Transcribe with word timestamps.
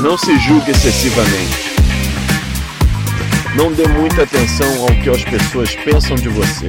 Não 0.00 0.16
se 0.16 0.38
julgue 0.38 0.70
excessivamente. 0.70 1.76
Não 3.56 3.72
dê 3.72 3.88
muita 3.88 4.22
atenção 4.22 4.68
ao 4.82 4.94
que 5.02 5.10
as 5.10 5.24
pessoas 5.24 5.74
pensam 5.74 6.14
de 6.14 6.28
você. 6.28 6.68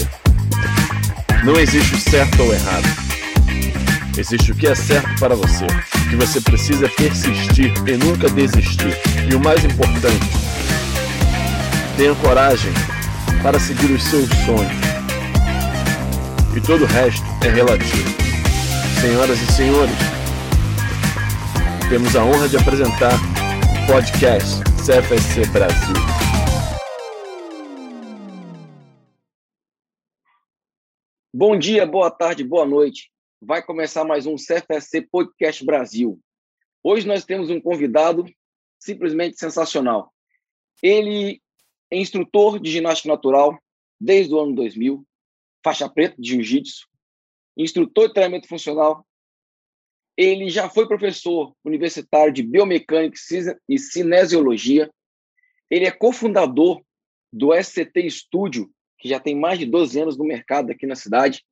Não 1.44 1.60
existe 1.60 1.94
o 1.94 1.99
certo 1.99 2.41
ou 2.41 2.52
errado. 2.52 2.88
Existe 4.18 4.52
o 4.52 4.55
que 4.55 4.65
é 4.65 4.73
certo 4.73 5.07
para 5.20 5.36
você. 5.36 5.65
O 5.65 6.10
que 6.10 6.15
você 6.15 6.41
precisa 6.41 6.89
persistir 6.89 7.71
e 7.85 7.97
nunca 7.97 8.27
desistir. 8.29 8.97
E 9.29 9.35
o 9.35 9.39
mais 9.39 9.63
importante, 9.63 10.25
tenha 11.95 12.15
coragem 12.15 12.71
para 13.43 13.59
seguir 13.59 13.91
os 13.91 14.03
seus 14.03 14.29
sonhos. 14.45 14.87
E 16.55 16.61
todo 16.61 16.85
o 16.85 16.88
resto 16.88 17.23
é 17.43 17.49
relativo. 17.49 18.09
Senhoras 18.99 19.39
e 19.39 19.53
senhores, 19.53 20.16
temos 21.89 22.17
a 22.17 22.25
honra 22.25 22.49
de 22.49 22.57
apresentar 22.57 23.13
o 23.13 23.87
podcast 23.93 24.61
CFSC 24.83 25.49
Brasil. 25.53 25.95
Bom 31.33 31.57
dia, 31.57 31.85
boa 31.85 32.11
tarde, 32.11 32.43
boa 32.43 32.65
noite. 32.65 33.09
Vai 33.41 33.63
começar 33.63 34.03
mais 34.03 34.25
um 34.25 34.35
CFSC 34.35 35.07
Podcast 35.09 35.65
Brasil. 35.65 36.19
Hoje 36.83 37.07
nós 37.07 37.23
temos 37.23 37.49
um 37.49 37.61
convidado 37.61 38.25
simplesmente 38.77 39.39
sensacional. 39.39 40.11
Ele 40.83 41.41
é 41.89 41.97
instrutor 41.97 42.59
de 42.59 42.69
ginástica 42.69 43.07
natural 43.07 43.57
desde 43.97 44.33
o 44.33 44.39
ano 44.41 44.53
2000, 44.55 45.07
faixa 45.63 45.88
preta 45.88 46.21
de 46.21 46.31
jiu-jitsu, 46.31 46.85
instrutor 47.55 48.09
de 48.09 48.13
treinamento 48.13 48.49
funcional. 48.49 49.06
Ele 50.17 50.49
já 50.49 50.67
foi 50.67 50.88
professor 50.88 51.55
universitário 51.63 52.34
de 52.34 52.41
biomecânica 52.41 53.16
e 53.69 53.78
cinesiologia. 53.78 54.91
Ele 55.69 55.86
é 55.86 55.91
cofundador 55.91 56.81
do 57.31 57.53
SCT 57.53 58.09
Studio, 58.09 58.72
que 58.97 59.08
já 59.08 59.19
tem 59.19 59.36
mais 59.36 59.59
de 59.59 59.66
12 59.66 60.00
anos 60.00 60.17
no 60.17 60.25
mercado 60.25 60.72
aqui 60.72 60.88
na 60.88 60.95
cidade. 60.95 61.45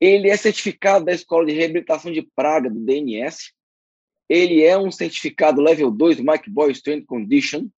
Ele 0.00 0.30
é 0.30 0.36
certificado 0.36 1.04
da 1.04 1.12
Escola 1.12 1.44
de 1.44 1.52
Reabilitação 1.52 2.10
de 2.10 2.22
Praga, 2.34 2.70
do 2.70 2.80
DNS. 2.80 3.52
Ele 4.26 4.62
é 4.62 4.78
um 4.78 4.90
certificado 4.90 5.60
level 5.60 5.90
2 5.90 6.16
do 6.16 6.24
Mike 6.24 6.48
Boy 6.48 6.72
Strength 6.72 7.04
Condition. 7.04 7.68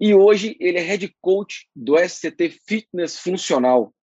E 0.00 0.12
hoje 0.12 0.56
ele 0.58 0.78
é 0.78 0.82
head 0.82 1.14
coach 1.20 1.68
do 1.76 1.96
SCT 1.96 2.50
Fitness 2.66 3.20
Funcional. 3.20 3.94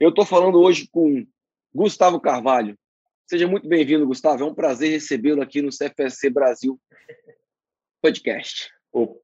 Eu 0.00 0.08
estou 0.08 0.24
falando 0.24 0.58
hoje 0.58 0.88
com 0.90 1.26
Gustavo 1.74 2.18
Carvalho. 2.18 2.78
Seja 3.28 3.48
muito 3.48 3.68
bem-vindo, 3.68 4.06
Gustavo. 4.06 4.44
É 4.44 4.46
um 4.46 4.54
prazer 4.54 4.88
recebê-lo 4.88 5.42
aqui 5.42 5.60
no 5.60 5.70
CFSC 5.70 6.30
Brasil 6.30 6.78
Podcast. 8.00 8.70
O, 8.92 9.20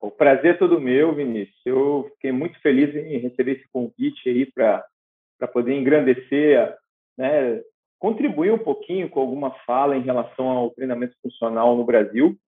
o 0.00 0.12
prazer 0.12 0.54
é 0.54 0.56
todo 0.56 0.80
meu, 0.80 1.12
Vinícius. 1.12 1.60
Eu 1.66 2.08
fiquei 2.14 2.30
muito 2.30 2.56
feliz 2.60 2.94
em 2.94 3.18
receber 3.18 3.56
esse 3.56 3.68
convite 3.72 4.28
aí 4.28 4.46
para 4.46 4.86
poder 5.52 5.74
engrandecer, 5.74 6.72
né, 7.18 7.60
contribuir 7.98 8.52
um 8.52 8.62
pouquinho 8.62 9.10
com 9.10 9.18
alguma 9.18 9.50
fala 9.66 9.96
em 9.96 10.02
relação 10.02 10.46
ao 10.46 10.70
treinamento 10.70 11.16
funcional 11.20 11.76
no 11.76 11.84
Brasil. 11.84 12.38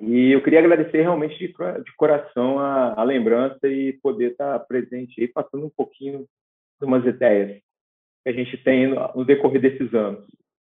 E 0.00 0.32
eu 0.32 0.42
queria 0.42 0.60
agradecer 0.60 1.02
realmente 1.02 1.36
de, 1.36 1.48
de 1.48 1.96
coração 1.98 2.58
a, 2.58 2.94
a, 2.98 3.04
lembrança 3.04 3.68
e 3.68 3.92
poder 4.02 4.30
estar 4.30 4.58
presente 4.60 5.20
aí, 5.20 5.28
passando 5.28 5.66
um 5.66 5.70
pouquinho 5.76 6.26
de 6.80 6.86
umas 6.86 7.04
ideias 7.04 7.60
que 8.22 8.30
a 8.30 8.32
gente 8.32 8.56
tem 8.58 8.88
no, 8.88 9.24
decorrer 9.24 9.60
desses 9.60 9.92
anos. 9.94 10.24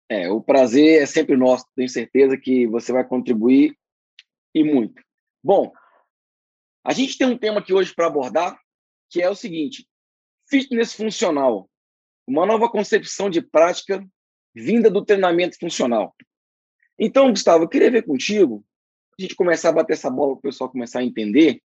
É, 0.09 0.29
o 0.29 0.41
prazer 0.41 1.01
é 1.01 1.05
sempre 1.05 1.35
nosso. 1.35 1.65
Tenho 1.75 1.89
certeza 1.89 2.37
que 2.37 2.67
você 2.67 2.91
vai 2.91 3.05
contribuir 3.05 3.77
e 4.53 4.63
muito. 4.63 5.01
Bom, 5.43 5.71
a 6.83 6.93
gente 6.93 7.17
tem 7.17 7.27
um 7.27 7.37
tema 7.37 7.59
aqui 7.59 7.73
hoje 7.73 7.93
para 7.93 8.07
abordar, 8.07 8.57
que 9.09 9.21
é 9.21 9.29
o 9.29 9.35
seguinte: 9.35 9.87
fitness 10.49 10.93
funcional, 10.93 11.69
uma 12.25 12.45
nova 12.45 12.69
concepção 12.69 13.29
de 13.29 13.41
prática 13.41 14.05
vinda 14.55 14.89
do 14.89 15.03
treinamento 15.03 15.57
funcional. 15.59 16.15
Então, 16.97 17.29
Gustavo, 17.29 17.65
eu 17.65 17.69
queria 17.69 17.91
ver 17.91 18.03
contigo 18.03 18.65
a 19.17 19.21
gente 19.21 19.35
começar 19.35 19.69
a 19.69 19.73
bater 19.73 19.93
essa 19.93 20.09
bola, 20.09 20.33
o 20.33 20.41
pessoal 20.41 20.69
começar 20.69 20.99
a 20.99 21.03
entender, 21.03 21.61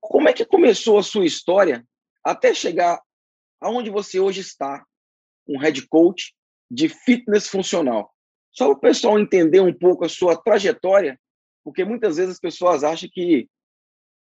como 0.00 0.28
é 0.28 0.32
que 0.32 0.44
começou 0.44 0.98
a 0.98 1.02
sua 1.02 1.26
história 1.26 1.86
até 2.24 2.52
chegar 2.54 3.00
aonde 3.60 3.90
você 3.90 4.20
hoje 4.20 4.40
está, 4.40 4.84
um 5.46 5.58
head 5.58 5.86
coach 5.88 6.34
de 6.70 6.88
fitness 6.88 7.48
funcional? 7.48 8.12
Só 8.52 8.66
para 8.66 8.76
o 8.76 8.80
pessoal 8.80 9.18
entender 9.18 9.60
um 9.60 9.72
pouco 9.72 10.04
a 10.04 10.08
sua 10.08 10.36
trajetória, 10.36 11.18
porque 11.64 11.84
muitas 11.84 12.16
vezes 12.16 12.34
as 12.34 12.40
pessoas 12.40 12.82
acham 12.82 13.08
que 13.12 13.48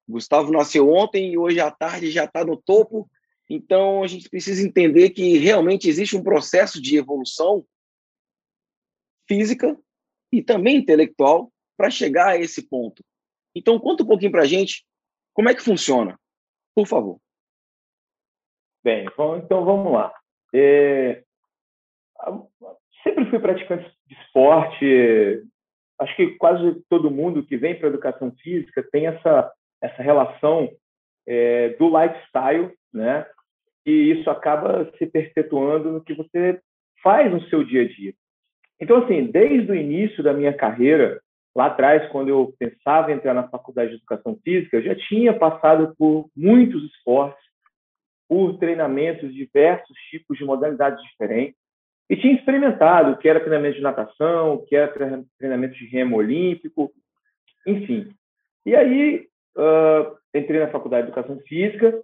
Gustavo 0.07 0.52
nasceu 0.52 0.90
ontem 0.90 1.34
e 1.34 1.38
hoje 1.38 1.59
à 1.59 1.69
tarde 1.69 2.12
já 2.12 2.25
está 2.25 2.44
no 2.44 2.57
topo. 2.57 3.09
Então 3.50 4.03
a 4.03 4.07
gente 4.07 4.30
precisa 4.30 4.66
entender 4.66 5.12
que 5.12 5.38
realmente 5.38 5.88
existe 5.88 6.18
um 6.18 6.24
processo 6.24 6.81
de 6.81 6.97
evolução 6.97 7.66
física 9.28 9.78
e 10.31 10.41
também 10.41 10.78
intelectual 10.78 11.51
para 11.78 11.90
chegar 11.90 12.30
a 12.30 12.38
esse 12.38 12.63
ponto. 12.63 13.03
Então, 13.56 13.80
conta 13.80 14.03
um 14.03 14.07
pouquinho 14.07 14.31
para 14.31 14.44
a 14.44 14.47
gente 14.47 14.86
como 15.34 15.50
é 15.50 15.56
que 15.56 15.62
funciona, 15.62 16.19
por 16.75 16.88
favor. 16.88 17.19
Bem, 18.84 19.06
então 19.06 19.66
vamos 19.66 19.91
lá. 19.91 20.13
É... 20.53 21.23
Sempre 23.03 23.29
fui 23.29 23.40
praticante 23.40 23.90
de 24.07 24.16
esporte. 24.16 25.44
Acho 26.00 26.16
que 26.16 26.38
quase 26.38 26.81
todo 26.89 27.12
mundo 27.12 27.45
que 27.45 27.57
vem 27.57 27.78
para 27.78 27.89
educação 27.89 28.31
física 28.41 28.85
tem 28.91 29.07
essa, 29.07 29.51
essa 29.81 30.01
relação 30.01 30.69
é, 31.28 31.69
do 31.69 31.88
lifestyle, 31.88 32.73
né? 32.94 33.25
E 33.85 34.12
isso 34.12 34.29
acaba 34.29 34.91
se 34.97 35.06
perpetuando 35.06 35.91
no 35.91 36.03
que 36.03 36.13
você 36.13 36.62
faz 37.01 37.31
no 37.31 37.41
seu 37.50 37.63
dia 37.63 37.84
a 37.84 37.88
dia. 37.88 38.13
Então, 38.79 39.03
assim, 39.03 39.25
desde 39.25 39.72
o 39.72 39.75
início 39.75 40.23
da 40.23 40.34
minha 40.34 40.53
carreira, 40.53 41.22
lá 41.56 41.68
atrás, 41.68 42.09
quando 42.12 42.29
eu 42.29 42.53
pensava 42.57 43.12
em 43.12 43.16
entrar 43.16 43.34
na 43.34 43.47
faculdade 43.47 43.91
de 43.91 43.97
educação 43.97 44.38
física, 44.44 44.78
eu 44.78 44.84
já 44.84 44.95
tinha 44.95 45.34
passado 45.34 45.94
por 45.97 46.29
muitos 46.35 46.84
esportes, 46.85 47.44
por 48.29 48.59
treinamentos, 48.59 49.34
diversos 49.34 49.97
tipos 50.12 50.38
de 50.38 50.45
modalidades 50.45 51.03
diferentes, 51.03 51.57
e 52.07 52.16
tinha 52.16 52.34
experimentado 52.34 53.12
o 53.12 53.17
que 53.17 53.28
era 53.28 53.40
treinamento 53.40 53.78
de 53.78 53.81
natação, 53.81 54.53
o 54.53 54.66
que 54.66 54.75
era 54.75 54.94
treinamento 55.38 55.73
de 55.73 55.85
remo 55.88 56.17
olímpico, 56.17 56.91
enfim. 57.66 58.13
E 58.66 58.75
aí, 58.75 59.28
uh, 59.57 60.18
entrei 60.34 60.59
na 60.59 60.69
faculdade 60.69 61.07
de 61.07 61.12
educação 61.12 61.39
física, 61.41 62.00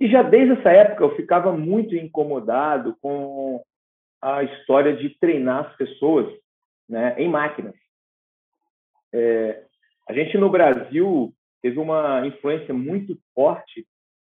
e 0.00 0.08
já 0.08 0.22
desde 0.22 0.54
essa 0.54 0.70
época 0.70 1.04
eu 1.04 1.14
ficava 1.16 1.52
muito 1.52 1.94
incomodado 1.94 2.96
com 3.00 3.62
a 4.20 4.42
história 4.42 4.96
de 4.96 5.10
treinar 5.18 5.66
as 5.66 5.76
pessoas 5.76 6.26
né, 6.88 7.14
em 7.18 7.28
máquinas. 7.28 7.74
É, 9.12 9.64
a 10.08 10.12
gente 10.12 10.36
no 10.38 10.48
Brasil 10.48 11.32
teve 11.60 11.78
uma 11.78 12.26
influência 12.26 12.72
muito 12.72 13.18
forte 13.34 13.86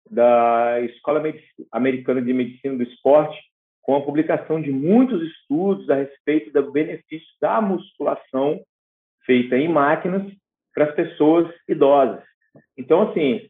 da 0.10 0.80
Escola 0.82 1.24
Americana 1.72 2.22
de 2.22 2.34
Medicina 2.34 2.76
do 2.76 2.84
Esporte, 2.84 3.40
com 3.82 3.96
a 3.96 4.02
publicação 4.02 4.62
de 4.62 4.72
muitos 4.72 5.22
estudos 5.22 5.90
a 5.90 5.96
respeito 5.96 6.52
do 6.52 6.72
benefício 6.72 7.28
da 7.42 7.62
musculação 7.62 8.64
feita 9.26 9.58
em 9.58 9.68
máquinas 9.68 10.24
para 10.74 10.86
as 10.86 10.96
pessoas 10.96 11.54
idosas. 11.68 12.24
Então, 12.78 13.10
assim, 13.10 13.50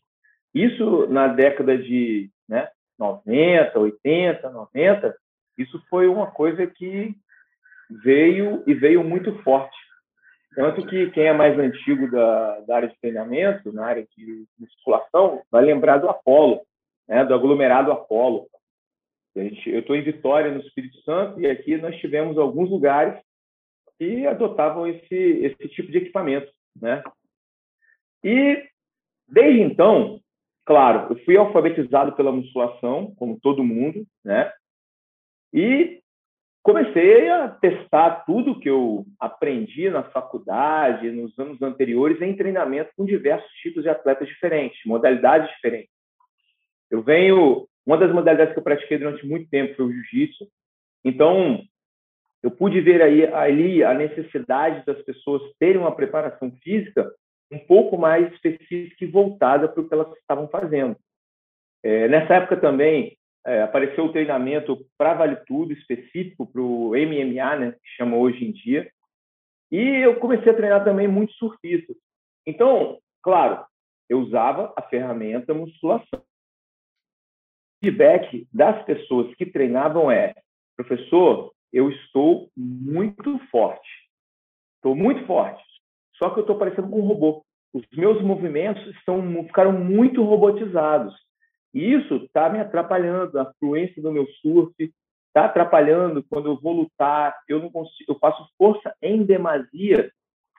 isso 0.54 1.08
na 1.08 1.28
década 1.28 1.78
de 1.78 2.30
né, 2.48 2.68
90, 2.98 3.80
80, 3.80 4.50
90, 4.50 5.16
isso 5.58 5.82
foi 5.90 6.08
uma 6.08 6.28
coisa 6.28 6.66
que 6.68 7.16
veio 7.90 8.64
e 8.66 8.74
veio 8.74 9.04
muito 9.04 9.38
forte. 9.44 9.78
Tanto 10.56 10.86
que 10.86 11.10
quem 11.12 11.26
é 11.26 11.34
mais 11.34 11.58
antigo 11.58 12.10
da, 12.12 12.60
da 12.62 12.76
área 12.76 12.90
de 12.90 13.00
treinamento, 13.00 13.72
na 13.72 13.86
área 13.86 14.06
de 14.16 14.46
musculação, 14.60 15.42
vai 15.50 15.64
lembrar 15.64 15.98
do 15.98 16.10
Apolo, 16.10 16.62
né, 17.08 17.26
do 17.26 17.34
aglomerado 17.34 17.92
Apolo. 17.92 18.48
Gente, 19.36 19.68
eu 19.70 19.80
estou 19.80 19.96
em 19.96 20.04
Vitória, 20.04 20.52
no 20.52 20.60
Espírito 20.60 21.02
Santo, 21.02 21.42
e 21.42 21.48
aqui 21.48 21.78
nós 21.78 21.96
tivemos 21.98 22.38
alguns 22.38 22.70
lugares 22.70 23.20
que 23.98 24.28
adotavam 24.28 24.86
esse, 24.88 25.16
esse 25.16 25.68
tipo 25.70 25.92
de 25.92 25.98
equipamento. 25.98 26.52
Né? 26.80 27.04
E, 28.24 28.64
desde 29.28 29.62
então, 29.62 30.20
claro, 30.66 31.14
eu 31.14 31.26
fui 31.26 31.36
alfabetizado 31.36 32.16
pela 32.16 32.32
musculação, 32.32 33.14
como 33.16 33.40
todo 33.40 33.64
mundo, 33.64 34.06
né? 34.24 34.52
E 35.52 36.03
comecei 36.64 37.30
a 37.30 37.50
testar 37.50 38.24
tudo 38.26 38.60
que 38.60 38.70
eu 38.70 39.06
aprendi 39.20 39.90
na 39.90 40.02
faculdade, 40.04 41.12
nos 41.12 41.38
anos 41.38 41.62
anteriores, 41.62 42.22
em 42.22 42.36
treinamento 42.36 42.92
com 42.96 43.06
diversos 43.06 43.52
tipos 43.62 43.84
de 43.84 43.90
atletas 43.90 44.28
diferentes, 44.30 44.80
modalidades 44.86 45.50
diferentes. 45.54 45.92
Eu 46.90 47.04
venho. 47.04 47.68
Uma 47.86 47.98
das 47.98 48.14
modalidades 48.14 48.54
que 48.54 48.60
eu 48.60 48.64
pratiquei 48.64 48.98
durante 48.98 49.28
muito 49.28 49.50
tempo 49.50 49.76
foi 49.76 49.86
o 49.86 49.92
jiu-jitsu. 49.92 50.48
Então, 51.04 51.62
eu 52.42 52.50
pude 52.50 52.80
ver 52.80 53.02
aí 53.02 53.26
ali 53.26 53.84
a 53.84 53.94
necessidade 53.94 54.86
das 54.86 55.02
pessoas 55.02 55.42
terem 55.60 55.82
uma 55.82 55.94
preparação 55.94 56.50
física 56.64 57.12
um 57.52 57.60
pouco 57.60 57.98
mais 57.98 58.32
específica 58.32 59.04
e 59.04 59.08
voltada 59.08 59.68
para 59.68 59.82
o 59.82 59.88
que 59.88 59.94
elas 59.94 60.16
estavam 60.18 60.48
fazendo. 60.48 60.96
É, 61.84 62.08
nessa 62.08 62.36
época 62.36 62.56
também 62.56 63.18
é, 63.46 63.62
apareceu 63.62 64.06
o 64.06 64.12
treinamento 64.12 64.86
para 64.98 65.14
Vale 65.14 65.36
Tudo, 65.46 65.74
específico 65.74 66.46
para 66.46 66.62
o 66.62 66.92
MMA, 66.92 67.56
né, 67.58 67.72
que 67.72 67.90
chama 67.98 68.18
hoje 68.18 68.46
em 68.46 68.52
dia. 68.52 68.90
E 69.72 69.80
eu 69.80 70.20
comecei 70.20 70.52
a 70.52 70.56
treinar 70.56 70.84
também 70.84 71.08
muitos 71.08 71.36
surfistas. 71.38 71.98
Então, 72.46 73.00
claro, 73.22 73.66
eu 74.10 74.20
usava 74.20 74.74
a 74.78 74.82
ferramenta 74.82 75.54
musculação. 75.54 76.20
O 76.20 77.86
feedback 77.86 78.48
das 78.54 78.84
pessoas 78.86 79.34
que 79.36 79.46
treinavam 79.46 80.12
é: 80.12 80.34
professor, 80.76 81.52
eu 81.72 81.90
estou 81.90 82.50
muito 82.56 83.40
forte. 83.50 83.90
Estou 84.76 84.96
muito 84.96 85.26
forte. 85.26 85.64
Só 86.18 86.30
que 86.30 86.40
eu 86.40 86.42
estou 86.42 86.58
parecendo 86.58 86.90
com 86.90 87.00
um 87.00 87.08
robô. 87.08 87.44
Os 87.74 87.84
meus 87.94 88.22
movimentos 88.22 88.86
estão, 88.96 89.44
ficaram 89.46 89.72
muito 89.72 90.24
robotizados. 90.24 91.16
E 91.74 91.94
isso 91.94 92.16
está 92.18 92.50
me 92.50 92.60
atrapalhando, 92.60 93.40
a 93.40 93.52
fluência 93.60 94.02
do 94.02 94.12
meu 94.12 94.28
surf, 94.42 94.74
está 95.28 95.46
atrapalhando 95.46 96.24
quando 96.24 96.50
eu 96.50 96.60
vou 96.60 96.74
lutar, 96.74 97.36
eu 97.48 97.60
não 97.60 97.72
consigo, 97.72 98.12
eu 98.12 98.20
faço 98.20 98.48
força 98.58 98.96
em 99.02 99.24
demasia 99.24 100.12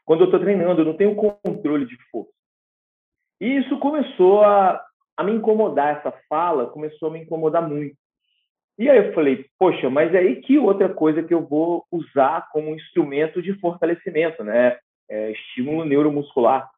quando 0.04 0.20
eu 0.20 0.24
estou 0.26 0.40
treinando, 0.40 0.80
eu 0.80 0.84
não 0.84 0.96
tenho 0.96 1.14
controle 1.14 1.86
de 1.86 1.96
força. 2.10 2.32
E 3.40 3.56
isso 3.58 3.78
começou 3.78 4.42
a, 4.42 4.84
a 5.16 5.24
me 5.24 5.32
incomodar, 5.32 5.98
essa 5.98 6.12
fala 6.28 6.66
começou 6.66 7.08
a 7.08 7.12
me 7.12 7.20
incomodar 7.20 7.66
muito. 7.66 7.96
E 8.76 8.90
aí 8.90 8.98
eu 8.98 9.14
falei, 9.14 9.46
poxa, 9.58 9.88
mas 9.88 10.12
aí 10.14 10.40
que 10.42 10.58
outra 10.58 10.92
coisa 10.92 11.22
que 11.22 11.32
eu 11.32 11.46
vou 11.46 11.86
usar 11.92 12.48
como 12.50 12.74
instrumento 12.74 13.40
de 13.40 13.54
fortalecimento, 13.60 14.42
né? 14.42 14.76
É, 15.08 15.30
estímulo 15.30 15.84
neuromuscular. 15.84 16.68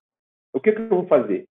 O 0.52 0.60
que, 0.60 0.72
que 0.72 0.80
eu 0.80 0.88
vou 0.88 1.06
fazer? 1.06 1.46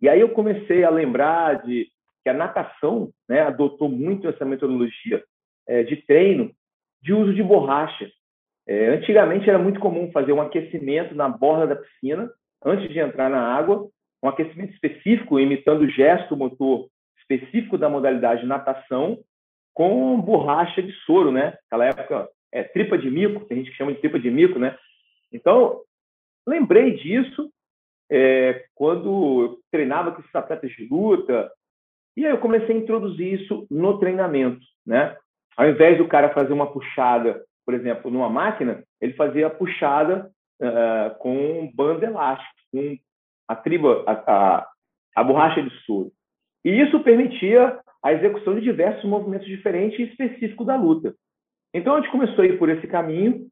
E 0.00 0.08
aí 0.08 0.20
eu 0.20 0.30
comecei 0.30 0.84
a 0.84 0.90
lembrar 0.90 1.62
de 1.62 1.88
que 2.22 2.30
a 2.30 2.34
natação 2.34 3.10
né, 3.28 3.40
adotou 3.40 3.88
muito 3.88 4.28
essa 4.28 4.44
metodologia 4.44 5.22
é, 5.66 5.82
de 5.82 5.96
treino 5.96 6.52
de 7.02 7.12
uso 7.12 7.34
de 7.34 7.42
borracha. 7.42 8.08
É, 8.66 8.90
antigamente 8.90 9.48
era 9.48 9.58
muito 9.58 9.80
comum 9.80 10.10
fazer 10.12 10.32
um 10.32 10.40
aquecimento 10.40 11.14
na 11.14 11.28
borda 11.28 11.74
da 11.74 11.76
piscina 11.76 12.30
antes 12.64 12.88
de 12.88 12.98
entrar 12.98 13.28
na 13.28 13.40
água, 13.40 13.88
um 14.22 14.28
aquecimento 14.28 14.72
específico 14.72 15.40
imitando 15.40 15.82
o 15.82 15.90
gesto 15.90 16.36
motor 16.36 16.88
específico 17.18 17.76
da 17.76 17.88
modalidade 17.88 18.46
natação 18.46 19.18
com 19.74 20.20
borracha 20.20 20.82
de 20.82 20.92
soro, 21.04 21.32
né? 21.32 21.56
Naquela 21.64 21.86
época 21.86 22.28
é 22.52 22.62
tripa 22.62 22.96
de 22.96 23.10
mico, 23.10 23.44
tem 23.46 23.58
gente 23.58 23.70
que 23.70 23.76
chama 23.76 23.92
de 23.92 24.00
tripa 24.00 24.18
de 24.18 24.30
mico, 24.30 24.58
né? 24.58 24.76
Então 25.32 25.80
lembrei 26.46 26.94
disso 26.96 27.50
é, 28.10 28.66
quando 28.74 29.42
eu 29.42 29.58
treinava 29.70 30.12
com 30.12 30.20
esses 30.20 30.34
atletas 30.34 30.70
de 30.70 30.86
luta, 30.86 31.50
e 32.16 32.26
aí 32.26 32.32
eu 32.32 32.38
comecei 32.38 32.74
a 32.74 32.78
introduzir 32.78 33.40
isso 33.40 33.66
no 33.70 33.98
treinamento, 33.98 34.60
né? 34.86 35.16
Ao 35.56 35.68
invés 35.68 35.98
do 35.98 36.08
cara 36.08 36.32
fazer 36.32 36.52
uma 36.52 36.70
puxada, 36.70 37.42
por 37.64 37.74
exemplo, 37.74 38.10
numa 38.10 38.28
máquina, 38.28 38.82
ele 39.00 39.12
fazia 39.14 39.46
a 39.46 39.50
puxada 39.50 40.30
uh, 40.60 41.18
com 41.18 41.70
banda 41.74 42.06
elástica, 42.06 42.50
com 42.72 42.96
a 43.48 43.56
triba, 43.56 44.04
a, 44.06 44.12
a, 44.12 44.68
a 45.16 45.24
borracha 45.24 45.62
de 45.62 45.70
soro. 45.84 46.10
E 46.64 46.70
isso 46.70 47.00
permitia 47.00 47.80
a 48.02 48.12
execução 48.12 48.54
de 48.54 48.62
diversos 48.62 49.04
movimentos 49.04 49.46
diferentes 49.46 49.98
e 49.98 50.02
específicos 50.04 50.66
da 50.66 50.76
luta. 50.76 51.14
Então 51.74 51.94
a 51.94 52.00
gente 52.00 52.10
começou 52.10 52.44
a 52.44 52.46
ir 52.46 52.58
por 52.58 52.68
esse 52.68 52.86
caminho, 52.86 53.46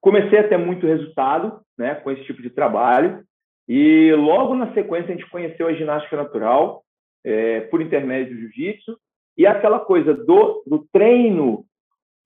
comecei 0.00 0.38
a 0.38 0.48
ter 0.48 0.56
muito 0.56 0.86
resultado, 0.86 1.60
né, 1.78 1.94
com 1.96 2.10
esse 2.10 2.24
tipo 2.24 2.42
de 2.42 2.50
trabalho. 2.50 3.24
E 3.68 4.12
logo 4.14 4.54
na 4.54 4.72
sequência 4.74 5.12
a 5.12 5.16
gente 5.16 5.30
conheceu 5.30 5.66
a 5.66 5.72
ginástica 5.72 6.16
natural 6.16 6.82
é, 7.24 7.60
por 7.62 7.80
intermédio 7.80 8.34
do 8.34 8.40
jiu-jitsu 8.40 8.98
e 9.36 9.46
aquela 9.46 9.80
coisa 9.80 10.14
do, 10.14 10.62
do 10.66 10.86
treino, 10.92 11.64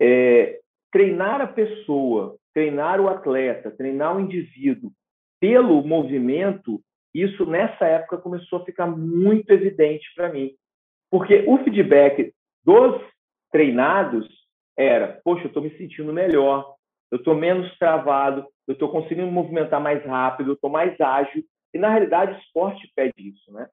é, 0.01 0.61
treinar 0.93 1.41
a 1.41 1.47
pessoa, 1.47 2.37
treinar 2.53 3.01
o 3.01 3.09
atleta, 3.09 3.71
treinar 3.71 4.17
o 4.17 4.21
indivíduo 4.21 4.91
pelo 5.41 5.83
movimento, 5.83 6.81
isso 7.15 7.45
nessa 7.47 7.87
época 7.87 8.19
começou 8.19 8.61
a 8.61 8.65
ficar 8.65 8.87
muito 8.87 9.51
evidente 9.51 10.07
para 10.15 10.33
mim, 10.33 10.53
porque 11.11 11.45
o 11.47 11.59
feedback 11.59 12.33
dos 12.65 13.01
treinados 13.53 14.27
era, 14.77 15.21
poxa, 15.23 15.45
eu 15.45 15.49
estou 15.49 15.63
me 15.63 15.71
sentindo 15.77 16.13
melhor, 16.13 16.75
eu 17.11 17.19
estou 17.19 17.35
menos 17.35 17.77
travado, 17.79 18.47
eu 18.67 18.73
estou 18.73 18.89
conseguindo 18.91 19.31
movimentar 19.31 19.81
mais 19.81 20.05
rápido, 20.05 20.51
eu 20.51 20.55
estou 20.55 20.71
mais 20.71 21.01
ágil. 21.01 21.45
E, 21.73 21.79
na 21.79 21.91
realidade, 21.91 22.33
o 22.33 22.39
esporte 22.39 22.91
pede 22.97 23.29
isso, 23.29 23.53
né? 23.53 23.69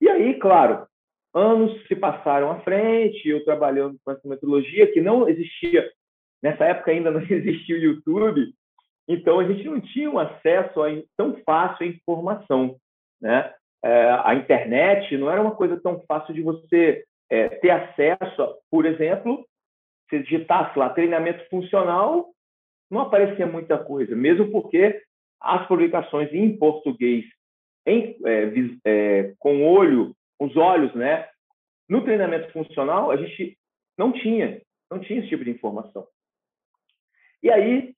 E 0.00 0.08
aí, 0.08 0.34
claro, 0.38 0.86
anos 1.34 1.86
se 1.86 1.96
passaram 1.96 2.50
à 2.50 2.60
frente, 2.60 3.28
eu 3.28 3.44
trabalhando 3.44 3.96
com 4.04 4.12
essa 4.12 4.26
metodologia, 4.28 4.90
que 4.92 5.00
não 5.00 5.28
existia, 5.28 5.90
nessa 6.42 6.64
época 6.64 6.90
ainda 6.90 7.10
não 7.10 7.20
existia 7.28 7.76
o 7.76 7.80
YouTube, 7.80 8.52
então 9.08 9.40
a 9.40 9.44
gente 9.44 9.64
não 9.64 9.80
tinha 9.80 10.10
um 10.10 10.18
acesso 10.18 10.82
a, 10.82 10.88
tão 11.16 11.36
fácil 11.44 11.86
à 11.86 11.88
informação, 11.88 12.76
né? 13.20 13.52
É, 13.84 14.10
a 14.24 14.34
internet 14.34 15.14
não 15.18 15.30
era 15.30 15.42
uma 15.42 15.54
coisa 15.54 15.78
tão 15.78 16.00
fácil 16.08 16.32
de 16.32 16.40
você 16.40 17.04
é, 17.28 17.48
ter 17.48 17.68
acesso, 17.68 18.42
a, 18.42 18.54
por 18.70 18.86
exemplo, 18.86 19.46
se 20.08 20.20
digitasse 20.20 20.78
lá 20.78 20.88
treinamento 20.88 21.46
funcional, 21.50 22.30
não 22.90 23.00
aparecia 23.00 23.46
muita 23.46 23.76
coisa, 23.76 24.14
mesmo 24.16 24.50
porque 24.50 25.02
as 25.40 25.66
publicações 25.66 26.32
em 26.32 26.56
português, 26.56 27.26
em, 27.86 28.16
é, 28.24 28.52
é, 28.84 29.34
com 29.38 29.66
olho, 29.66 30.14
os 30.40 30.56
olhos, 30.56 30.94
né? 30.94 31.28
No 31.88 32.02
treinamento 32.02 32.50
funcional, 32.52 33.10
a 33.10 33.16
gente 33.16 33.58
não 33.96 34.12
tinha, 34.12 34.60
não 34.90 34.98
tinha 35.00 35.20
esse 35.20 35.28
tipo 35.28 35.44
de 35.44 35.50
informação. 35.50 36.06
E 37.42 37.50
aí, 37.50 37.94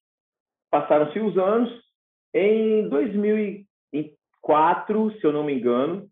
passaram-se 0.71 1.19
os 1.21 1.37
anos, 1.38 1.71
em 2.35 2.88
2004, 2.88 5.21
se 5.21 5.25
eu 5.25 5.33
não 5.33 5.44
me 5.44 5.55
engano, 5.55 6.09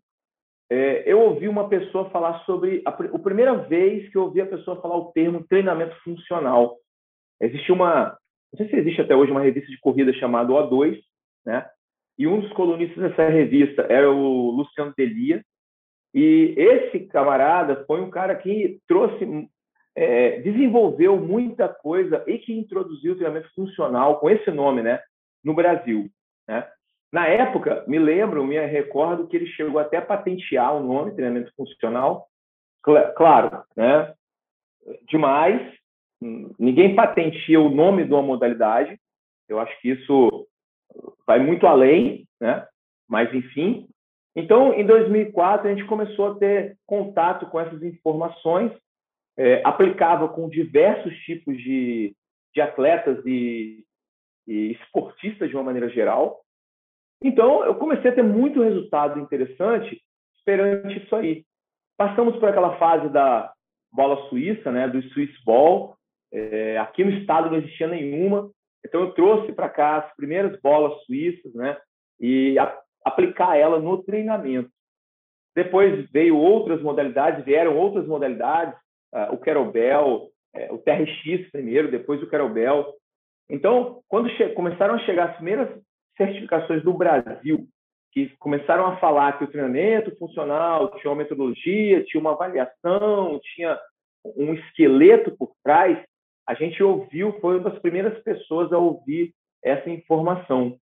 é, 0.69 1.03
eu 1.05 1.19
ouvi 1.19 1.47
uma 1.47 1.69
pessoa 1.69 2.09
falar 2.09 2.43
sobre 2.45 2.81
a, 2.85 2.89
a, 2.89 3.19
primeira 3.19 3.55
vez 3.55 4.09
que 4.09 4.17
eu 4.17 4.23
ouvi 4.23 4.41
a 4.41 4.47
pessoa 4.47 4.81
falar 4.81 4.97
o 4.97 5.11
termo 5.11 5.45
treinamento 5.47 5.95
funcional. 6.01 6.75
Existe 7.39 7.71
uma 7.71 8.17
não 8.55 8.57
sei 8.57 8.69
se 8.69 8.75
existe 8.77 9.01
até 9.01 9.13
hoje 9.13 9.31
uma 9.31 9.41
revista 9.41 9.69
de 9.69 9.77
corrida 9.79 10.13
chamada 10.13 10.53
O2, 10.53 10.97
né? 11.45 11.69
E 12.17 12.27
um 12.27 12.39
dos 12.39 12.51
colunistas 12.53 12.97
dessa 12.97 13.27
revista 13.27 13.85
era 13.89 14.09
o 14.09 14.51
Luciano 14.51 14.93
Delia. 14.95 15.43
E 16.13 16.53
esse 16.57 17.01
camarada 17.07 17.83
foi 17.85 18.01
um 18.01 18.09
cara 18.09 18.35
que 18.35 18.79
trouxe, 18.87 19.49
é, 19.95 20.39
desenvolveu 20.39 21.17
muita 21.17 21.67
coisa 21.67 22.23
e 22.25 22.37
que 22.37 22.57
introduziu 22.57 23.13
o 23.13 23.15
treinamento 23.15 23.53
funcional 23.53 24.19
com 24.19 24.29
esse 24.29 24.49
nome, 24.49 24.81
né? 24.81 25.01
No 25.43 25.53
Brasil, 25.53 26.09
né? 26.47 26.65
Na 27.11 27.27
época, 27.27 27.83
me 27.87 27.99
lembro, 27.99 28.45
me 28.45 28.59
recordo 28.65 29.27
que 29.27 29.35
ele 29.37 29.47
chegou 29.47 29.79
até 29.79 29.97
a 29.97 30.01
patentear 30.01 30.75
o 30.75 30.83
nome 30.83 31.13
treinamento 31.13 31.51
funcional. 31.55 32.27
Claro, 33.15 33.63
né? 33.75 34.13
Demais, 35.09 35.61
ninguém 36.59 36.95
patenteia 36.95 37.59
o 37.59 37.69
nome 37.69 38.05
de 38.05 38.13
uma 38.13 38.21
modalidade. 38.21 38.99
Eu 39.47 39.59
acho 39.59 39.79
que 39.81 39.91
isso 39.91 40.47
vai 41.25 41.39
muito 41.39 41.65
além, 41.67 42.27
né? 42.39 42.65
Mas 43.07 43.33
enfim. 43.33 43.87
Então, 44.35 44.73
em 44.73 44.85
2004 44.85 45.67
a 45.67 45.73
gente 45.73 45.87
começou 45.87 46.31
a 46.31 46.35
ter 46.35 46.77
contato 46.85 47.45
com 47.47 47.59
essas 47.59 47.81
informações, 47.83 48.71
é, 49.37 49.61
aplicava 49.63 50.27
com 50.27 50.49
diversos 50.49 51.13
tipos 51.19 51.57
de, 51.57 52.15
de 52.53 52.61
atletas 52.61 53.25
e, 53.25 53.83
e 54.47 54.71
esportistas 54.73 55.49
de 55.49 55.55
uma 55.55 55.63
maneira 55.63 55.89
geral. 55.89 56.41
Então, 57.23 57.63
eu 57.63 57.75
comecei 57.75 58.11
a 58.11 58.15
ter 58.15 58.23
muito 58.23 58.61
resultado 58.61 59.19
interessante 59.19 60.01
perante 60.45 61.03
isso 61.03 61.15
aí. 61.15 61.45
Passamos 61.97 62.35
por 62.37 62.49
aquela 62.49 62.77
fase 62.77 63.09
da 63.09 63.53
bola 63.91 64.27
suíça, 64.29 64.69
né, 64.71 64.87
do 64.87 65.01
Swiss 65.09 65.31
Ball, 65.45 65.95
é, 66.31 66.77
aqui 66.77 67.03
no 67.03 67.11
estado 67.11 67.49
não 67.49 67.57
existia 67.57 67.87
nenhuma, 67.87 68.51
então 68.85 69.01
eu 69.01 69.11
trouxe 69.11 69.51
para 69.51 69.67
cá 69.67 69.97
as 69.97 70.15
primeiras 70.15 70.59
bolas 70.61 71.03
suíças, 71.05 71.53
né? 71.53 71.77
E 72.19 72.57
a, 72.59 72.79
aplicar 73.03 73.57
ela 73.57 73.79
no 73.79 74.01
treinamento. 74.03 74.69
Depois 75.55 76.09
veio 76.11 76.37
outras 76.37 76.81
modalidades, 76.81 77.43
vieram 77.43 77.77
outras 77.77 78.05
modalidades, 78.05 78.75
uh, 79.13 79.33
o 79.33 79.37
kettlebell, 79.37 80.29
uh, 80.55 80.73
o 80.73 80.77
TRX 80.77 81.49
primeiro, 81.51 81.89
depois 81.89 82.21
o 82.21 82.29
kettlebell. 82.29 82.93
Então, 83.49 84.01
quando 84.07 84.29
começaram 84.53 84.95
a 84.95 84.99
chegar 84.99 85.29
as 85.29 85.35
primeiras 85.35 85.69
certificações 86.17 86.83
do 86.83 86.93
Brasil, 86.93 87.67
que 88.11 88.29
começaram 88.37 88.85
a 88.85 88.97
falar 88.97 89.37
que 89.37 89.43
o 89.43 89.47
treinamento 89.47 90.15
funcional 90.17 90.89
tinha 90.97 91.11
uma 91.11 91.17
metodologia, 91.17 92.03
tinha 92.05 92.21
uma 92.21 92.31
avaliação, 92.31 93.39
tinha 93.53 93.77
um 94.37 94.53
esqueleto 94.53 95.35
por 95.37 95.51
trás, 95.63 96.01
a 96.47 96.53
gente 96.53 96.81
ouviu, 96.83 97.33
foi 97.39 97.57
uma 97.57 97.69
das 97.69 97.79
primeiras 97.79 98.21
pessoas 98.23 98.71
a 98.71 98.77
ouvir 98.77 99.33
essa 99.63 99.89
informação. 99.89 100.77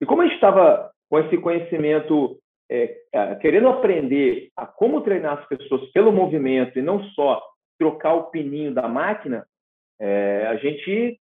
E 0.00 0.06
como 0.06 0.22
a 0.22 0.24
gente 0.26 0.34
estava 0.34 0.90
com 1.08 1.18
esse 1.18 1.38
conhecimento, 1.38 2.38
é, 2.70 2.96
é, 3.12 3.34
querendo 3.36 3.68
aprender 3.68 4.50
a 4.56 4.66
como 4.66 5.00
treinar 5.00 5.38
as 5.38 5.48
pessoas 5.48 5.90
pelo 5.92 6.12
movimento 6.12 6.78
e 6.78 6.82
não 6.82 7.02
só 7.10 7.42
trocar 7.78 8.14
o 8.14 8.30
pininho 8.30 8.74
da 8.74 8.88
máquina, 8.88 9.46
é, 9.98 10.46
a 10.46 10.56
gente 10.56 11.18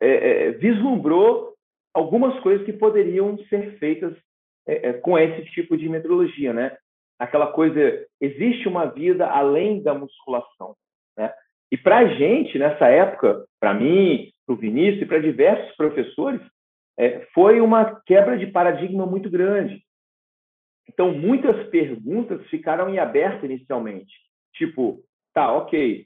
é, 0.00 0.08
é, 0.08 0.50
vislumbrou 0.52 1.54
algumas 1.92 2.38
coisas 2.40 2.64
que 2.64 2.72
poderiam 2.72 3.36
ser 3.48 3.78
feitas 3.78 4.16
é, 4.66 4.92
com 4.94 5.18
esse 5.18 5.44
tipo 5.50 5.76
de 5.76 5.88
metodologia, 5.88 6.52
né? 6.52 6.76
Aquela 7.18 7.52
coisa, 7.52 8.06
existe 8.20 8.68
uma 8.68 8.86
vida 8.86 9.26
além 9.26 9.82
da 9.82 9.92
musculação, 9.92 10.76
né? 11.18 11.32
E 11.70 11.76
para 11.76 11.98
a 11.98 12.06
gente, 12.06 12.58
nessa 12.58 12.88
época, 12.88 13.44
para 13.60 13.74
mim, 13.74 14.30
para 14.46 14.54
o 14.54 14.58
Vinícius 14.58 15.02
e 15.02 15.06
para 15.06 15.20
diversos 15.20 15.74
professores, 15.76 16.40
é, 16.98 17.20
foi 17.32 17.60
uma 17.60 18.00
quebra 18.04 18.36
de 18.36 18.46
paradigma 18.48 19.06
muito 19.06 19.30
grande. 19.30 19.82
Então, 20.88 21.12
muitas 21.12 21.68
perguntas 21.68 22.44
ficaram 22.48 22.88
em 22.88 22.98
aberto 22.98 23.46
inicialmente. 23.46 24.12
Tipo, 24.54 25.00
tá, 25.32 25.52
ok, 25.52 26.04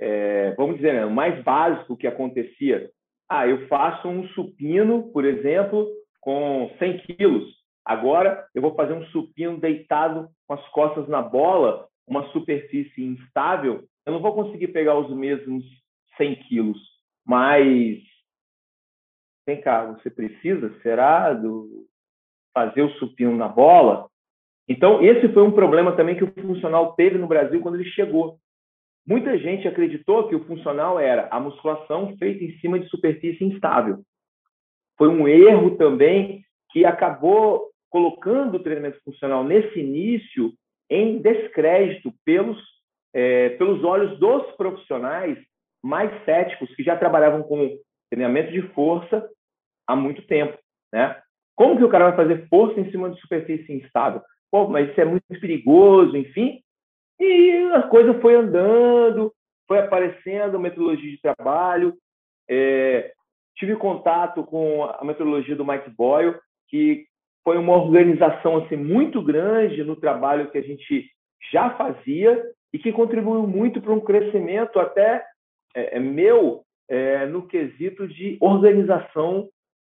é, 0.00 0.54
vamos 0.56 0.76
dizer, 0.76 0.94
né, 0.94 1.04
o 1.06 1.10
mais 1.10 1.42
básico 1.44 1.96
que 1.96 2.06
acontecia. 2.06 2.90
Ah, 3.30 3.46
eu 3.46 3.66
faço 3.68 4.08
um 4.08 4.26
supino, 4.28 5.10
por 5.12 5.24
exemplo, 5.24 5.88
com 6.20 6.70
100 6.78 6.98
quilos. 6.98 7.54
Agora, 7.84 8.46
eu 8.54 8.62
vou 8.62 8.74
fazer 8.74 8.94
um 8.94 9.04
supino 9.06 9.58
deitado 9.58 10.28
com 10.46 10.54
as 10.54 10.68
costas 10.68 11.06
na 11.08 11.22
bola, 11.22 11.86
uma 12.06 12.26
superfície 12.32 13.04
instável, 13.04 13.84
eu 14.06 14.12
não 14.12 14.20
vou 14.20 14.34
conseguir 14.34 14.68
pegar 14.68 14.98
os 14.98 15.14
mesmos 15.14 15.64
100 16.16 16.36
quilos, 16.44 16.78
mas 17.24 18.02
vem 19.46 19.60
cá, 19.60 19.86
você 19.86 20.10
precisa, 20.10 20.74
será, 20.82 21.32
do 21.32 21.86
fazer 22.52 22.82
o 22.82 22.94
supino 22.94 23.36
na 23.36 23.48
bola? 23.48 24.08
Então, 24.68 25.02
esse 25.02 25.28
foi 25.32 25.42
um 25.42 25.52
problema 25.52 25.96
também 25.96 26.16
que 26.16 26.24
o 26.24 26.32
funcional 26.32 26.94
teve 26.94 27.18
no 27.18 27.26
Brasil 27.26 27.60
quando 27.60 27.74
ele 27.74 27.90
chegou. 27.90 28.38
Muita 29.06 29.36
gente 29.38 29.68
acreditou 29.68 30.28
que 30.28 30.34
o 30.34 30.44
funcional 30.44 30.98
era 30.98 31.28
a 31.30 31.38
musculação 31.38 32.16
feita 32.16 32.42
em 32.42 32.58
cima 32.58 32.80
de 32.80 32.88
superfície 32.88 33.44
instável. 33.44 34.02
Foi 34.96 35.08
um 35.08 35.28
erro 35.28 35.76
também 35.76 36.42
que 36.70 36.86
acabou 36.86 37.70
colocando 37.90 38.56
o 38.56 38.62
treinamento 38.62 38.98
funcional 39.04 39.44
nesse 39.44 39.78
início 39.78 40.52
em 40.88 41.20
descrédito 41.20 42.12
pelos 42.24 42.58
é, 43.14 43.50
pelos 43.50 43.84
olhos 43.84 44.18
dos 44.18 44.44
profissionais 44.56 45.38
mais 45.82 46.10
céticos 46.24 46.74
que 46.74 46.82
já 46.82 46.96
trabalhavam 46.96 47.42
com 47.42 47.78
treinamento 48.10 48.52
de 48.52 48.62
força 48.72 49.28
há 49.86 49.94
muito 49.94 50.22
tempo, 50.26 50.58
né? 50.92 51.20
Como 51.56 51.76
que 51.76 51.84
o 51.84 51.88
cara 51.88 52.10
vai 52.10 52.16
fazer 52.16 52.48
força 52.48 52.80
em 52.80 52.90
cima 52.90 53.10
de 53.10 53.20
superfície 53.20 53.72
instável? 53.72 54.20
Pô, 54.50 54.66
mas 54.68 54.90
isso 54.90 55.00
é 55.00 55.04
muito 55.04 55.24
perigoso, 55.40 56.16
enfim. 56.16 56.60
E 57.20 57.70
a 57.74 57.82
coisa 57.82 58.20
foi 58.20 58.34
andando, 58.34 59.32
foi 59.68 59.78
aparecendo 59.78 60.56
a 60.56 60.60
metodologia 60.60 61.10
de 61.10 61.20
trabalho. 61.20 61.94
É, 62.48 63.12
tive 63.56 63.76
contato 63.76 64.42
com 64.42 64.84
a 64.84 65.04
metodologia 65.04 65.54
do 65.54 65.64
Mike 65.64 65.90
Boyle, 65.90 66.36
que 66.68 67.06
foi 67.44 67.56
uma 67.56 67.76
organização 67.76 68.64
assim 68.64 68.76
muito 68.76 69.22
grande 69.22 69.84
no 69.84 69.94
trabalho 69.94 70.50
que 70.50 70.58
a 70.58 70.62
gente 70.62 71.08
já 71.52 71.70
fazia 71.76 72.42
e 72.74 72.78
que 72.80 72.90
contribuiu 72.90 73.46
muito 73.46 73.80
para 73.80 73.92
um 73.92 74.00
crescimento 74.00 74.80
até 74.80 75.24
é, 75.76 75.96
é, 75.96 76.00
meu 76.00 76.64
é, 76.88 77.24
no 77.24 77.46
quesito 77.46 78.08
de 78.08 78.36
organização 78.40 79.48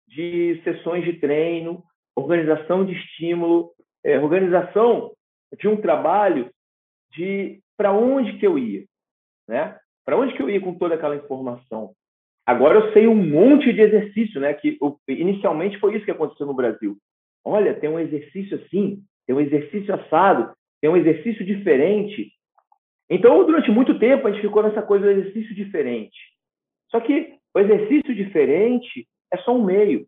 de 0.08 0.60
sessões 0.64 1.06
de 1.06 1.14
treino, 1.14 1.84
organização 2.16 2.84
de 2.84 2.94
estímulo, 2.94 3.72
é, 4.04 4.20
organização 4.20 5.12
de 5.60 5.68
um 5.68 5.78
trabalho 5.78 6.50
de 7.12 7.60
para 7.78 7.94
onde 7.94 8.40
que 8.40 8.48
eu 8.48 8.58
ia, 8.58 8.84
né? 9.48 9.78
Para 10.04 10.18
onde 10.18 10.34
que 10.34 10.42
eu 10.42 10.50
ia 10.50 10.60
com 10.60 10.74
toda 10.74 10.96
aquela 10.96 11.16
informação? 11.16 11.94
Agora 12.48 12.80
eu 12.80 12.94
sei 12.94 13.08
um 13.08 13.16
monte 13.16 13.72
de 13.72 13.80
exercício, 13.80 14.42
né? 14.42 14.56
Que 14.56 14.80
inicialmente 15.08 15.78
foi 15.78 15.96
isso 15.96 16.06
que 16.06 16.12
aconteceu 16.12 16.48
no 16.48 16.56
Brasil. 16.56 16.98
Olha, 17.46 17.80
tem 17.80 17.92
um 17.92 18.00
exercício 18.00 18.58
assim, 18.58 19.04
tem 19.28 19.36
um 19.36 19.40
exercício 19.40 19.94
assado, 19.94 20.52
tem 20.82 20.90
um 20.90 20.98
exercício 20.98 21.46
diferente. 21.46 22.32
Então, 23.14 23.46
durante 23.46 23.70
muito 23.70 24.00
tempo, 24.00 24.26
a 24.26 24.32
gente 24.32 24.42
ficou 24.42 24.64
nessa 24.64 24.82
coisa 24.82 25.04
do 25.04 25.12
exercício 25.12 25.54
diferente. 25.54 26.18
Só 26.90 27.02
que 27.02 27.38
o 27.54 27.60
exercício 27.60 28.16
diferente 28.16 29.06
é 29.30 29.38
só 29.40 29.54
um 29.54 29.66
meio. 29.66 30.08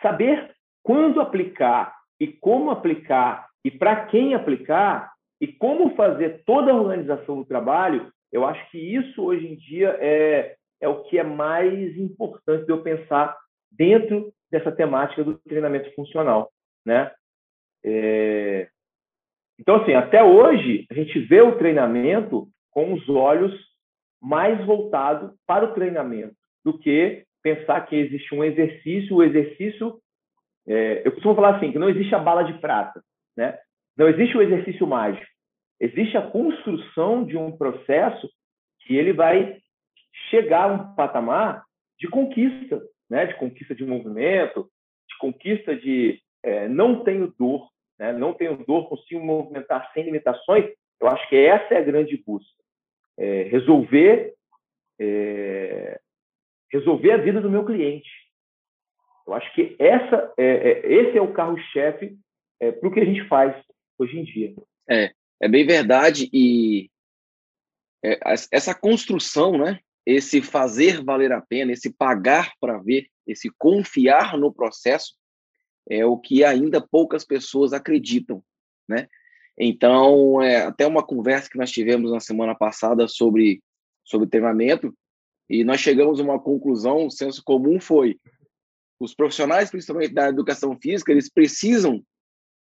Saber 0.00 0.54
quando 0.84 1.20
aplicar 1.20 1.96
e 2.20 2.28
como 2.28 2.70
aplicar 2.70 3.48
e 3.64 3.72
para 3.72 4.06
quem 4.06 4.34
aplicar 4.34 5.12
e 5.40 5.48
como 5.48 5.96
fazer 5.96 6.44
toda 6.44 6.70
a 6.70 6.76
organização 6.76 7.38
do 7.38 7.44
trabalho, 7.44 8.12
eu 8.30 8.46
acho 8.46 8.70
que 8.70 8.78
isso 8.78 9.20
hoje 9.24 9.48
em 9.48 9.56
dia 9.56 9.98
é, 10.00 10.54
é 10.80 10.88
o 10.88 11.02
que 11.02 11.18
é 11.18 11.24
mais 11.24 11.96
importante 11.96 12.64
de 12.66 12.70
eu 12.70 12.84
pensar 12.84 13.36
dentro 13.72 14.32
dessa 14.48 14.70
temática 14.70 15.24
do 15.24 15.36
treinamento 15.40 15.92
funcional, 15.96 16.52
né? 16.84 17.12
É, 17.84 18.68
então, 19.58 19.76
assim, 19.76 19.94
até 19.94 20.22
hoje, 20.22 20.86
a 20.90 20.94
gente 20.94 21.18
vê 21.20 21.40
o 21.40 21.56
treinamento 21.56 22.48
com 22.70 22.92
os 22.92 23.08
olhos 23.08 23.54
mais 24.20 24.64
voltados 24.66 25.32
para 25.46 25.64
o 25.64 25.74
treinamento 25.74 26.34
do 26.64 26.78
que 26.78 27.24
pensar 27.42 27.80
que 27.86 27.96
existe 27.96 28.34
um 28.34 28.44
exercício, 28.44 29.16
o 29.16 29.22
exercício... 29.22 29.98
É, 30.68 31.06
eu 31.06 31.12
costumo 31.12 31.34
falar 31.34 31.56
assim, 31.56 31.70
que 31.70 31.78
não 31.78 31.88
existe 31.88 32.14
a 32.14 32.18
bala 32.18 32.42
de 32.42 32.58
prata, 32.58 33.00
né? 33.36 33.56
Não 33.96 34.08
existe 34.08 34.36
o 34.36 34.42
exercício 34.42 34.84
mágico. 34.84 35.24
Existe 35.80 36.16
a 36.16 36.28
construção 36.28 37.24
de 37.24 37.36
um 37.36 37.56
processo 37.56 38.28
que 38.80 38.96
ele 38.96 39.12
vai 39.12 39.58
chegar 40.28 40.64
a 40.64 40.72
um 40.72 40.94
patamar 40.96 41.64
de 42.00 42.08
conquista, 42.08 42.82
né? 43.08 43.26
De 43.26 43.34
conquista 43.36 43.76
de 43.76 43.86
movimento, 43.86 44.68
de 45.08 45.16
conquista 45.18 45.76
de 45.76 46.20
é, 46.42 46.68
não 46.68 47.04
tenho 47.04 47.32
dor, 47.38 47.68
né? 47.98 48.12
não 48.12 48.34
tenho 48.34 48.56
dor, 48.64 48.88
consigo 48.88 49.24
movimentar 49.24 49.90
sem 49.92 50.04
limitações, 50.04 50.66
eu 51.00 51.08
acho 51.08 51.28
que 51.28 51.36
essa 51.36 51.74
é 51.74 51.78
a 51.78 51.84
grande 51.84 52.16
busca. 52.26 52.56
É 53.18 53.44
resolver, 53.44 54.34
é, 54.98 56.00
resolver 56.70 57.12
a 57.12 57.16
vida 57.16 57.40
do 57.40 57.50
meu 57.50 57.64
cliente. 57.64 58.10
Eu 59.26 59.34
acho 59.34 59.52
que 59.54 59.74
essa, 59.78 60.32
é, 60.36 60.44
é 60.44 60.92
esse 60.92 61.18
é 61.18 61.22
o 61.22 61.32
carro-chefe 61.32 62.16
é, 62.60 62.70
para 62.70 62.88
o 62.88 62.92
que 62.92 63.00
a 63.00 63.04
gente 63.04 63.26
faz 63.28 63.54
hoje 63.98 64.18
em 64.18 64.24
dia. 64.24 64.54
É, 64.88 65.10
é 65.40 65.48
bem 65.48 65.66
verdade. 65.66 66.28
E 66.32 66.90
é, 68.04 68.18
essa 68.52 68.74
construção, 68.74 69.58
né? 69.58 69.80
esse 70.06 70.40
fazer 70.40 71.02
valer 71.02 71.32
a 71.32 71.40
pena, 71.40 71.72
esse 71.72 71.92
pagar 71.92 72.52
para 72.60 72.78
ver, 72.78 73.08
esse 73.26 73.50
confiar 73.58 74.38
no 74.38 74.54
processo, 74.54 75.16
é 75.88 76.04
o 76.04 76.18
que 76.18 76.44
ainda 76.44 76.80
poucas 76.80 77.24
pessoas 77.24 77.72
acreditam, 77.72 78.42
né? 78.88 79.08
Então, 79.58 80.42
é, 80.42 80.58
até 80.62 80.86
uma 80.86 81.04
conversa 81.04 81.48
que 81.48 81.56
nós 81.56 81.70
tivemos 81.70 82.10
na 82.10 82.20
semana 82.20 82.54
passada 82.54 83.08
sobre, 83.08 83.62
sobre 84.04 84.28
treinamento, 84.28 84.94
e 85.48 85.64
nós 85.64 85.80
chegamos 85.80 86.20
a 86.20 86.22
uma 86.22 86.40
conclusão, 86.40 87.06
o 87.06 87.10
senso 87.10 87.42
comum 87.42 87.80
foi, 87.80 88.18
os 89.00 89.14
profissionais, 89.14 89.70
principalmente 89.70 90.12
da 90.12 90.28
educação 90.28 90.76
física, 90.78 91.12
eles 91.12 91.30
precisam 91.30 92.02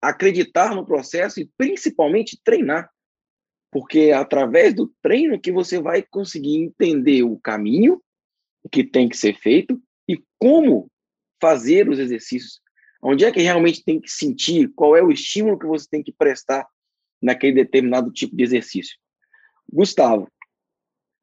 acreditar 0.02 0.74
no 0.74 0.84
processo 0.84 1.40
e 1.40 1.50
principalmente 1.56 2.38
treinar, 2.42 2.90
porque 3.70 4.00
é 4.00 4.12
através 4.12 4.74
do 4.74 4.92
treino 5.02 5.40
que 5.40 5.52
você 5.52 5.80
vai 5.80 6.02
conseguir 6.02 6.56
entender 6.56 7.22
o 7.22 7.38
caminho 7.38 8.02
que 8.70 8.84
tem 8.84 9.08
que 9.08 9.16
ser 9.16 9.34
feito 9.38 9.80
e 10.08 10.22
como 10.38 10.90
fazer 11.40 11.88
os 11.88 11.98
exercícios 11.98 12.60
Onde 13.06 13.26
é 13.26 13.30
que 13.30 13.42
realmente 13.42 13.84
tem 13.84 14.00
que 14.00 14.10
sentir? 14.10 14.72
Qual 14.74 14.96
é 14.96 15.02
o 15.02 15.12
estímulo 15.12 15.58
que 15.58 15.66
você 15.66 15.86
tem 15.86 16.02
que 16.02 16.10
prestar 16.10 16.66
naquele 17.20 17.52
determinado 17.52 18.10
tipo 18.10 18.34
de 18.34 18.42
exercício? 18.42 18.96
Gustavo, 19.70 20.26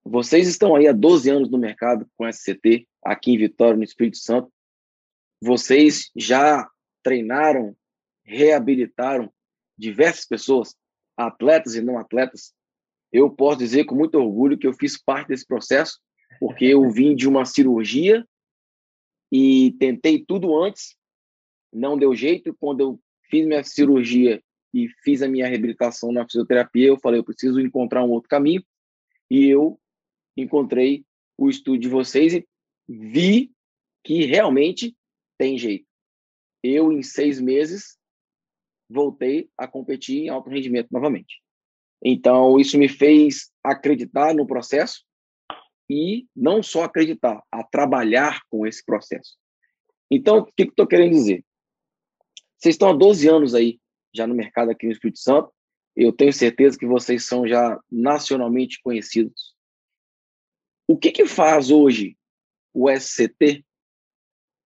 vocês 0.05 0.47
estão 0.47 0.75
aí 0.75 0.87
há 0.87 0.91
12 0.91 1.31
anos 1.31 1.49
no 1.49 1.57
mercado 1.57 2.07
com 2.15 2.31
SCT, 2.31 2.87
aqui 3.03 3.31
em 3.31 3.37
Vitória, 3.39 3.75
no 3.75 3.83
Espírito 3.83 4.17
Santo. 4.17 4.53
Vocês 5.41 6.11
já 6.15 6.69
treinaram, 7.01 7.75
reabilitaram 8.23 9.33
diversas 9.75 10.27
pessoas, 10.27 10.75
atletas 11.17 11.73
e 11.73 11.81
não 11.81 11.97
atletas. 11.97 12.53
Eu 13.11 13.27
posso 13.27 13.57
dizer 13.57 13.85
com 13.85 13.95
muito 13.95 14.19
orgulho 14.19 14.57
que 14.57 14.67
eu 14.67 14.73
fiz 14.73 15.01
parte 15.01 15.29
desse 15.29 15.47
processo, 15.47 15.99
porque 16.39 16.65
eu 16.65 16.87
vim 16.91 17.15
de 17.15 17.27
uma 17.27 17.43
cirurgia 17.43 18.23
e 19.31 19.71
tentei 19.79 20.23
tudo 20.23 20.55
antes 20.63 20.95
não 21.71 21.97
deu 21.97 22.15
jeito. 22.15 22.55
Quando 22.59 22.81
eu 22.81 22.99
fiz 23.29 23.45
minha 23.45 23.63
cirurgia 23.63 24.41
e 24.73 24.87
fiz 25.03 25.21
a 25.21 25.27
minha 25.27 25.47
reabilitação 25.47 26.11
na 26.11 26.25
fisioterapia, 26.25 26.87
eu 26.87 26.99
falei, 26.99 27.19
eu 27.19 27.23
preciso 27.23 27.59
encontrar 27.59 28.03
um 28.03 28.09
outro 28.09 28.29
caminho. 28.29 28.63
E 29.29 29.45
eu 29.47 29.79
encontrei 30.35 31.05
o 31.37 31.49
estúdio 31.49 31.81
de 31.81 31.89
vocês 31.89 32.33
e 32.33 32.45
vi 32.87 33.51
que 34.03 34.25
realmente 34.25 34.95
tem 35.37 35.57
jeito. 35.57 35.85
Eu, 36.63 36.91
em 36.91 37.01
seis 37.01 37.39
meses, 37.39 37.97
voltei 38.89 39.49
a 39.57 39.67
competir 39.67 40.23
em 40.23 40.29
alto 40.29 40.49
rendimento 40.49 40.89
novamente. 40.91 41.41
Então, 42.03 42.59
isso 42.59 42.77
me 42.77 42.89
fez 42.89 43.51
acreditar 43.63 44.33
no 44.33 44.45
processo 44.45 45.03
e 45.89 46.27
não 46.35 46.63
só 46.63 46.83
acreditar, 46.83 47.41
a 47.51 47.63
trabalhar 47.63 48.41
com 48.49 48.65
esse 48.65 48.83
processo. 48.83 49.37
Então, 50.09 50.39
o 50.39 50.45
que 50.45 50.63
estou 50.63 50.87
querendo 50.87 51.11
dizer? 51.11 51.43
Vocês 52.61 52.75
estão 52.75 52.89
há 52.89 52.93
12 52.93 53.27
anos 53.27 53.55
aí 53.55 53.79
já 54.13 54.27
no 54.27 54.35
mercado 54.35 54.69
aqui 54.69 54.85
no 54.85 54.91
Espírito 54.91 55.17
Santo. 55.17 55.51
Eu 55.95 56.13
tenho 56.13 56.31
certeza 56.31 56.77
que 56.77 56.85
vocês 56.85 57.25
são 57.25 57.47
já 57.47 57.79
nacionalmente 57.91 58.79
conhecidos. 58.83 59.55
O 60.87 60.95
que, 60.95 61.11
que 61.11 61.25
faz 61.25 61.71
hoje 61.71 62.15
o 62.71 62.87
SCT 62.87 63.65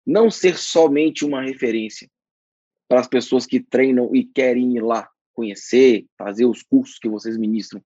não 0.06 0.30
ser 0.30 0.56
somente 0.56 1.24
uma 1.24 1.42
referência 1.42 2.08
para 2.88 3.00
as 3.00 3.08
pessoas 3.08 3.44
que 3.44 3.60
treinam 3.60 4.14
e 4.14 4.24
querem 4.24 4.76
ir 4.76 4.82
lá 4.82 5.10
conhecer, 5.32 6.06
fazer 6.16 6.44
os 6.44 6.62
cursos 6.62 6.96
que 6.96 7.08
vocês 7.08 7.36
ministram? 7.36 7.82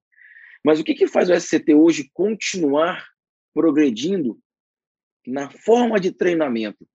Mas 0.63 0.81
o 0.81 0.85
que, 0.85 0.95
que 0.95 1.07
faz 1.07 1.31
o 1.31 1.35
SCT 1.35 1.75
hoje 1.75 2.11
continuar 2.13 3.09
progredindo 3.55 4.39
na 5.27 5.51
forma 5.51 5.99
de 5.99 6.13
treinamento, 6.13 6.87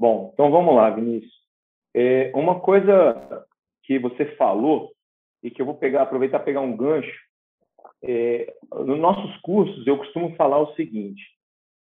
Bom, 0.00 0.30
então 0.32 0.50
vamos 0.50 0.74
lá, 0.74 0.88
Vinícius. 0.88 1.30
É, 1.94 2.32
uma 2.34 2.58
coisa 2.58 3.44
que 3.84 3.98
você 3.98 4.24
falou 4.36 4.90
e 5.42 5.50
que 5.50 5.60
eu 5.60 5.66
vou 5.66 5.74
pegar, 5.74 6.00
aproveitar 6.00 6.38
pegar 6.40 6.62
um 6.62 6.74
gancho. 6.74 7.20
É, 8.02 8.50
nos 8.72 8.98
nossos 8.98 9.36
cursos 9.42 9.86
eu 9.86 9.98
costumo 9.98 10.34
falar 10.36 10.58
o 10.58 10.74
seguinte: 10.74 11.22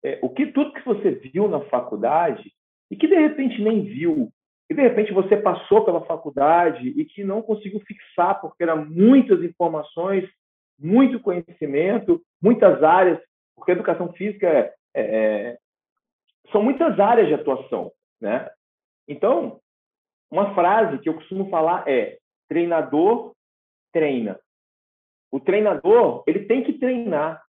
é, 0.03 0.19
o 0.21 0.27
que 0.27 0.47
tudo 0.47 0.73
que 0.73 0.83
você 0.83 1.11
viu 1.11 1.47
na 1.47 1.61
faculdade 1.69 2.51
e 2.91 2.97
que 2.97 3.07
de 3.07 3.15
repente 3.15 3.61
nem 3.61 3.81
viu, 3.83 4.29
e 4.69 4.73
de 4.73 4.81
repente 4.81 5.13
você 5.13 5.37
passou 5.37 5.85
pela 5.85 6.03
faculdade 6.03 6.89
e 6.89 7.05
que 7.05 7.23
não 7.23 7.41
conseguiu 7.41 7.79
fixar 7.79 8.41
porque 8.41 8.61
eram 8.61 8.85
muitas 8.85 9.41
informações, 9.41 10.29
muito 10.77 11.17
conhecimento, 11.21 12.21
muitas 12.41 12.83
áreas, 12.83 13.21
porque 13.55 13.71
a 13.71 13.75
educação 13.75 14.11
física 14.11 14.49
é, 14.49 14.73
é, 14.93 15.57
são 16.51 16.61
muitas 16.61 16.99
áreas 16.99 17.29
de 17.29 17.35
atuação. 17.35 17.89
Né? 18.21 18.47
Então, 19.07 19.59
uma 20.29 20.53
frase 20.53 20.99
que 20.99 21.09
eu 21.09 21.15
costumo 21.15 21.49
falar 21.49 21.87
é: 21.87 22.19
treinador 22.47 23.33
treina. 23.91 24.39
O 25.31 25.39
treinador 25.39 26.23
ele 26.27 26.45
tem 26.45 26.63
que 26.63 26.73
treinar. 26.73 27.41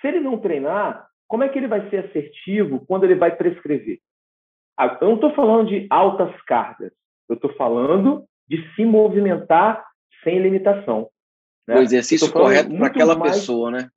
Se 0.00 0.08
ele 0.08 0.20
não 0.20 0.38
treinar, 0.38 1.08
como 1.26 1.42
é 1.42 1.48
que 1.48 1.58
ele 1.58 1.68
vai 1.68 1.88
ser 1.90 2.06
assertivo 2.06 2.84
quando 2.86 3.04
ele 3.04 3.14
vai 3.14 3.36
prescrever? 3.36 4.00
Ah, 4.76 4.98
eu 5.00 5.08
não 5.08 5.14
estou 5.16 5.34
falando 5.34 5.68
de 5.68 5.86
altas 5.90 6.34
cargas, 6.42 6.92
eu 7.28 7.34
estou 7.34 7.52
falando 7.54 8.24
de 8.48 8.74
se 8.74 8.84
movimentar 8.84 9.86
sem 10.24 10.38
limitação. 10.38 11.10
Né? 11.66 11.76
O 11.76 11.82
exercício 11.82 12.32
correto 12.32 12.74
para 12.74 12.86
aquela 12.86 13.14
mais... 13.14 13.36
pessoa, 13.36 13.70
né? 13.70 13.90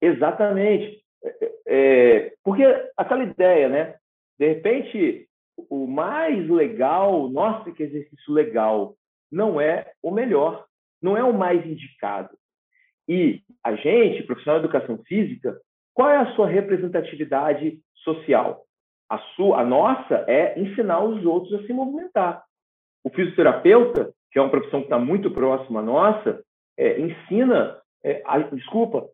Exatamente. 0.00 1.04
É, 1.22 1.52
é, 1.66 2.34
porque 2.42 2.62
aquela 2.96 3.24
ideia, 3.24 3.68
né? 3.68 3.96
De 4.38 4.48
repente, 4.48 5.28
o 5.70 5.86
mais 5.86 6.48
legal, 6.48 7.28
nossa, 7.28 7.70
que 7.70 7.82
exercício 7.82 8.32
legal, 8.32 8.96
não 9.30 9.60
é 9.60 9.92
o 10.02 10.10
melhor, 10.10 10.64
não 11.00 11.16
é 11.16 11.22
o 11.22 11.32
mais 11.32 11.64
indicado. 11.66 12.30
E 13.08 13.42
a 13.62 13.74
gente, 13.74 14.22
profissional 14.24 14.60
de 14.60 14.66
educação 14.66 14.98
física, 15.04 15.58
qual 15.92 16.10
é 16.10 16.16
a 16.16 16.34
sua 16.34 16.48
representatividade 16.48 17.78
social? 17.96 18.64
A, 19.08 19.18
sua, 19.36 19.60
a 19.60 19.64
nossa 19.64 20.24
é 20.26 20.58
ensinar 20.58 21.04
os 21.04 21.24
outros 21.24 21.54
a 21.54 21.66
se 21.66 21.72
movimentar. 21.72 22.42
O 23.04 23.10
fisioterapeuta, 23.10 24.12
que 24.32 24.38
é 24.38 24.42
uma 24.42 24.50
profissão 24.50 24.80
que 24.80 24.86
está 24.86 24.98
muito 24.98 25.30
próxima 25.30 25.80
à 25.80 25.82
nossa, 25.82 26.42
é, 26.76 27.00
ensina, 27.00 27.78
é, 28.02 28.22
a, 28.24 28.38
desculpa, 28.38 29.06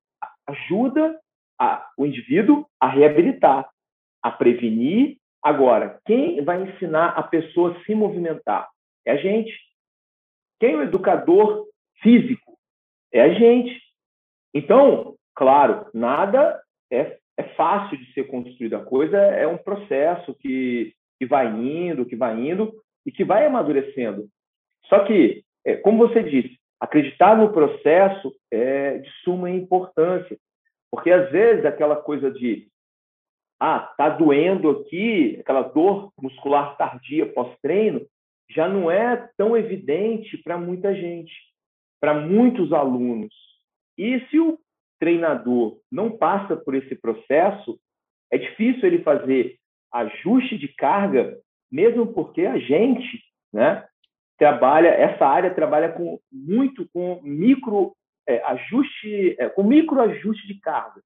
ajuda 0.46 1.18
a, 1.58 1.86
o 1.98 2.06
indivíduo 2.06 2.66
a 2.80 2.88
reabilitar 2.88 3.68
a 4.22 4.30
prevenir. 4.30 5.16
Agora, 5.42 6.00
quem 6.04 6.42
vai 6.44 6.62
ensinar 6.62 7.10
a 7.10 7.22
pessoa 7.22 7.72
a 7.72 7.84
se 7.84 7.94
movimentar? 7.94 8.68
É 9.06 9.12
a 9.12 9.16
gente. 9.16 9.52
Quem 10.58 10.74
é 10.74 10.76
o 10.76 10.82
educador 10.82 11.66
físico? 12.02 12.58
É 13.12 13.22
a 13.22 13.34
gente. 13.34 13.80
Então, 14.54 15.16
claro, 15.34 15.86
nada 15.94 16.60
é, 16.92 17.18
é 17.36 17.42
fácil 17.54 17.96
de 17.96 18.12
ser 18.12 18.24
construído. 18.24 18.74
A 18.74 18.84
coisa 18.84 19.16
é 19.16 19.46
um 19.46 19.56
processo 19.56 20.34
que, 20.34 20.92
que 21.18 21.26
vai 21.26 21.46
indo, 21.48 22.04
que 22.04 22.16
vai 22.16 22.38
indo 22.38 22.72
e 23.06 23.10
que 23.12 23.24
vai 23.24 23.46
amadurecendo. 23.46 24.28
Só 24.86 25.04
que, 25.04 25.42
é, 25.64 25.76
como 25.76 26.06
você 26.06 26.22
disse, 26.22 26.58
acreditar 26.78 27.36
no 27.36 27.52
processo 27.52 28.34
é 28.50 28.98
de 28.98 29.10
suma 29.24 29.50
importância. 29.50 30.36
Porque, 30.90 31.10
às 31.10 31.30
vezes, 31.30 31.64
aquela 31.64 31.96
coisa 31.96 32.30
de 32.30 32.68
ah, 33.60 33.80
tá 33.96 34.08
doendo 34.08 34.70
aqui, 34.70 35.36
aquela 35.38 35.62
dor 35.62 36.10
muscular 36.20 36.76
tardia 36.78 37.30
pós-treino, 37.30 38.06
já 38.48 38.66
não 38.66 38.90
é 38.90 39.28
tão 39.36 39.56
evidente 39.56 40.38
para 40.38 40.56
muita 40.56 40.94
gente, 40.94 41.32
para 42.00 42.14
muitos 42.14 42.72
alunos. 42.72 43.34
E 43.98 44.18
se 44.30 44.40
o 44.40 44.58
treinador 44.98 45.78
não 45.92 46.10
passa 46.16 46.56
por 46.56 46.74
esse 46.74 46.94
processo, 46.96 47.78
é 48.32 48.38
difícil 48.38 48.86
ele 48.86 49.02
fazer 49.02 49.58
ajuste 49.92 50.56
de 50.56 50.68
carga, 50.68 51.38
mesmo 51.70 52.12
porque 52.12 52.46
a 52.46 52.58
gente, 52.58 53.22
né, 53.52 53.86
trabalha 54.40 54.88
essa 54.88 55.26
área 55.26 55.54
trabalha 55.54 55.92
com 55.92 56.18
muito 56.32 56.88
com 56.94 57.20
micro 57.22 57.94
é, 58.26 58.42
ajuste, 58.44 59.36
é, 59.38 59.50
com 59.50 59.62
micro 59.62 60.00
ajuste 60.00 60.46
de 60.46 60.58
carga 60.58 61.02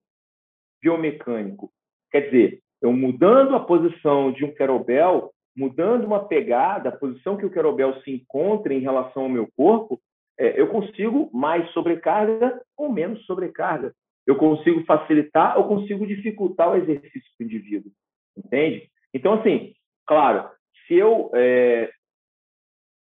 biomecânico. 0.80 1.72
Quer 2.14 2.30
dizer, 2.30 2.60
eu 2.80 2.92
mudando 2.92 3.56
a 3.56 3.60
posição 3.60 4.30
de 4.30 4.44
um 4.44 4.54
querobel, 4.54 5.32
mudando 5.56 6.04
uma 6.04 6.28
pegada, 6.28 6.90
a 6.90 6.96
posição 6.96 7.36
que 7.36 7.44
o 7.44 7.50
querobel 7.50 8.00
se 8.02 8.12
encontra 8.12 8.72
em 8.72 8.78
relação 8.78 9.24
ao 9.24 9.28
meu 9.28 9.48
corpo, 9.56 10.00
é, 10.38 10.60
eu 10.60 10.68
consigo 10.68 11.28
mais 11.36 11.68
sobrecarga 11.72 12.62
ou 12.76 12.88
menos 12.92 13.26
sobrecarga. 13.26 13.92
Eu 14.24 14.36
consigo 14.36 14.84
facilitar 14.84 15.58
ou 15.58 15.66
consigo 15.66 16.06
dificultar 16.06 16.70
o 16.70 16.76
exercício 16.76 17.28
do 17.36 17.46
indivíduo. 17.46 17.90
Entende? 18.38 18.88
Então, 19.12 19.32
assim, 19.32 19.74
claro, 20.06 20.48
se 20.86 20.94
eu 20.94 21.32
é, 21.34 21.90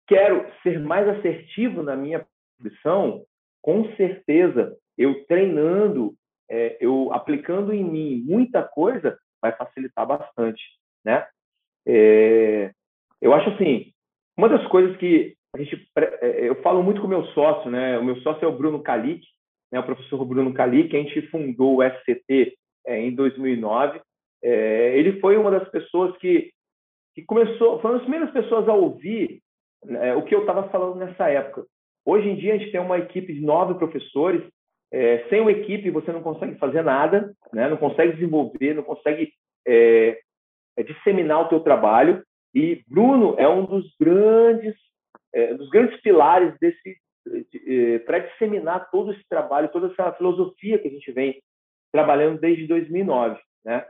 quero 0.08 0.44
ser 0.64 0.80
mais 0.80 1.08
assertivo 1.08 1.84
na 1.84 1.94
minha 1.94 2.26
posição, 2.58 3.24
com 3.62 3.94
certeza, 3.94 4.76
eu 4.98 5.24
treinando 5.26 6.16
é, 6.50 6.76
eu 6.80 7.12
aplicando 7.12 7.72
em 7.72 7.84
mim 7.84 8.22
muita 8.26 8.62
coisa 8.62 9.18
vai 9.40 9.52
facilitar 9.52 10.06
bastante, 10.06 10.62
né? 11.04 11.26
É, 11.86 12.72
eu 13.20 13.34
acho 13.34 13.50
assim, 13.50 13.92
uma 14.36 14.48
das 14.48 14.66
coisas 14.68 14.96
que 14.96 15.34
a 15.54 15.58
gente, 15.58 15.88
é, 15.96 16.48
eu 16.48 16.60
falo 16.62 16.82
muito 16.82 17.00
com 17.00 17.06
o 17.06 17.10
meu 17.10 17.24
sócio, 17.26 17.70
né? 17.70 17.98
O 17.98 18.04
meu 18.04 18.16
sócio 18.22 18.44
é 18.44 18.48
o 18.48 18.56
Bruno 18.56 18.82
Kalik, 18.82 19.24
né? 19.70 19.78
O 19.78 19.84
professor 19.84 20.24
Bruno 20.24 20.52
Kalik, 20.52 20.96
a 20.96 21.02
gente 21.02 21.22
fundou 21.28 21.76
o 21.76 21.82
SCT 21.82 22.56
é, 22.86 23.00
em 23.00 23.14
2009. 23.14 24.00
É, 24.42 24.98
ele 24.98 25.20
foi 25.20 25.36
uma 25.36 25.50
das 25.50 25.68
pessoas 25.70 26.16
que 26.18 26.52
que 27.14 27.22
começou, 27.22 27.80
foi 27.80 27.90
uma 27.90 27.98
das 27.98 28.08
primeiras 28.08 28.32
pessoas 28.32 28.68
a 28.68 28.74
ouvir 28.74 29.40
né, 29.84 30.14
o 30.16 30.24
que 30.24 30.34
eu 30.34 30.40
estava 30.40 30.68
falando 30.68 30.96
nessa 30.96 31.28
época. 31.28 31.64
Hoje 32.04 32.28
em 32.28 32.36
dia 32.36 32.54
a 32.54 32.58
gente 32.58 32.72
tem 32.72 32.80
uma 32.80 32.98
equipe 32.98 33.32
de 33.32 33.40
nove 33.40 33.74
professores 33.74 34.42
é, 34.94 35.26
sem 35.28 35.40
uma 35.40 35.50
equipe 35.50 35.90
você 35.90 36.12
não 36.12 36.22
consegue 36.22 36.54
fazer 36.54 36.82
nada, 36.82 37.34
né? 37.52 37.68
não 37.68 37.76
consegue 37.76 38.12
desenvolver, 38.12 38.74
não 38.74 38.84
consegue 38.84 39.32
é, 39.66 40.20
é, 40.76 40.82
disseminar 40.84 41.40
o 41.40 41.48
teu 41.48 41.58
trabalho. 41.58 42.22
E 42.54 42.84
Bruno 42.86 43.34
é 43.36 43.48
um 43.48 43.64
dos 43.64 43.92
grandes, 43.98 44.76
é, 45.34 45.52
dos 45.54 45.68
grandes 45.68 46.00
pilares 46.00 46.56
desse 46.60 46.96
de, 47.26 47.94
é, 47.94 47.98
para 48.00 48.20
disseminar 48.20 48.88
todo 48.92 49.10
esse 49.10 49.26
trabalho, 49.28 49.72
toda 49.72 49.88
essa 49.88 50.12
filosofia 50.12 50.78
que 50.78 50.86
a 50.86 50.90
gente 50.92 51.10
vem 51.10 51.42
trabalhando 51.90 52.38
desde 52.38 52.68
2009, 52.68 53.40
né? 53.64 53.84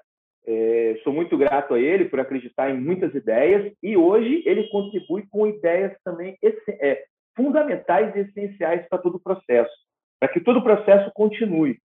É, 0.47 1.01
sou 1.03 1.13
muito 1.13 1.37
grato 1.37 1.75
a 1.75 1.81
ele 1.81 2.07
por 2.07 2.21
acreditar 2.21 2.71
em 2.71 2.79
muitas 2.79 3.15
ideias 3.15 3.73
e 3.83 3.97
hoje 3.97 4.43
ele 4.47 4.69
contribui 4.69 5.27
com 5.31 5.47
ideias 5.47 5.95
também 6.05 6.37
é, 6.81 7.05
fundamentais 7.35 8.15
e 8.15 8.21
essenciais 8.21 8.87
para 8.89 8.99
todo 8.99 9.17
o 9.17 9.21
processo 9.21 9.84
para 10.19 10.29
que 10.33 10.41
todo 10.41 10.59
o 10.59 10.63
processo 10.63 11.11
continue. 11.15 11.79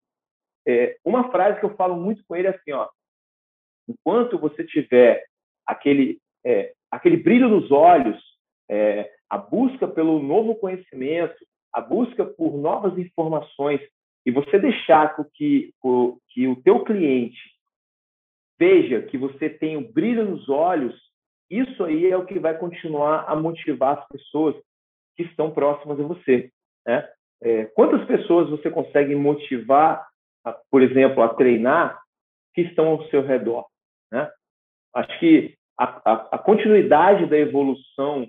É, 0.68 0.98
uma 1.04 1.32
frase 1.32 1.60
que 1.60 1.66
eu 1.66 1.76
falo 1.76 1.96
muito 1.96 2.24
com 2.28 2.36
ele 2.36 2.48
é 2.48 2.52
assim, 2.52 2.72
ó, 2.72 2.88
enquanto 3.88 4.38
você 4.38 4.64
tiver 4.64 5.26
aquele, 5.66 6.20
é, 6.46 6.74
aquele 6.92 7.18
brilho 7.18 7.50
nos 7.50 7.72
olhos, 7.72 8.22
é, 8.70 9.12
a 9.30 9.38
busca 9.38 9.88
pelo 9.88 10.22
novo 10.22 10.56
conhecimento, 10.56 11.36
a 11.74 11.82
busca 11.82 12.26
por 12.26 12.58
novas 12.58 12.98
informações 12.98 13.82
e 14.26 14.32
você 14.32 14.60
deixar 14.60 15.16
que 15.34 15.74
que 16.30 16.48
o 16.48 16.62
teu 16.62 16.84
cliente 16.84 17.40
veja 18.60 19.02
que 19.04 19.18
você 19.18 19.50
tem 19.50 19.78
o 19.78 19.92
brilho 19.92 20.26
nos 20.26 20.50
olhos, 20.50 20.94
isso 21.50 21.84
aí 21.84 22.12
é 22.12 22.18
o 22.18 22.26
que 22.26 22.38
vai 22.38 22.58
continuar 22.58 23.24
a 23.28 23.36
motivar 23.36 24.00
as 24.00 24.08
pessoas 24.10 24.56
que 25.16 25.24
estão 25.24 25.52
próximas 25.52 26.00
a 26.00 26.04
você. 26.04 26.52
Né? 26.86 27.10
É, 27.42 27.66
quantas 27.66 28.06
pessoas 28.06 28.50
você 28.50 28.70
consegue 28.70 29.16
motivar, 29.16 30.08
a, 30.44 30.54
por 30.70 30.82
exemplo, 30.82 31.24
a 31.24 31.30
treinar 31.30 32.00
que 32.54 32.62
estão 32.62 32.88
ao 32.88 33.06
seu 33.10 33.22
redor? 33.22 33.66
Né? 34.12 34.30
Acho 34.94 35.20
que 35.20 35.56
a, 35.78 36.02
a, 36.04 36.14
a 36.36 36.38
continuidade 36.38 37.26
da 37.28 37.38
evolução, 37.38 38.28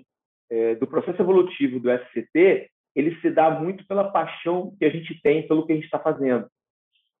é, 0.49 0.75
do 0.75 0.87
processo 0.87 1.21
evolutivo 1.21 1.79
do 1.79 1.89
SCT, 1.91 2.69
ele 2.95 3.19
se 3.21 3.29
dá 3.29 3.49
muito 3.49 3.85
pela 3.87 4.11
paixão 4.11 4.73
que 4.77 4.85
a 4.85 4.89
gente 4.89 5.19
tem 5.21 5.47
pelo 5.47 5.65
que 5.65 5.73
a 5.73 5.75
gente 5.75 5.85
está 5.85 5.99
fazendo. 5.99 6.47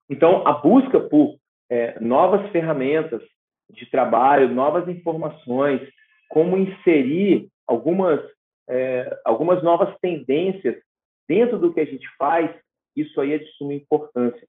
Então, 0.09 0.45
a 0.45 0.53
busca 0.53 0.99
por 0.99 1.37
é, 1.69 1.97
novas 1.99 2.49
ferramentas 2.51 3.21
de 3.69 3.89
trabalho, 3.89 4.53
novas 4.53 4.87
informações, 4.89 5.81
como 6.29 6.57
inserir 6.57 7.47
algumas, 7.65 8.19
é, 8.69 9.19
algumas 9.23 9.63
novas 9.63 9.97
tendências 9.99 10.75
dentro 11.27 11.57
do 11.57 11.73
que 11.73 11.79
a 11.79 11.85
gente 11.85 12.07
faz, 12.17 12.49
isso 12.95 13.19
aí 13.21 13.33
é 13.33 13.37
de 13.37 13.49
suma 13.53 13.73
importância. 13.73 14.47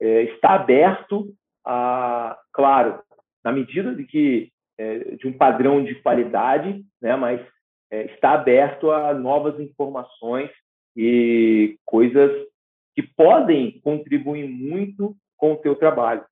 É, 0.00 0.22
está 0.24 0.54
aberto 0.54 1.34
a, 1.64 2.38
claro, 2.52 3.02
na 3.44 3.52
medida 3.52 3.94
de 3.94 4.04
que 4.04 4.52
é, 4.76 5.16
de 5.16 5.26
um 5.26 5.32
padrão 5.32 5.84
de 5.84 5.94
qualidade, 5.96 6.84
né, 7.00 7.14
mas 7.16 7.40
é, 7.90 8.06
está 8.06 8.32
aberto 8.32 8.90
a 8.90 9.14
novas 9.14 9.58
informações 9.60 10.50
e 10.96 11.78
coisas 11.84 12.30
que 12.94 13.02
podem 13.02 13.80
contribuir 13.80 14.48
muito 14.48 15.16
com 15.36 15.52
o 15.52 15.56
teu 15.56 15.74
trabalho, 15.74 16.24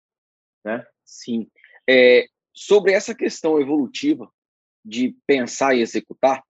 né? 0.64 0.86
Sim. 1.04 1.48
É, 1.88 2.26
sobre 2.54 2.92
essa 2.92 3.14
questão 3.14 3.60
evolutiva 3.60 4.30
de 4.84 5.16
pensar 5.26 5.74
e 5.74 5.80
executar, 5.80 6.42